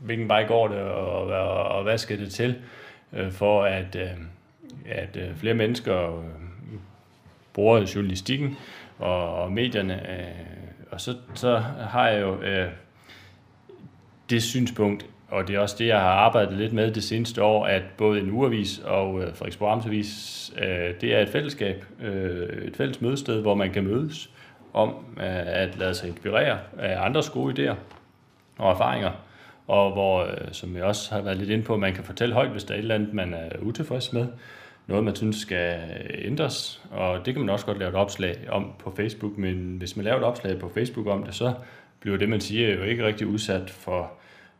hvilken 0.00 0.28
vej 0.28 0.46
går 0.46 0.68
det, 0.68 0.78
og, 0.78 1.26
og, 1.26 1.64
og 1.64 1.82
hvad 1.82 1.98
skal 1.98 2.18
det 2.18 2.32
til, 2.32 2.54
øh, 3.12 3.32
for 3.32 3.64
at, 3.64 3.96
øh, 3.96 4.08
at 4.86 5.16
øh, 5.16 5.36
flere 5.36 5.54
mennesker 5.54 6.18
øh, 6.18 6.24
bruger 7.52 7.92
journalistikken 7.94 8.56
og, 8.98 9.34
og 9.34 9.52
medierne. 9.52 10.10
Øh, 10.10 10.48
og 10.90 11.00
så, 11.00 11.14
så 11.34 11.56
har 11.90 12.08
jeg 12.08 12.20
jo 12.20 12.42
øh, 12.42 12.68
det 14.30 14.42
synspunkt, 14.42 15.06
og 15.28 15.48
det 15.48 15.56
er 15.56 15.60
også 15.60 15.76
det, 15.78 15.86
jeg 15.86 16.00
har 16.00 16.10
arbejdet 16.10 16.58
lidt 16.58 16.72
med 16.72 16.90
det 16.90 17.02
seneste 17.02 17.42
år, 17.42 17.66
at 17.66 17.82
både 17.98 18.20
en 18.20 18.30
uavis 18.30 18.78
og 18.78 19.22
øh, 19.22 19.34
Frederiksborg 19.34 19.72
Amtsavis, 19.72 20.52
øh, 20.58 20.94
det 21.00 21.14
er 21.14 21.20
et 21.20 21.28
fællesskab, 21.28 21.84
øh, 22.02 22.48
et 22.48 22.76
fælles 22.76 23.00
mødested, 23.00 23.40
hvor 23.40 23.54
man 23.54 23.72
kan 23.72 23.84
mødes 23.84 24.30
om 24.72 24.88
øh, 25.16 25.46
at 25.46 25.78
lade 25.78 25.94
sig 25.94 26.08
inspirere 26.08 26.58
af 26.78 27.04
andres 27.04 27.30
gode 27.30 27.70
idéer 27.70 27.74
og 28.58 28.70
erfaringer, 28.70 29.10
og 29.66 29.92
hvor, 29.92 30.22
øh, 30.22 30.52
som 30.52 30.76
jeg 30.76 30.84
også 30.84 31.14
har 31.14 31.20
været 31.20 31.36
lidt 31.36 31.50
inde 31.50 31.64
på, 31.64 31.76
man 31.76 31.94
kan 31.94 32.04
fortælle 32.04 32.34
højt, 32.34 32.50
hvis 32.50 32.64
der 32.64 32.74
er 32.74 32.78
et 32.78 32.82
eller 32.82 32.94
andet, 32.94 33.14
man 33.14 33.34
er 33.34 33.58
utilfreds 33.62 34.12
med, 34.12 34.26
noget, 34.88 35.04
man 35.04 35.16
synes 35.16 35.36
skal 35.36 35.80
ændres, 36.14 36.82
og 36.90 37.26
det 37.26 37.34
kan 37.34 37.40
man 37.40 37.50
også 37.50 37.66
godt 37.66 37.78
lave 37.78 37.88
et 37.88 37.94
opslag 37.94 38.36
om 38.48 38.72
på 38.78 38.92
Facebook, 38.96 39.38
men 39.38 39.76
hvis 39.78 39.96
man 39.96 40.04
laver 40.04 40.18
et 40.18 40.24
opslag 40.24 40.58
på 40.58 40.68
Facebook 40.74 41.06
om 41.06 41.22
det, 41.22 41.34
så 41.34 41.54
bliver 42.00 42.16
det, 42.16 42.28
man 42.28 42.40
siger, 42.40 42.74
jo 42.74 42.82
ikke 42.82 43.06
rigtig 43.06 43.26
udsat 43.26 43.70
for 43.70 44.12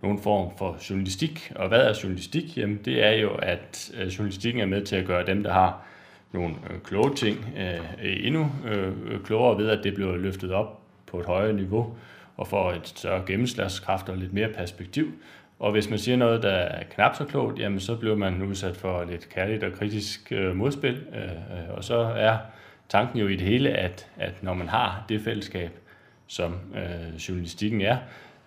nogen 0.03 0.19
form 0.19 0.59
for 0.59 0.77
journalistik. 0.91 1.53
Og 1.55 1.69
hvad 1.69 1.81
er 1.81 1.99
journalistik? 2.03 2.59
Jamen, 2.59 2.81
det 2.85 3.05
er 3.05 3.13
jo, 3.13 3.31
at 3.31 3.91
øh, 3.95 4.07
journalistikken 4.07 4.63
er 4.63 4.67
med 4.67 4.85
til 4.85 4.97
at 4.97 5.07
gøre 5.07 5.27
dem, 5.27 5.43
der 5.43 5.53
har 5.53 5.83
nogle 6.33 6.55
øh, 6.71 6.81
kloge 6.81 7.15
ting, 7.15 7.47
øh, 7.59 8.27
endnu 8.27 8.51
klogere 9.25 9.59
ved, 9.59 9.69
at 9.69 9.85
det 9.85 9.95
bliver 9.95 10.17
løftet 10.17 10.53
op 10.53 10.81
på 11.07 11.21
et 11.21 11.27
højere 11.27 11.53
niveau, 11.53 11.97
og 12.37 12.49
får 12.49 12.73
et 12.73 12.89
større 12.89 13.23
gennemslagskraft 13.27 14.09
og 14.09 14.17
lidt 14.17 14.33
mere 14.33 14.49
perspektiv. 14.49 15.13
Og 15.59 15.73
hvis 15.73 15.91
man 15.91 15.99
siger 15.99 16.17
noget, 16.17 16.43
der 16.43 16.51
er 16.51 16.85
knap 16.91 17.17
så 17.17 17.25
klogt, 17.25 17.59
jamen 17.59 17.81
så 17.81 17.97
bliver 17.97 18.17
man 18.17 18.43
udsat 18.43 18.77
for 18.77 19.05
lidt 19.05 19.29
kærligt 19.29 19.65
og 19.65 19.73
kritisk 19.73 20.33
øh, 20.33 20.57
modspil. 20.57 21.03
Øh, 21.15 21.23
øh, 21.23 21.77
og 21.77 21.85
så 21.85 21.97
er 21.99 22.37
tanken 22.89 23.19
jo 23.19 23.29
i 23.29 23.37
det 23.37 23.47
hele, 23.47 23.71
at, 23.71 24.07
at 24.17 24.43
når 24.43 24.55
man 24.55 24.69
har 24.69 25.05
det 25.09 25.21
fællesskab, 25.21 25.71
som 26.27 26.55
øh, 26.75 27.17
journalistikken 27.29 27.81
er, 27.81 27.97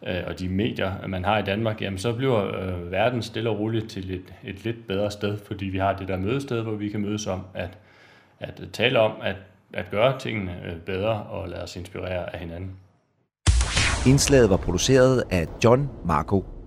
øh, 0.07 0.23
og 0.27 0.39
de 0.39 0.49
medier, 0.49 1.07
man 1.07 1.25
har 1.25 1.37
i 1.37 1.41
Danmark, 1.41 1.81
jamen 1.81 1.99
så 1.99 2.13
bliver 2.13 2.61
øh, 2.61 2.91
verden 2.91 3.21
stille 3.21 3.49
og 3.49 3.59
roligt 3.59 3.89
til 3.89 4.13
et, 4.13 4.33
et 4.43 4.63
lidt 4.63 4.87
bedre 4.87 5.11
sted, 5.11 5.37
fordi 5.47 5.65
vi 5.65 5.77
har 5.77 5.93
det 5.93 6.07
der 6.07 6.17
mødested, 6.17 6.61
hvor 6.61 6.75
vi 6.75 6.89
kan 6.89 7.01
mødes 7.01 7.27
om 7.27 7.41
at, 7.53 7.77
at 8.39 8.61
tale 8.73 8.99
om 8.99 9.11
at, 9.21 9.35
at 9.73 9.85
gøre 9.91 10.19
tingene 10.19 10.55
øh, 10.65 10.75
bedre 10.75 11.23
og 11.23 11.49
lade 11.49 11.63
os 11.63 11.75
inspirere 11.75 12.33
af 12.33 12.39
hinanden. 12.39 12.71
Indslaget 14.07 14.49
var 14.49 14.57
produceret 14.57 15.23
af 15.31 15.47
John 15.63 15.89
Marco. 16.05 16.60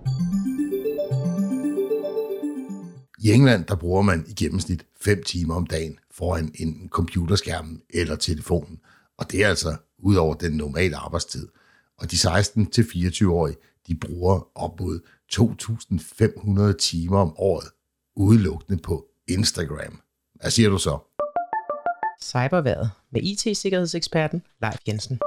I 3.19 3.31
England 3.31 3.65
der 3.65 3.75
bruger 3.75 4.01
man 4.01 4.25
i 4.27 4.33
gennemsnit 4.33 4.85
5 5.01 5.23
timer 5.23 5.55
om 5.55 5.67
dagen 5.67 5.99
foran 6.11 6.51
en 6.55 6.89
computerskærm 6.89 7.81
eller 7.89 8.15
telefonen. 8.15 8.79
Og 9.17 9.31
det 9.31 9.43
er 9.43 9.47
altså 9.47 9.75
ud 9.99 10.15
over 10.15 10.33
den 10.33 10.51
normale 10.51 10.95
arbejdstid. 10.95 11.47
Og 11.97 12.11
de 12.11 12.15
16-24-årige, 12.15 13.57
de 13.87 13.95
bruger 13.95 14.47
op 14.55 14.79
mod 14.79 14.99
2.500 16.71 16.77
timer 16.77 17.19
om 17.19 17.33
året 17.37 17.67
udelukkende 18.15 18.81
på 18.81 19.05
Instagram. 19.27 20.01
Hvad 20.41 20.51
siger 20.51 20.69
du 20.69 20.77
så? 20.77 20.99
Cyberværet 22.21 22.91
med 23.11 23.21
IT-sikkerhedseksperten 23.23 24.41
Leif 24.61 24.77
Jensen. 24.87 25.19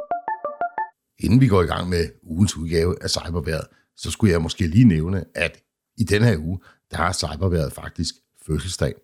Inden 1.18 1.41
vi 1.41 1.49
går 1.49 1.62
i 1.62 1.66
gang 1.66 1.89
med 1.89 2.09
ugens 2.22 2.57
udgave 2.57 3.03
af 3.03 3.11
Cyberværet, 3.11 3.66
så 3.99 4.11
skulle 4.11 4.32
jeg 4.32 4.42
måske 4.42 4.66
lige 4.66 4.84
nævne, 4.84 5.24
at 5.34 5.59
i 5.96 6.05
den 6.05 6.22
her 6.22 6.38
uge, 6.38 6.59
der 6.90 6.96
har 6.96 7.12
Cyberværet 7.12 7.72
faktisk 7.72 8.14
fødselsdag. 8.46 8.94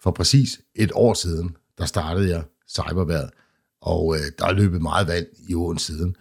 For 0.00 0.10
præcis 0.10 0.60
et 0.74 0.90
år 0.94 1.14
siden, 1.14 1.56
der 1.78 1.84
startede 1.84 2.30
jeg 2.30 2.44
Cyberværet, 2.68 3.30
og 3.80 4.16
øh, 4.16 4.22
der 4.38 4.46
er 4.46 4.52
løbet 4.52 4.82
meget 4.82 5.06
vand 5.06 5.26
i 5.48 5.54
åen 5.54 5.78
siden. 5.78 6.16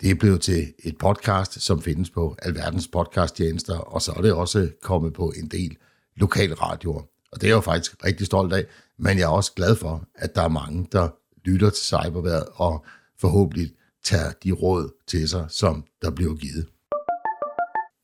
Det 0.00 0.10
er 0.10 0.14
blevet 0.14 0.40
til 0.40 0.74
et 0.84 0.98
podcast, 0.98 1.60
som 1.60 1.82
findes 1.82 2.10
på 2.10 2.36
alverdens 2.42 2.88
podcasttjenester, 2.88 3.78
og 3.78 4.02
så 4.02 4.12
er 4.12 4.22
det 4.22 4.32
også 4.32 4.70
kommet 4.82 5.12
på 5.12 5.32
en 5.36 5.48
del 5.48 5.76
lokalradioer. 6.16 7.02
Og 7.32 7.40
det 7.40 7.42
er 7.42 7.48
jeg 7.48 7.56
jo 7.56 7.60
faktisk 7.60 8.04
rigtig 8.04 8.26
stolt 8.26 8.52
af, 8.52 8.64
men 8.98 9.18
jeg 9.18 9.24
er 9.24 9.28
også 9.28 9.52
glad 9.52 9.76
for, 9.76 10.04
at 10.14 10.34
der 10.34 10.42
er 10.42 10.48
mange, 10.48 10.88
der 10.92 11.08
lytter 11.44 11.70
til 11.70 11.84
cyberværet 11.84 12.46
og 12.54 12.84
forhåbentlig 13.18 13.72
tager 14.04 14.32
de 14.44 14.52
råd 14.52 14.90
til 15.06 15.28
sig, 15.28 15.46
som 15.48 15.84
der 16.02 16.10
bliver 16.10 16.34
givet. 16.34 16.66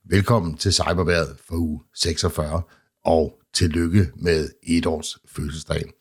Velkommen 0.09 0.57
til 0.57 0.73
cyberværet 0.73 1.37
for 1.49 1.57
uge 1.57 1.81
46, 1.95 2.63
og 3.05 3.41
tillykke 3.55 4.11
med 4.17 4.49
et 4.63 4.87
års 4.87 5.19
fødselsdag. 5.29 5.93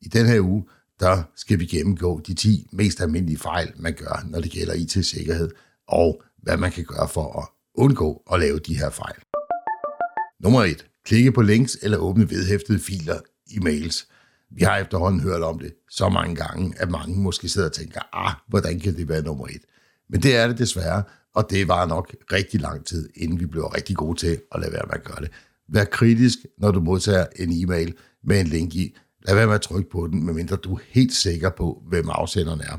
I 0.00 0.08
den 0.08 0.26
her 0.26 0.40
uge, 0.40 0.64
der 1.00 1.22
skal 1.36 1.58
vi 1.58 1.66
gennemgå 1.66 2.20
de 2.26 2.34
10 2.34 2.68
mest 2.72 3.00
almindelige 3.00 3.38
fejl, 3.38 3.72
man 3.76 3.94
gør, 3.94 4.24
når 4.28 4.40
det 4.40 4.50
gælder 4.50 4.74
IT-sikkerhed, 4.74 5.50
og 5.88 6.22
hvad 6.36 6.56
man 6.56 6.72
kan 6.72 6.84
gøre 6.84 7.08
for 7.08 7.40
at 7.40 7.48
undgå 7.74 8.22
at 8.32 8.40
lave 8.40 8.58
de 8.58 8.78
her 8.78 8.90
fejl. 8.90 9.22
Nummer 10.40 10.64
1. 10.64 10.86
Klikke 11.04 11.32
på 11.32 11.42
links 11.42 11.78
eller 11.82 11.98
åbne 11.98 12.30
vedhæftede 12.30 12.78
filer 12.78 13.20
i 13.46 13.58
mails. 13.58 14.08
Vi 14.50 14.62
har 14.62 14.78
efterhånden 14.78 15.20
hørt 15.20 15.42
om 15.42 15.58
det 15.58 15.74
så 15.90 16.08
mange 16.08 16.36
gange, 16.36 16.74
at 16.76 16.90
mange 16.90 17.20
måske 17.20 17.48
sidder 17.48 17.68
og 17.68 17.74
tænker, 17.74 18.00
ah, 18.12 18.34
hvordan 18.48 18.80
kan 18.80 18.96
det 18.96 19.08
være 19.08 19.22
nummer 19.22 19.46
1? 19.46 19.52
Men 20.08 20.22
det 20.22 20.36
er 20.36 20.46
det 20.46 20.58
desværre, 20.58 21.02
og 21.34 21.50
det 21.50 21.68
var 21.68 21.86
nok 21.86 22.14
rigtig 22.32 22.60
lang 22.60 22.86
tid, 22.86 23.08
inden 23.16 23.40
vi 23.40 23.46
blev 23.46 23.64
rigtig 23.64 23.96
gode 23.96 24.18
til 24.18 24.40
at 24.52 24.60
lade 24.60 24.72
være 24.72 24.86
med 24.86 24.94
at 24.94 25.04
gøre 25.04 25.20
det. 25.20 25.30
Vær 25.68 25.84
kritisk, 25.84 26.38
når 26.58 26.70
du 26.70 26.80
modtager 26.80 27.26
en 27.36 27.52
e-mail 27.52 27.94
med 28.24 28.40
en 28.40 28.46
link 28.46 28.74
i. 28.74 28.96
Lad 29.26 29.34
være 29.34 29.46
med 29.46 29.54
at 29.54 29.60
trykke 29.60 29.90
på 29.90 30.06
den, 30.06 30.26
medmindre 30.26 30.56
du 30.56 30.74
er 30.74 30.80
helt 30.88 31.14
sikker 31.14 31.50
på, 31.50 31.82
hvem 31.88 32.08
afsenderen 32.08 32.60
er. 32.60 32.78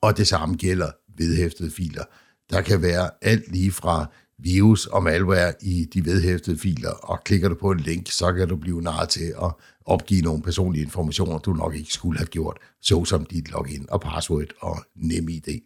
Og 0.00 0.16
det 0.16 0.28
samme 0.28 0.56
gælder 0.56 0.90
vedhæftede 1.18 1.70
filer. 1.70 2.04
Der 2.50 2.60
kan 2.60 2.82
være 2.82 3.10
alt 3.22 3.52
lige 3.52 3.72
fra 3.72 4.06
virus 4.38 4.86
og 4.86 5.02
malware 5.02 5.52
i 5.62 5.84
de 5.84 6.04
vedhæftede 6.04 6.58
filer, 6.58 6.90
og 6.90 7.24
klikker 7.24 7.48
du 7.48 7.54
på 7.54 7.70
en 7.70 7.80
link, 7.80 8.10
så 8.10 8.32
kan 8.32 8.48
du 8.48 8.56
blive 8.56 8.82
nar 8.82 9.04
til 9.04 9.34
at 9.42 9.52
opgive 9.86 10.22
nogle 10.22 10.42
personlige 10.42 10.82
informationer, 10.82 11.38
du 11.38 11.52
nok 11.52 11.74
ikke 11.74 11.92
skulle 11.92 12.18
have 12.18 12.26
gjort, 12.26 12.58
såsom 12.82 13.24
dit 13.24 13.50
login 13.50 13.86
og 13.90 14.00
password 14.00 14.48
og 14.60 14.76
nem 14.96 15.28
idé. 15.28 15.60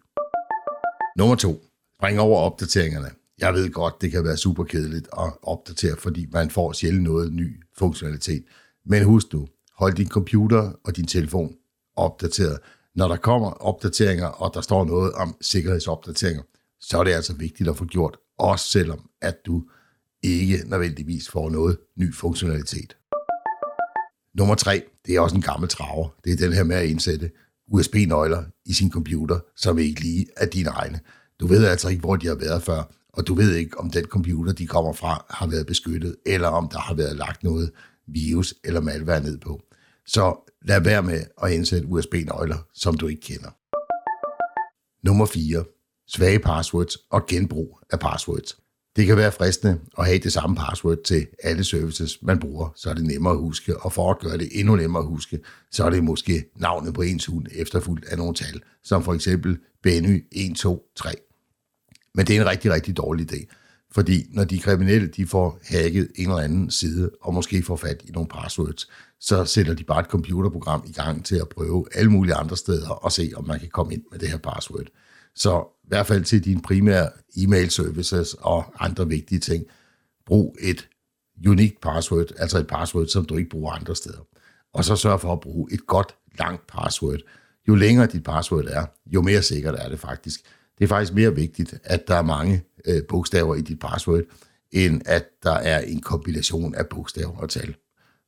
Nummer 1.16 1.34
2 1.34 1.67
bring 2.00 2.20
over 2.20 2.38
opdateringerne. 2.38 3.10
Jeg 3.38 3.54
ved 3.54 3.70
godt, 3.70 3.94
det 4.00 4.10
kan 4.10 4.24
være 4.24 4.36
super 4.36 4.64
kedeligt 4.64 5.08
at 5.18 5.32
opdatere, 5.42 5.96
fordi 5.96 6.26
man 6.32 6.50
får 6.50 6.72
sjældent 6.72 7.04
noget 7.04 7.32
ny 7.32 7.62
funktionalitet. 7.78 8.44
Men 8.86 9.04
husk 9.04 9.32
nu, 9.32 9.48
hold 9.78 9.94
din 9.94 10.08
computer 10.08 10.72
og 10.84 10.96
din 10.96 11.06
telefon 11.06 11.54
opdateret. 11.96 12.58
Når 12.94 13.08
der 13.08 13.16
kommer 13.16 13.50
opdateringer, 13.50 14.26
og 14.26 14.50
der 14.54 14.60
står 14.60 14.84
noget 14.84 15.12
om 15.12 15.36
sikkerhedsopdateringer, 15.40 16.42
så 16.80 16.98
er 16.98 17.04
det 17.04 17.12
altså 17.12 17.34
vigtigt 17.34 17.68
at 17.68 17.76
få 17.76 17.84
gjort, 17.84 18.16
også 18.38 18.68
selvom 18.68 19.10
at 19.22 19.36
du 19.46 19.64
ikke 20.22 20.62
nødvendigvis 20.66 21.28
får 21.28 21.50
noget 21.50 21.78
ny 21.96 22.14
funktionalitet. 22.14 22.96
Nummer 24.34 24.54
tre, 24.54 24.82
det 25.06 25.16
er 25.16 25.20
også 25.20 25.36
en 25.36 25.42
gammel 25.42 25.68
traver. 25.68 26.08
Det 26.24 26.32
er 26.32 26.36
den 26.36 26.52
her 26.52 26.64
med 26.64 26.76
at 26.76 26.86
indsætte 26.86 27.30
USB-nøgler 27.72 28.44
i 28.66 28.72
sin 28.72 28.90
computer, 28.90 29.38
som 29.56 29.78
ikke 29.78 30.00
lige 30.00 30.26
er 30.36 30.46
dine 30.46 30.68
egne. 30.68 31.00
Du 31.40 31.46
ved 31.46 31.64
altså 31.64 31.88
ikke, 31.88 32.00
hvor 32.00 32.16
de 32.16 32.26
har 32.26 32.34
været 32.34 32.62
før, 32.62 32.82
og 33.12 33.26
du 33.26 33.34
ved 33.34 33.54
ikke, 33.54 33.78
om 33.78 33.90
den 33.90 34.04
computer, 34.04 34.52
de 34.52 34.66
kommer 34.66 34.92
fra, 34.92 35.26
har 35.30 35.46
været 35.46 35.66
beskyttet, 35.66 36.16
eller 36.26 36.48
om 36.48 36.68
der 36.68 36.78
har 36.78 36.94
været 36.94 37.16
lagt 37.16 37.44
noget 37.44 37.70
virus 38.06 38.54
eller 38.64 38.80
malware 38.80 39.22
ned 39.22 39.38
på. 39.38 39.60
Så 40.06 40.50
lad 40.62 40.80
være 40.80 41.02
med 41.02 41.24
at 41.42 41.52
indsætte 41.52 41.86
USB-nøgler, 41.86 42.58
som 42.74 42.96
du 42.96 43.06
ikke 43.06 43.22
kender. 43.22 43.50
Nummer 45.06 45.26
4. 45.26 45.64
Svage 46.08 46.38
passwords 46.38 46.96
og 47.10 47.26
genbrug 47.26 47.80
af 47.90 48.00
passwords. 48.00 48.56
Det 48.96 49.06
kan 49.06 49.16
være 49.16 49.32
fristende 49.32 49.80
at 49.98 50.06
have 50.06 50.18
det 50.18 50.32
samme 50.32 50.56
password 50.56 50.98
til 51.04 51.26
alle 51.42 51.64
services, 51.64 52.22
man 52.22 52.38
bruger, 52.38 52.72
så 52.76 52.90
er 52.90 52.94
det 52.94 53.04
nemmere 53.04 53.32
at 53.32 53.38
huske, 53.38 53.76
og 53.76 53.92
for 53.92 54.10
at 54.10 54.18
gøre 54.18 54.38
det 54.38 54.48
endnu 54.52 54.76
nemmere 54.76 55.02
at 55.02 55.08
huske, 55.08 55.40
så 55.70 55.84
er 55.84 55.90
det 55.90 56.04
måske 56.04 56.44
navnet 56.56 56.94
på 56.94 57.02
ens 57.02 57.26
hund 57.26 57.46
efterfulgt 57.52 58.04
af 58.04 58.18
nogle 58.18 58.34
tal, 58.34 58.60
som 58.84 59.04
for 59.04 59.14
eksempel 59.14 59.58
Benny 59.82 60.24
123. 60.32 61.27
Men 62.18 62.26
det 62.26 62.36
er 62.36 62.40
en 62.40 62.46
rigtig, 62.46 62.70
rigtig 62.72 62.96
dårlig 62.96 63.32
idé, 63.32 63.46
fordi 63.90 64.26
når 64.30 64.44
de 64.44 64.58
kriminelle 64.58 65.08
de 65.08 65.26
får 65.26 65.58
hacket 65.62 66.08
en 66.16 66.30
eller 66.30 66.42
anden 66.42 66.70
side, 66.70 67.10
og 67.20 67.34
måske 67.34 67.62
får 67.62 67.76
fat 67.76 68.02
i 68.04 68.10
nogle 68.10 68.28
passwords, 68.28 68.88
så 69.20 69.44
sætter 69.44 69.74
de 69.74 69.84
bare 69.84 70.00
et 70.00 70.06
computerprogram 70.06 70.84
i 70.86 70.92
gang 70.92 71.24
til 71.24 71.36
at 71.36 71.48
prøve 71.48 71.86
alle 71.94 72.10
mulige 72.10 72.34
andre 72.34 72.56
steder 72.56 72.88
og 72.88 73.12
se, 73.12 73.32
om 73.36 73.46
man 73.46 73.60
kan 73.60 73.68
komme 73.68 73.94
ind 73.94 74.02
med 74.10 74.18
det 74.18 74.28
her 74.28 74.38
password. 74.38 74.86
Så 75.34 75.64
i 75.84 75.88
hvert 75.88 76.06
fald 76.06 76.24
til 76.24 76.44
dine 76.44 76.62
primære 76.62 77.10
e-mail 77.36 77.70
services 77.70 78.34
og 78.34 78.64
andre 78.78 79.08
vigtige 79.08 79.38
ting, 79.38 79.64
brug 80.26 80.56
et 80.60 80.88
unikt 81.46 81.80
password, 81.80 82.26
altså 82.38 82.58
et 82.58 82.66
password, 82.66 83.06
som 83.06 83.24
du 83.24 83.36
ikke 83.36 83.50
bruger 83.50 83.72
andre 83.72 83.96
steder. 83.96 84.26
Og 84.74 84.84
så 84.84 84.96
sørg 84.96 85.20
for 85.20 85.32
at 85.32 85.40
bruge 85.40 85.72
et 85.72 85.86
godt, 85.86 86.14
langt 86.38 86.66
password. 86.66 87.18
Jo 87.68 87.74
længere 87.74 88.06
dit 88.06 88.24
password 88.24 88.64
er, 88.68 88.86
jo 89.06 89.22
mere 89.22 89.42
sikkert 89.42 89.74
er 89.78 89.88
det 89.88 90.00
faktisk. 90.00 90.40
Det 90.78 90.84
er 90.84 90.88
faktisk 90.88 91.14
mere 91.14 91.34
vigtigt, 91.34 91.74
at 91.84 92.08
der 92.08 92.14
er 92.14 92.22
mange 92.22 92.62
øh, 92.84 93.02
bogstaver 93.08 93.54
i 93.54 93.60
dit 93.60 93.78
password, 93.78 94.22
end 94.70 95.02
at 95.06 95.24
der 95.42 95.52
er 95.52 95.80
en 95.80 96.00
kombination 96.00 96.74
af 96.74 96.86
bogstaver 96.88 97.36
og 97.36 97.50
tal. 97.50 97.76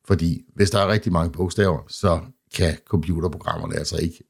Fordi 0.04 0.44
hvis 0.54 0.70
der 0.70 0.78
er 0.78 0.88
rigtig 0.88 1.12
mange 1.12 1.32
bogstaver, 1.32 1.84
så 1.88 2.20
kan 2.54 2.76
computerprogrammerne 2.86 3.76
altså 3.76 3.96
ikke 3.96 4.24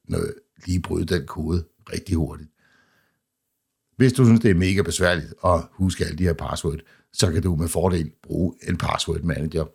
lige 0.65 0.81
bryde 0.81 1.05
den 1.05 1.25
kode 1.25 1.63
rigtig 1.93 2.15
hurtigt. 2.15 2.49
Hvis 3.97 4.13
du 4.13 4.25
synes, 4.25 4.39
det 4.39 4.51
er 4.51 4.55
mega 4.55 4.81
besværligt 4.81 5.33
at 5.45 5.61
huske 5.71 6.05
alle 6.05 6.17
de 6.17 6.23
her 6.23 6.33
password, 6.33 6.79
så 7.13 7.31
kan 7.31 7.41
du 7.41 7.55
med 7.55 7.67
fordel 7.67 8.11
bruge 8.23 8.53
en 8.67 8.77
password 8.77 9.21
manager. 9.21 9.65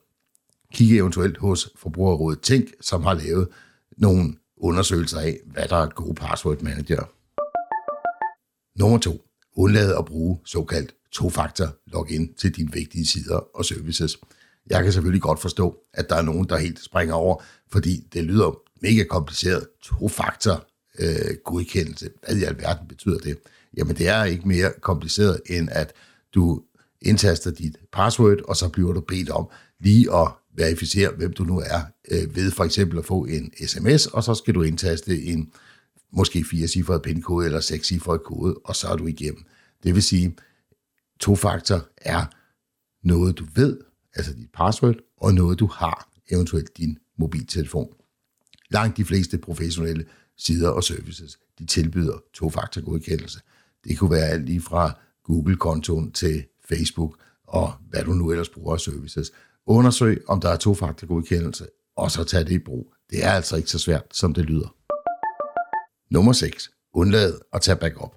Kig 0.74 0.98
eventuelt 0.98 1.38
hos 1.38 1.72
Forbrugerrådet 1.76 2.40
Tænk, 2.40 2.68
som 2.80 3.02
har 3.02 3.14
lavet 3.14 3.48
nogle 3.96 4.34
undersøgelser 4.56 5.20
af, 5.20 5.38
hvad 5.46 5.68
der 5.68 5.76
er 5.76 5.88
gode 5.88 6.14
password 6.14 6.62
manager. 6.62 7.15
Nummer 8.76 8.98
to. 8.98 9.22
Undlad 9.56 9.94
at 9.98 10.04
bruge 10.04 10.38
såkaldt 10.44 10.94
to-faktor 11.12 11.76
login 11.86 12.34
til 12.34 12.56
dine 12.56 12.72
vigtige 12.72 13.06
sider 13.06 13.36
og 13.56 13.64
services. 13.64 14.18
Jeg 14.70 14.82
kan 14.82 14.92
selvfølgelig 14.92 15.22
godt 15.22 15.40
forstå, 15.40 15.76
at 15.94 16.10
der 16.10 16.16
er 16.16 16.22
nogen, 16.22 16.48
der 16.48 16.56
helt 16.56 16.84
springer 16.84 17.14
over, 17.14 17.42
fordi 17.72 18.06
det 18.12 18.24
lyder 18.24 18.58
mega 18.82 19.04
kompliceret. 19.04 19.66
To-faktor 19.82 20.66
øh, 20.98 21.36
godkendelse. 21.44 22.10
Hvad 22.26 22.36
i 22.36 22.44
alverden 22.44 22.88
betyder 22.88 23.18
det? 23.18 23.38
Jamen, 23.76 23.96
det 23.96 24.08
er 24.08 24.24
ikke 24.24 24.48
mere 24.48 24.72
kompliceret, 24.80 25.40
end 25.46 25.68
at 25.72 25.92
du 26.34 26.62
indtaster 27.02 27.50
dit 27.50 27.76
password, 27.92 28.38
og 28.48 28.56
så 28.56 28.68
bliver 28.68 28.92
du 28.92 29.00
bedt 29.00 29.30
om 29.30 29.48
lige 29.80 30.14
at 30.14 30.28
verificere, 30.54 31.10
hvem 31.16 31.32
du 31.32 31.44
nu 31.44 31.58
er, 31.58 31.80
øh, 32.10 32.36
ved 32.36 32.50
for 32.50 32.64
eksempel 32.64 32.98
at 32.98 33.04
få 33.04 33.24
en 33.24 33.52
sms, 33.66 34.06
og 34.06 34.24
så 34.24 34.34
skal 34.34 34.54
du 34.54 34.62
indtaste 34.62 35.22
en 35.22 35.52
måske 36.16 36.44
fire 36.44 36.68
cifret 36.68 37.02
pindkode 37.02 37.46
eller 37.46 37.60
seks 37.60 37.86
cifre 37.86 38.18
kode, 38.18 38.54
og 38.64 38.76
så 38.76 38.88
er 38.88 38.96
du 38.96 39.06
igennem. 39.06 39.44
Det 39.82 39.94
vil 39.94 40.02
sige, 40.02 40.36
to-faktor 41.20 41.88
er 41.96 42.24
noget, 43.06 43.38
du 43.38 43.46
ved, 43.54 43.80
altså 44.14 44.32
dit 44.34 44.50
password, 44.52 44.96
og 45.16 45.34
noget, 45.34 45.58
du 45.58 45.66
har, 45.66 46.08
eventuelt 46.30 46.78
din 46.78 46.98
mobiltelefon. 47.18 47.88
Langt 48.70 48.96
de 48.96 49.04
fleste 49.04 49.38
professionelle 49.38 50.04
sider 50.36 50.68
og 50.68 50.84
services, 50.84 51.38
de 51.58 51.66
tilbyder 51.66 52.22
to-faktor 52.34 52.80
godkendelse. 52.80 53.40
Det 53.84 53.98
kunne 53.98 54.10
være 54.10 54.28
alt 54.28 54.46
lige 54.46 54.60
fra 54.60 54.98
Google-kontoen 55.24 56.12
til 56.12 56.44
Facebook 56.68 57.18
og 57.46 57.72
hvad 57.90 58.04
du 58.04 58.12
nu 58.12 58.30
ellers 58.30 58.48
bruger 58.48 58.74
af 58.74 58.80
services. 58.80 59.32
Undersøg, 59.66 60.22
om 60.28 60.40
der 60.40 60.48
er 60.48 60.56
to-faktor 60.56 61.06
godkendelse, 61.06 61.66
og 61.96 62.10
så 62.10 62.24
tag 62.24 62.40
det 62.40 62.50
i 62.50 62.58
brug. 62.58 62.92
Det 63.10 63.24
er 63.24 63.30
altså 63.30 63.56
ikke 63.56 63.70
så 63.70 63.78
svært, 63.78 64.02
som 64.12 64.34
det 64.34 64.44
lyder. 64.44 64.85
Nummer 66.10 66.32
6. 66.32 66.70
Undlad 66.94 67.38
at 67.52 67.62
tage 67.62 67.76
backup. 67.76 68.14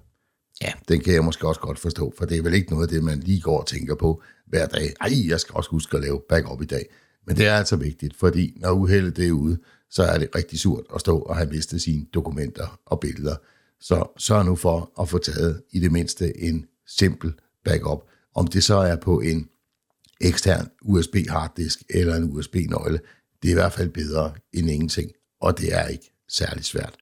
Ja, 0.62 0.72
den 0.88 1.00
kan 1.00 1.14
jeg 1.14 1.24
måske 1.24 1.48
også 1.48 1.60
godt 1.60 1.78
forstå, 1.78 2.14
for 2.18 2.24
det 2.24 2.38
er 2.38 2.42
vel 2.42 2.54
ikke 2.54 2.70
noget 2.70 2.86
af 2.86 2.88
det, 2.88 3.04
man 3.04 3.20
lige 3.20 3.40
går 3.40 3.60
og 3.60 3.66
tænker 3.66 3.94
på 3.94 4.22
hver 4.46 4.66
dag. 4.66 4.94
Ej, 5.00 5.28
jeg 5.28 5.40
skal 5.40 5.54
også 5.54 5.70
huske 5.70 5.96
at 5.96 6.02
lave 6.02 6.20
backup 6.28 6.62
i 6.62 6.64
dag. 6.64 6.86
Men 7.26 7.36
det 7.36 7.46
er 7.46 7.54
altså 7.54 7.76
vigtigt, 7.76 8.16
fordi 8.16 8.56
når 8.56 8.70
uheldet 8.70 9.26
er 9.26 9.32
ude, 9.32 9.58
så 9.90 10.02
er 10.02 10.18
det 10.18 10.28
rigtig 10.34 10.58
surt 10.58 10.84
at 10.94 11.00
stå 11.00 11.18
og 11.18 11.36
have 11.36 11.50
mistet 11.50 11.82
sine 11.82 12.06
dokumenter 12.14 12.80
og 12.86 13.00
billeder. 13.00 13.36
Så 13.80 14.12
sørg 14.18 14.44
nu 14.44 14.56
for 14.56 14.92
at 15.00 15.08
få 15.08 15.18
taget 15.18 15.62
i 15.72 15.80
det 15.80 15.92
mindste 15.92 16.40
en 16.40 16.66
simpel 16.86 17.32
backup. 17.64 17.98
Om 18.34 18.46
det 18.46 18.64
så 18.64 18.76
er 18.76 18.96
på 18.96 19.20
en 19.20 19.48
ekstern 20.20 20.68
USB 20.82 21.16
harddisk 21.28 21.82
eller 21.90 22.16
en 22.16 22.32
USB-nøgle, 22.32 23.00
det 23.42 23.48
er 23.48 23.52
i 23.52 23.54
hvert 23.54 23.72
fald 23.72 23.88
bedre 23.88 24.34
end 24.52 24.70
ingenting, 24.70 25.10
og 25.40 25.58
det 25.58 25.74
er 25.74 25.86
ikke 25.86 26.12
særlig 26.28 26.64
svært. 26.64 26.96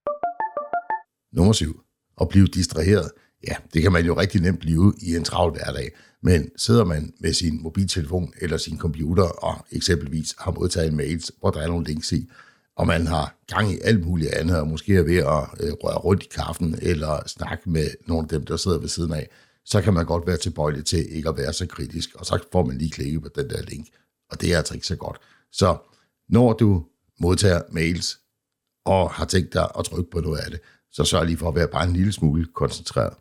Nummer 1.33 1.53
syv. 1.53 1.81
At 2.21 2.29
blive 2.29 2.47
distraheret. 2.47 3.11
Ja, 3.49 3.55
det 3.75 3.83
kan 3.83 3.93
man 3.93 4.07
jo 4.07 4.21
rigtig 4.21 4.41
nemt 4.41 4.61
blive 4.61 4.95
i 5.03 5.17
en 5.17 5.25
travl 5.25 5.53
hverdag, 5.53 5.91
men 6.23 6.51
sidder 6.57 6.85
man 6.85 7.13
med 7.21 7.33
sin 7.33 7.63
mobiltelefon 7.63 8.33
eller 8.41 8.57
sin 8.57 8.79
computer 8.79 9.25
og 9.25 9.67
eksempelvis 9.73 10.35
har 10.39 10.51
modtaget 10.51 10.89
en 10.89 10.97
mails, 10.97 11.33
hvor 11.41 11.51
der 11.51 11.61
er 11.61 11.67
nogle 11.67 11.87
links 11.87 12.13
i, 12.13 12.31
og 12.77 12.87
man 12.87 13.07
har 13.07 13.37
gang 13.47 13.73
i 13.73 13.79
alt 13.85 14.07
muligt 14.07 14.31
andet, 14.31 14.61
og 14.61 14.69
måske 14.69 14.97
er 14.97 15.03
ved 15.03 15.17
at 15.17 15.67
øh, 15.67 15.73
røre 15.73 15.99
rundt 15.99 16.23
i 16.23 16.29
kaffen, 16.35 16.79
eller 16.83 17.29
snakke 17.29 17.71
med 17.71 17.91
nogle 18.07 18.23
af 18.23 18.29
dem, 18.29 18.47
der 18.47 18.57
sidder 18.57 18.79
ved 18.79 18.89
siden 18.89 19.13
af, 19.13 19.29
så 19.65 19.81
kan 19.81 19.95
man 19.95 20.07
godt 20.07 20.27
være 20.27 20.37
tilbøjelig 20.37 20.85
til 20.85 21.17
ikke 21.17 21.29
at 21.29 21.37
være 21.37 21.53
så 21.53 21.67
kritisk, 21.67 22.15
og 22.15 22.27
så 22.27 22.39
får 22.53 22.67
man 22.67 22.79
lige 22.79 22.91
klikket 22.91 23.23
på 23.23 23.29
den 23.37 23.51
der 23.51 23.63
link, 23.63 23.89
og 24.31 24.41
det 24.41 24.53
er 24.53 24.57
altså 24.57 24.75
ikke 24.75 24.87
så 24.87 24.97
godt. 24.97 25.19
Så 25.53 25.77
når 26.29 26.53
du 26.53 26.85
modtager 27.21 27.63
mails, 27.71 28.19
og 28.85 29.11
har 29.11 29.25
tænkt 29.25 29.53
dig 29.53 29.69
at 29.79 29.85
trykke 29.85 30.11
på 30.11 30.21
noget 30.21 30.39
af 30.39 30.51
det, 30.51 30.61
så 30.93 31.05
sørg 31.05 31.27
lige 31.27 31.37
for 31.37 31.49
at 31.49 31.55
være 31.55 31.69
bare 31.69 31.85
en 31.85 31.93
lille 31.93 32.13
smule 32.13 32.47
koncentreret. 32.55 33.15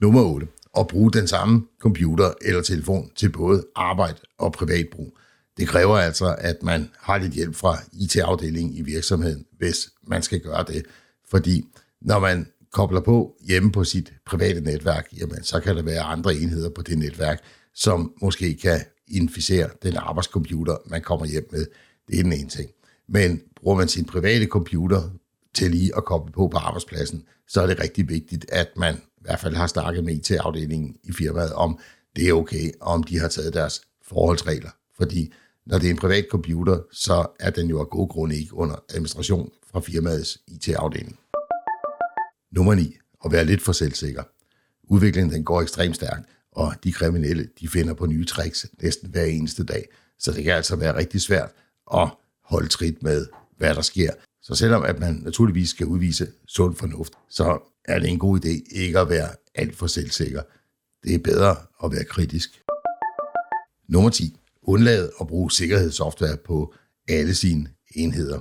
Nummer 0.00 0.22
8. 0.22 0.46
At 0.78 0.86
bruge 0.86 1.12
den 1.12 1.26
samme 1.26 1.66
computer 1.80 2.32
eller 2.42 2.62
telefon 2.62 3.10
til 3.16 3.32
både 3.32 3.66
arbejde 3.76 4.18
og 4.38 4.52
privat 4.52 4.86
brug. 4.92 5.18
Det 5.56 5.68
kræver 5.68 5.96
altså, 5.96 6.36
at 6.38 6.62
man 6.62 6.90
har 6.98 7.18
lidt 7.18 7.32
hjælp 7.32 7.54
fra 7.54 7.78
IT-afdelingen 7.92 8.74
i 8.74 8.82
virksomheden, 8.82 9.44
hvis 9.58 9.90
man 10.06 10.22
skal 10.22 10.40
gøre 10.40 10.64
det. 10.68 10.86
Fordi 11.30 11.64
når 12.02 12.18
man 12.18 12.46
kobler 12.72 13.00
på 13.00 13.36
hjemme 13.48 13.72
på 13.72 13.84
sit 13.84 14.12
private 14.26 14.60
netværk, 14.60 15.08
jamen, 15.20 15.42
så 15.42 15.60
kan 15.60 15.76
der 15.76 15.82
være 15.82 16.00
andre 16.00 16.34
enheder 16.34 16.70
på 16.70 16.82
det 16.82 16.98
netværk, 16.98 17.40
som 17.74 18.12
måske 18.22 18.54
kan 18.54 18.80
inficere 19.08 19.70
den 19.82 19.96
arbejdscomputer, 19.96 20.76
man 20.86 21.02
kommer 21.02 21.26
hjem 21.26 21.48
med. 21.52 21.66
Det 22.08 22.18
er 22.18 22.22
den 22.22 22.32
ene 22.32 22.48
ting. 22.48 22.70
Men 23.08 23.40
bruger 23.56 23.76
man 23.76 23.88
sin 23.88 24.04
private 24.04 24.46
computer 24.46 25.10
til 25.54 25.70
lige 25.70 25.96
at 25.96 26.04
koble 26.04 26.32
på 26.32 26.48
på 26.48 26.56
arbejdspladsen, 26.56 27.24
så 27.48 27.62
er 27.62 27.66
det 27.66 27.80
rigtig 27.80 28.08
vigtigt, 28.08 28.46
at 28.48 28.68
man 28.76 28.94
i 28.94 29.20
hvert 29.20 29.40
fald 29.40 29.54
har 29.54 29.66
snakket 29.66 30.04
med 30.04 30.14
IT-afdelingen 30.14 30.96
i 31.04 31.12
firmaet 31.12 31.52
om, 31.52 31.78
det 32.16 32.28
er 32.28 32.32
okay, 32.32 32.70
og 32.80 32.92
om 32.92 33.02
de 33.02 33.18
har 33.18 33.28
taget 33.28 33.54
deres 33.54 33.80
forholdsregler. 34.02 34.70
Fordi 34.96 35.32
når 35.66 35.78
det 35.78 35.86
er 35.86 35.90
en 35.90 35.96
privat 35.96 36.26
computer, 36.30 36.80
så 36.92 37.26
er 37.40 37.50
den 37.50 37.66
jo 37.66 37.80
af 37.80 37.88
gode 37.90 38.08
grunde 38.08 38.36
ikke 38.36 38.54
under 38.54 38.84
administration 38.90 39.50
fra 39.70 39.80
firmaets 39.80 40.38
IT-afdeling. 40.46 41.18
Nummer 42.52 42.74
9. 42.74 42.96
At 43.24 43.32
være 43.32 43.44
lidt 43.44 43.62
for 43.62 43.72
selvsikker. 43.72 44.22
Udviklingen 44.84 45.32
den 45.32 45.44
går 45.44 45.62
ekstremt 45.62 45.96
stærkt, 45.96 46.28
og 46.52 46.74
de 46.84 46.92
kriminelle, 46.92 47.48
de 47.60 47.68
finder 47.68 47.94
på 47.94 48.06
nye 48.06 48.24
tricks 48.24 48.66
næsten 48.82 49.10
hver 49.10 49.24
eneste 49.24 49.64
dag. 49.64 49.88
Så 50.18 50.32
det 50.32 50.44
kan 50.44 50.52
altså 50.52 50.76
være 50.76 50.96
rigtig 50.96 51.20
svært 51.20 51.50
at 51.94 52.08
holde 52.44 52.68
trit 52.68 53.02
med, 53.02 53.26
hvad 53.56 53.74
der 53.74 53.82
sker. 53.82 54.12
Så 54.48 54.54
selvom 54.54 54.84
at 54.84 54.98
man 54.98 55.14
naturligvis 55.14 55.70
skal 55.70 55.86
udvise 55.86 56.32
sund 56.46 56.76
fornuft, 56.76 57.12
så 57.28 57.58
er 57.84 57.98
det 57.98 58.08
en 58.08 58.18
god 58.18 58.44
idé 58.44 58.78
ikke 58.78 58.98
at 58.98 59.08
være 59.08 59.28
alt 59.54 59.76
for 59.76 59.86
selvsikker. 59.86 60.42
Det 61.04 61.14
er 61.14 61.18
bedre 61.18 61.56
at 61.84 61.92
være 61.92 62.04
kritisk. 62.04 62.62
Nummer 63.88 64.10
10. 64.10 64.36
Undlad 64.62 65.10
at 65.20 65.26
bruge 65.26 65.52
sikkerhedssoftware 65.52 66.36
på 66.36 66.74
alle 67.08 67.34
sine 67.34 67.70
enheder. 67.94 68.40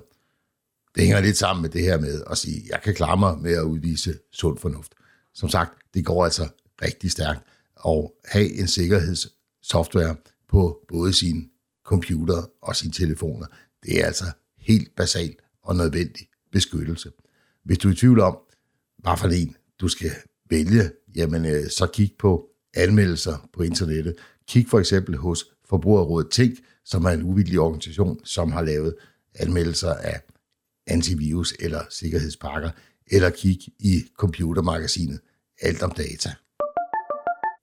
Det 0.95 1.03
hænger 1.03 1.21
lidt 1.21 1.37
sammen 1.37 1.61
med 1.61 1.69
det 1.69 1.81
her 1.81 1.99
med 1.99 2.23
at 2.31 2.37
sige, 2.37 2.63
jeg 2.69 2.81
kan 2.83 2.93
klare 2.93 3.17
mig 3.17 3.37
med 3.37 3.53
at 3.53 3.63
udvise 3.63 4.19
sund 4.31 4.57
fornuft. 4.57 4.93
Som 5.33 5.49
sagt, 5.49 5.71
det 5.93 6.05
går 6.05 6.25
altså 6.25 6.47
rigtig 6.81 7.11
stærkt 7.11 7.39
at 7.85 8.09
have 8.25 8.51
en 8.53 8.67
sikkerhedssoftware 8.67 10.15
på 10.49 10.79
både 10.87 11.13
sin 11.13 11.49
computer 11.85 12.49
og 12.61 12.75
sine 12.75 12.93
telefoner. 12.93 13.45
Det 13.83 14.01
er 14.01 14.05
altså 14.05 14.25
helt 14.57 14.95
basalt 14.95 15.39
og 15.67 15.75
nødvendig 15.75 16.27
beskyttelse. 16.51 17.11
Hvis 17.63 17.77
du 17.77 17.87
er 17.87 17.93
i 17.93 17.95
tvivl 17.95 18.19
om, 18.19 18.37
hvad 18.97 19.17
for 19.17 19.27
en 19.27 19.55
du 19.81 19.87
skal 19.87 20.11
vælge, 20.49 20.91
jamen 21.15 21.45
øh, 21.45 21.69
så 21.69 21.87
kig 21.93 22.11
på 22.19 22.49
anmeldelser 22.73 23.49
på 23.53 23.63
internettet. 23.63 24.15
Kig 24.47 24.67
for 24.69 24.79
eksempel 24.79 25.17
hos 25.17 25.45
Forbrugerrådet 25.69 26.31
Tænk, 26.31 26.57
som 26.85 27.05
er 27.05 27.09
en 27.09 27.23
uvildig 27.23 27.59
organisation, 27.59 28.25
som 28.25 28.51
har 28.51 28.61
lavet 28.61 28.95
anmeldelser 29.35 29.93
af 29.93 30.21
antivirus 30.87 31.53
eller 31.59 31.81
sikkerhedspakker, 31.89 32.69
eller 33.07 33.29
kig 33.29 33.59
i 33.79 34.03
computermagasinet 34.17 35.19
Alt 35.61 35.83
om 35.83 35.91
Data. 35.91 36.33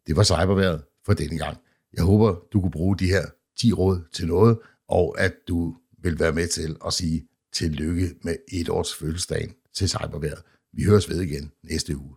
Det 0.06 0.16
var 0.16 0.22
cyberværet 0.22 0.82
for 1.06 1.12
denne 1.14 1.38
gang. 1.38 1.58
Jeg 1.92 2.04
håber, 2.04 2.36
du 2.52 2.60
kunne 2.60 2.70
bruge 2.70 2.96
de 2.98 3.06
her 3.06 3.26
10 3.58 3.72
råd 3.72 4.00
til 4.12 4.26
noget, 4.26 4.58
og 4.88 5.20
at 5.20 5.34
du 5.48 5.76
vil 6.02 6.18
være 6.18 6.32
med 6.32 6.48
til 6.48 6.76
at 6.86 6.92
sige 6.92 7.28
tillykke 7.54 8.10
med 8.22 8.36
et 8.52 8.68
års 8.68 8.94
fødselsdagen 8.94 9.50
til 9.76 9.88
cyberværet. 9.88 10.42
Vi 10.72 10.84
høres 10.84 11.08
ved 11.08 11.20
igen 11.20 11.50
næste 11.64 11.96
uge. 11.96 12.16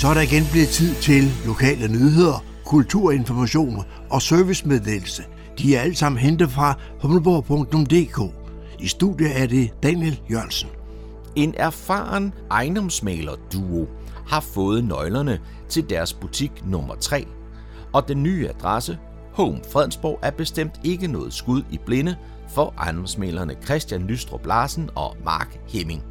Så 0.00 0.08
er 0.08 0.14
der 0.14 0.20
igen 0.20 0.42
blevet 0.52 0.68
tid 0.68 0.94
til 0.94 1.22
lokale 1.46 1.88
nyheder, 1.88 2.44
kulturinformationer 2.64 3.82
og 4.10 4.22
servicemeddelelse. 4.22 5.24
De 5.58 5.76
er 5.76 5.80
alle 5.80 5.96
sammen 5.96 6.18
hentet 6.18 6.50
fra 6.50 6.80
humleborg.dk. 7.00 8.34
I 8.80 8.88
studiet 8.88 9.40
er 9.40 9.46
det 9.46 9.70
Daniel 9.82 10.20
Jørgensen. 10.30 10.68
En 11.36 11.54
erfaren 11.56 12.32
ejendomsmaler-duo 12.50 13.88
har 14.26 14.40
fået 14.40 14.84
nøglerne 14.84 15.40
til 15.68 15.90
deres 15.90 16.14
butik 16.14 16.66
nummer 16.66 16.94
3, 16.94 17.26
og 17.92 18.08
den 18.08 18.22
nye 18.22 18.48
adresse, 18.48 18.98
Home 19.34 19.60
Fredensborg, 19.72 20.18
er 20.22 20.30
bestemt 20.30 20.80
ikke 20.84 21.06
noget 21.06 21.32
skud 21.32 21.62
i 21.70 21.78
blinde 21.86 22.16
for 22.48 22.74
ejendomsmalerne 22.78 23.54
Christian 23.64 24.06
Nystrup 24.06 24.46
Larsen 24.46 24.90
og 24.94 25.16
Mark 25.24 25.60
Hemming. 25.68 26.02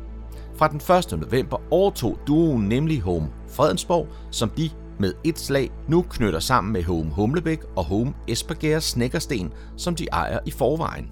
Fra 0.55 0.67
den 0.67 1.11
1. 1.13 1.19
november 1.19 1.57
overtog 1.71 2.19
duoen 2.28 2.69
nemlig 2.69 3.01
Home 3.01 3.28
Fredensborg, 3.49 4.07
som 4.32 4.49
de 4.49 4.69
med 4.99 5.13
et 5.24 5.39
slag 5.39 5.71
nu 5.88 6.05
knytter 6.09 6.39
sammen 6.39 6.74
med 6.74 6.84
Home 6.84 7.11
Humlebæk 7.11 7.59
og 7.76 7.84
Home 7.84 8.13
Esbergære 8.28 8.82
Snækkersten, 8.82 9.53
som 9.78 9.95
de 9.95 10.07
ejer 10.11 10.39
i 10.45 10.51
forvejen. 10.51 11.11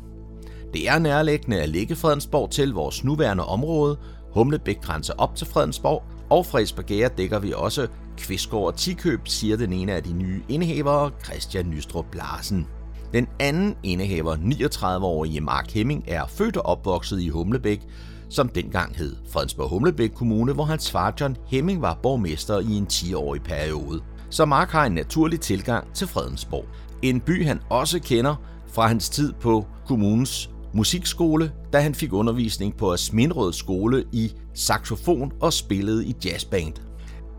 Det 0.74 0.90
er 0.90 1.00
nærliggende 1.00 1.62
at 1.62 1.70
lægge 1.70 1.96
Fredensborg 1.96 2.50
til 2.50 2.74
vores 2.74 3.04
nuværende 3.04 3.46
område. 3.46 3.98
Humlebæk 4.34 4.82
grænser 4.82 5.14
op 5.18 5.36
til 5.36 5.48
Fredensborg, 5.48 6.04
og 6.30 6.46
fra 6.46 6.60
Esbergære 6.60 7.10
dækker 7.18 7.40
vi 7.40 7.54
også 7.56 7.88
Kvistgård 8.22 8.74
og 8.74 8.80
Tikøb, 8.80 9.20
siger 9.26 9.58
den 9.58 9.74
ene 9.74 9.92
af 9.92 10.04
de 10.04 10.14
nye 10.14 10.42
indehavere, 10.50 11.12
Christian 11.26 11.70
Nystrup 11.70 12.16
Larsen. 12.16 12.68
Den 13.14 13.28
anden 13.40 13.76
indehaver, 13.84 14.36
39-årige 14.36 15.42
Mark 15.42 15.72
Hemming, 15.72 16.04
er 16.08 16.28
født 16.28 16.58
og 16.58 16.66
opvokset 16.66 17.22
i 17.22 17.30
Humlebæk, 17.30 17.82
som 18.30 18.50
dengang 18.50 18.96
hed 18.96 19.16
Fredensborg 19.30 19.70
Humlebæk 19.70 20.10
Kommune, 20.10 20.54
hvor 20.54 20.64
hans 20.64 20.92
far 20.92 21.14
John 21.20 21.38
Hemming 21.48 21.82
var 21.82 22.00
borgmester 22.04 22.60
i 22.60 22.72
en 22.72 22.88
10-årig 22.92 23.44
periode. 23.44 24.02
Så 24.30 24.46
Mark 24.46 24.70
har 24.70 24.86
en 24.86 24.92
naturlig 24.92 25.40
tilgang 25.40 25.94
til 25.94 26.08
Fredensborg. 26.08 26.66
En 27.02 27.22
by, 27.22 27.46
han 27.46 27.60
også 27.70 28.00
kender 28.00 28.36
fra 28.68 28.88
hans 28.88 29.10
tid 29.10 29.34
på 29.34 29.66
kommunens 29.88 30.50
musikskole, 30.74 31.52
da 31.74 31.80
han 31.80 31.96
fik 31.96 32.14
undervisning 32.14 32.78
på 32.78 32.94
Asminrød 32.94 33.54
skole 33.54 34.04
i 34.12 34.32
saxofon 34.54 35.32
og 35.42 35.54
spillede 35.54 36.06
i 36.06 36.16
jazzband. 36.26 36.74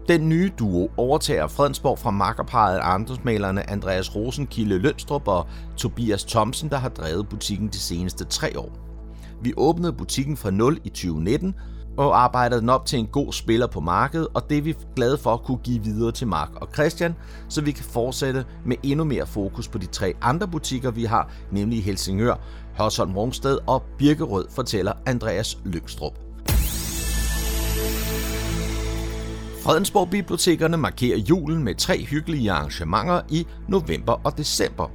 Den 0.09 0.28
nye 0.28 0.50
duo 0.59 0.90
overtager 0.96 1.46
Fredensborg 1.46 1.98
fra 1.98 2.11
makkerparet 2.11 2.78
ejendomsmalerne 2.78 3.70
Andreas 3.70 4.14
Rosenkilde 4.14 4.78
Lønstrup 4.78 5.28
og 5.28 5.46
Tobias 5.76 6.24
Thomsen, 6.24 6.70
der 6.70 6.76
har 6.76 6.88
drevet 6.88 7.28
butikken 7.28 7.68
de 7.68 7.78
seneste 7.78 8.24
tre 8.24 8.59
år. 8.59 8.72
Vi 9.42 9.53
åbnede 9.57 9.92
butikken 9.92 10.36
fra 10.36 10.50
0 10.50 10.80
i 10.84 10.88
2019 10.88 11.55
og 11.96 12.22
arbejdede 12.22 12.61
den 12.61 12.68
op 12.68 12.86
til 12.86 12.98
en 12.98 13.07
god 13.07 13.32
spiller 13.32 13.66
på 13.66 13.80
markedet, 13.80 14.28
og 14.34 14.50
det 14.50 14.59
er 14.59 14.62
vi 14.62 14.74
glade 14.96 15.18
for 15.18 15.34
at 15.34 15.42
kunne 15.42 15.59
give 15.64 15.84
videre 15.84 16.12
til 16.12 16.26
Mark 16.26 16.50
og 16.57 16.68
Christian, 16.74 17.14
så 17.48 17.61
vi 17.61 17.72
kan 17.72 17.84
fortsætte 17.84 18.44
med 18.66 18.76
endnu 18.82 19.05
mere 19.05 19.26
fokus 19.26 19.68
på 19.68 19.78
de 19.78 19.86
tre 19.86 20.14
andre 20.22 20.48
butikker, 20.48 20.90
vi 20.90 21.05
har, 21.05 21.30
nemlig 21.50 21.84
Helsingør, 21.84 22.34
Hørsholm 22.78 23.16
Rungsted 23.16 23.59
og 23.66 23.82
Birkerød, 23.98 24.46
fortæller 24.50 24.92
Andreas 25.07 25.59
Lyngstrup. 25.64 26.32
Fredensborg 29.63 30.11
Bibliotekerne 30.11 30.77
markerer 30.77 31.19
julen 31.19 31.65
med 31.65 31.75
tre 31.75 32.05
hyggelige 32.05 32.53
arrangementer 32.53 33.21
i 33.31 33.47
november 33.69 34.13
og 34.13 34.39
december. 34.39 34.91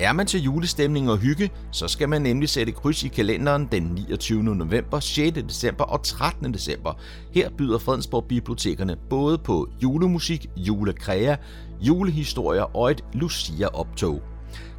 Er 0.00 0.12
man 0.12 0.26
til 0.26 0.42
julestemning 0.42 1.10
og 1.10 1.18
hygge, 1.18 1.50
så 1.72 1.88
skal 1.88 2.08
man 2.08 2.22
nemlig 2.22 2.48
sætte 2.48 2.72
kryds 2.72 3.04
i 3.04 3.08
kalenderen 3.08 3.68
den 3.72 3.82
29. 3.82 4.42
november, 4.42 5.00
6. 5.00 5.32
december 5.48 5.84
og 5.84 6.02
13. 6.02 6.54
december. 6.54 6.92
Her 7.32 7.50
byder 7.50 7.78
Fredensborg 7.78 8.24
Bibliotekerne 8.24 8.96
både 9.10 9.38
på 9.38 9.68
julemusik, 9.82 10.46
julekræa, 10.56 11.36
julehistorier 11.80 12.76
og 12.76 12.90
et 12.90 13.04
Lucia-optog. 13.12 14.22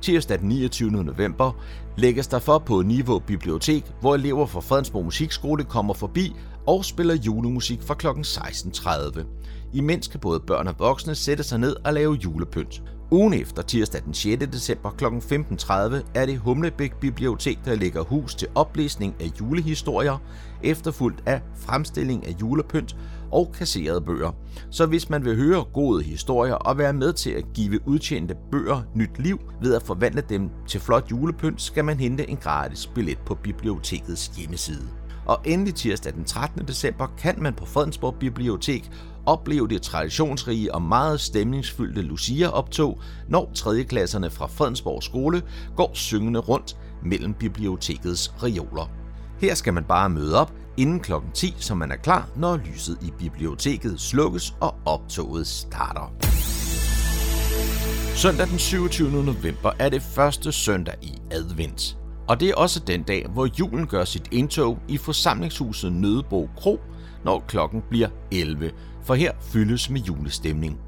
Tirsdag 0.01 0.39
den 0.39 0.49
29. 0.49 0.91
november 0.91 1.51
lægges 1.97 2.27
der 2.27 2.39
for 2.39 2.57
på 2.57 2.81
Niveau 2.81 3.19
Bibliotek, 3.19 3.85
hvor 4.01 4.15
elever 4.15 4.45
fra 4.45 4.59
Fredensborg 4.59 5.05
Musikskole 5.05 5.63
kommer 5.63 5.93
forbi 5.93 6.33
og 6.69 6.85
spiller 6.85 7.15
julemusik 7.15 7.81
fra 7.81 7.93
kl. 7.93 8.07
16.30. 8.07 9.25
Imens 9.73 10.07
kan 10.07 10.19
både 10.19 10.39
børn 10.39 10.67
og 10.67 10.75
voksne 10.79 11.15
sætte 11.15 11.43
sig 11.43 11.59
ned 11.59 11.75
og 11.85 11.93
lave 11.93 12.13
julepynt. 12.13 12.83
Ugen 13.11 13.33
efter, 13.33 13.61
tirsdag 13.61 14.01
den 14.05 14.13
6. 14.13 14.45
december 14.51 14.89
kl. 14.89 15.05
15.30, 15.05 15.73
er 16.15 16.25
det 16.25 16.37
Humlebæk 16.37 16.95
Bibliotek, 16.95 17.59
der 17.65 17.75
lægger 17.75 18.03
hus 18.03 18.35
til 18.35 18.47
oplæsning 18.55 19.15
af 19.19 19.31
julehistorier, 19.39 20.17
efterfulgt 20.63 21.23
af 21.25 21.41
fremstilling 21.55 22.27
af 22.27 22.35
julepynt 22.41 22.95
og 23.31 23.51
kasserede 23.57 24.01
bøger. 24.01 24.31
Så 24.71 24.85
hvis 24.85 25.09
man 25.09 25.25
vil 25.25 25.35
høre 25.35 25.65
gode 25.73 26.03
historier 26.03 26.53
og 26.55 26.77
være 26.77 26.93
med 26.93 27.13
til 27.13 27.31
at 27.31 27.45
give 27.53 27.87
udtjente 27.87 28.35
bøger 28.51 28.81
nyt 28.95 29.19
liv 29.19 29.39
ved 29.61 29.75
at 29.75 29.83
forvandle 29.83 30.23
dem 30.29 30.49
til 30.67 30.79
flot 30.79 31.11
julepynt, 31.11 31.61
skal 31.61 31.85
man 31.85 31.99
hente 31.99 32.29
en 32.29 32.37
gratis 32.37 32.87
billet 32.87 33.17
på 33.25 33.35
bibliotekets 33.35 34.27
hjemmeside. 34.27 34.98
Og 35.29 35.39
endelig 35.45 35.75
tirsdag 35.75 36.13
den 36.13 36.23
13. 36.23 36.67
december 36.67 37.07
kan 37.17 37.35
man 37.37 37.53
på 37.53 37.65
Fredensborg 37.65 38.15
Bibliotek 38.19 38.91
opleve 39.25 39.67
det 39.67 39.81
traditionsrige 39.81 40.75
og 40.75 40.81
meget 40.81 41.21
stemningsfyldte 41.21 42.01
Lucia-optog, 42.01 43.01
når 43.27 43.51
3. 43.55 43.83
klasserne 43.83 44.29
fra 44.29 44.47
Fredensborg 44.47 45.03
Skole 45.03 45.41
går 45.75 45.91
syngende 45.93 46.39
rundt 46.39 46.77
mellem 47.03 47.33
bibliotekets 47.33 48.33
reoler. 48.43 48.91
Her 49.39 49.55
skal 49.55 49.73
man 49.73 49.83
bare 49.83 50.09
møde 50.09 50.39
op 50.39 50.53
inden 50.77 50.99
kl. 50.99 51.13
10, 51.33 51.55
så 51.59 51.75
man 51.75 51.91
er 51.91 51.97
klar, 51.97 52.29
når 52.35 52.57
lyset 52.57 52.97
i 53.01 53.11
biblioteket 53.19 53.99
slukkes 53.99 54.53
og 54.61 54.75
optoget 54.85 55.47
starter. 55.47 56.13
Søndag 58.15 58.47
den 58.47 58.59
27. 58.59 59.11
november 59.11 59.71
er 59.79 59.89
det 59.89 60.01
første 60.01 60.51
søndag 60.51 60.95
i 61.01 61.21
advent. 61.31 61.97
Og 62.29 62.39
det 62.39 62.49
er 62.49 62.55
også 62.55 62.79
den 62.79 63.03
dag, 63.03 63.25
hvor 63.33 63.49
julen 63.59 63.87
gør 63.87 64.05
sit 64.05 64.27
indtog 64.31 64.79
i 64.87 64.97
forsamlingshuset 64.97 65.93
Nødebo 65.93 66.49
Kro, 66.57 66.79
når 67.25 67.43
klokken 67.47 67.83
bliver 67.89 68.07
11, 68.31 68.71
for 69.03 69.15
her 69.15 69.31
fyldes 69.41 69.89
med 69.89 70.01
julestemning. 70.01 70.79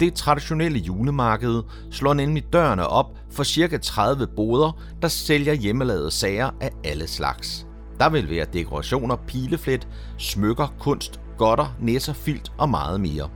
Det 0.00 0.14
traditionelle 0.14 0.78
julemarked 0.78 1.62
slår 1.90 2.14
nemlig 2.14 2.52
dørene 2.52 2.86
op 2.86 3.06
for 3.30 3.44
ca. 3.44 3.78
30 3.78 4.26
boder, 4.26 4.80
der 5.02 5.08
sælger 5.08 5.52
hjemmelavede 5.52 6.10
sager 6.10 6.50
af 6.60 6.70
alle 6.84 7.06
slags. 7.06 7.66
Der 8.00 8.08
vil 8.08 8.30
være 8.30 8.46
dekorationer, 8.52 9.16
pileflet, 9.16 9.88
smykker, 10.18 10.74
kunst, 10.78 11.20
godter, 11.36 11.76
næser, 11.80 12.12
filt 12.12 12.52
og 12.58 12.68
meget 12.68 13.00
mere. 13.00 13.28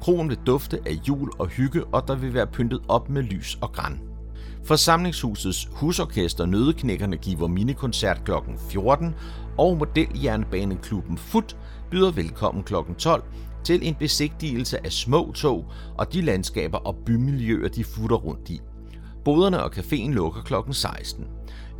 Kronen 0.00 0.28
vil 0.28 0.38
dufte 0.46 0.80
af 0.86 0.98
jul 1.08 1.30
og 1.38 1.46
hygge, 1.46 1.84
og 1.84 2.08
der 2.08 2.14
vil 2.14 2.34
være 2.34 2.46
pyntet 2.46 2.80
op 2.88 3.08
med 3.08 3.22
lys 3.22 3.58
og 3.60 3.72
græn. 3.72 4.15
Forsamlingshusets 4.66 5.68
husorkester 5.72 6.46
Nødeknækkerne 6.46 7.16
giver 7.16 7.48
minikoncert 7.48 8.24
kl. 8.24 8.32
14, 8.70 9.14
og 9.58 9.76
modeljernbaneklubben 9.76 11.18
FUT 11.18 11.56
byder 11.90 12.10
velkommen 12.10 12.64
kl. 12.64 12.74
12 12.98 13.22
til 13.64 13.88
en 13.88 13.94
besigtigelse 13.94 14.86
af 14.86 14.92
små 14.92 15.32
tog 15.32 15.64
og 15.98 16.12
de 16.12 16.22
landskaber 16.22 16.78
og 16.78 16.96
bymiljøer, 17.06 17.68
de 17.68 17.84
futter 17.84 18.16
rundt 18.16 18.50
i. 18.50 18.60
Boderne 19.24 19.62
og 19.62 19.70
caféen 19.76 20.10
lukker 20.10 20.42
kl. 20.42 20.54
16. 20.72 21.24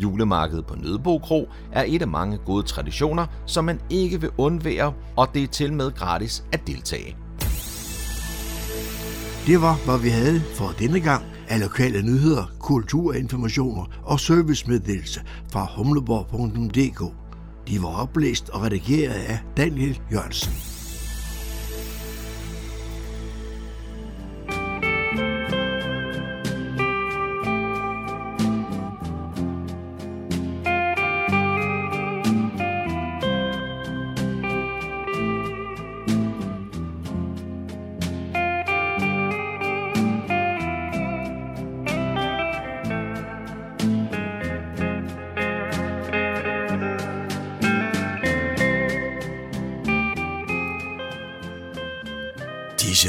Julemarkedet 0.03 0.67
på 0.67 0.75
Nødebo 0.75 1.19
Kro 1.19 1.49
er 1.73 1.85
et 1.87 2.03
af 2.03 2.09
mange 2.09 2.39
gode 2.39 2.63
traditioner, 2.63 3.27
som 3.47 3.65
man 3.65 3.81
ikke 3.91 4.21
vil 4.21 4.31
undvære, 4.39 4.93
og 5.17 5.29
det 5.35 5.43
er 5.43 5.47
til 5.47 5.73
med 5.73 5.93
gratis 5.93 6.45
at 6.53 6.67
deltage. 6.67 7.17
Det 9.47 9.61
var, 9.63 9.85
hvad 9.85 9.99
vi 10.03 10.09
havde 10.09 10.41
for 10.41 10.75
denne 10.79 11.01
gang 11.01 11.36
af 11.49 11.61
lokale 11.61 12.03
nyheder, 12.03 12.45
kulturinformationer 12.59 13.85
og 14.05 14.21
servicemeddelelse 14.21 15.21
fra 15.53 15.67
humleborg.dk. 15.77 17.15
De 17.69 17.83
var 17.83 18.03
oplæst 18.03 18.49
og 18.49 18.63
redigeret 18.63 19.15
af 19.15 19.39
Daniel 19.57 20.01
Jørgensen. 20.13 20.76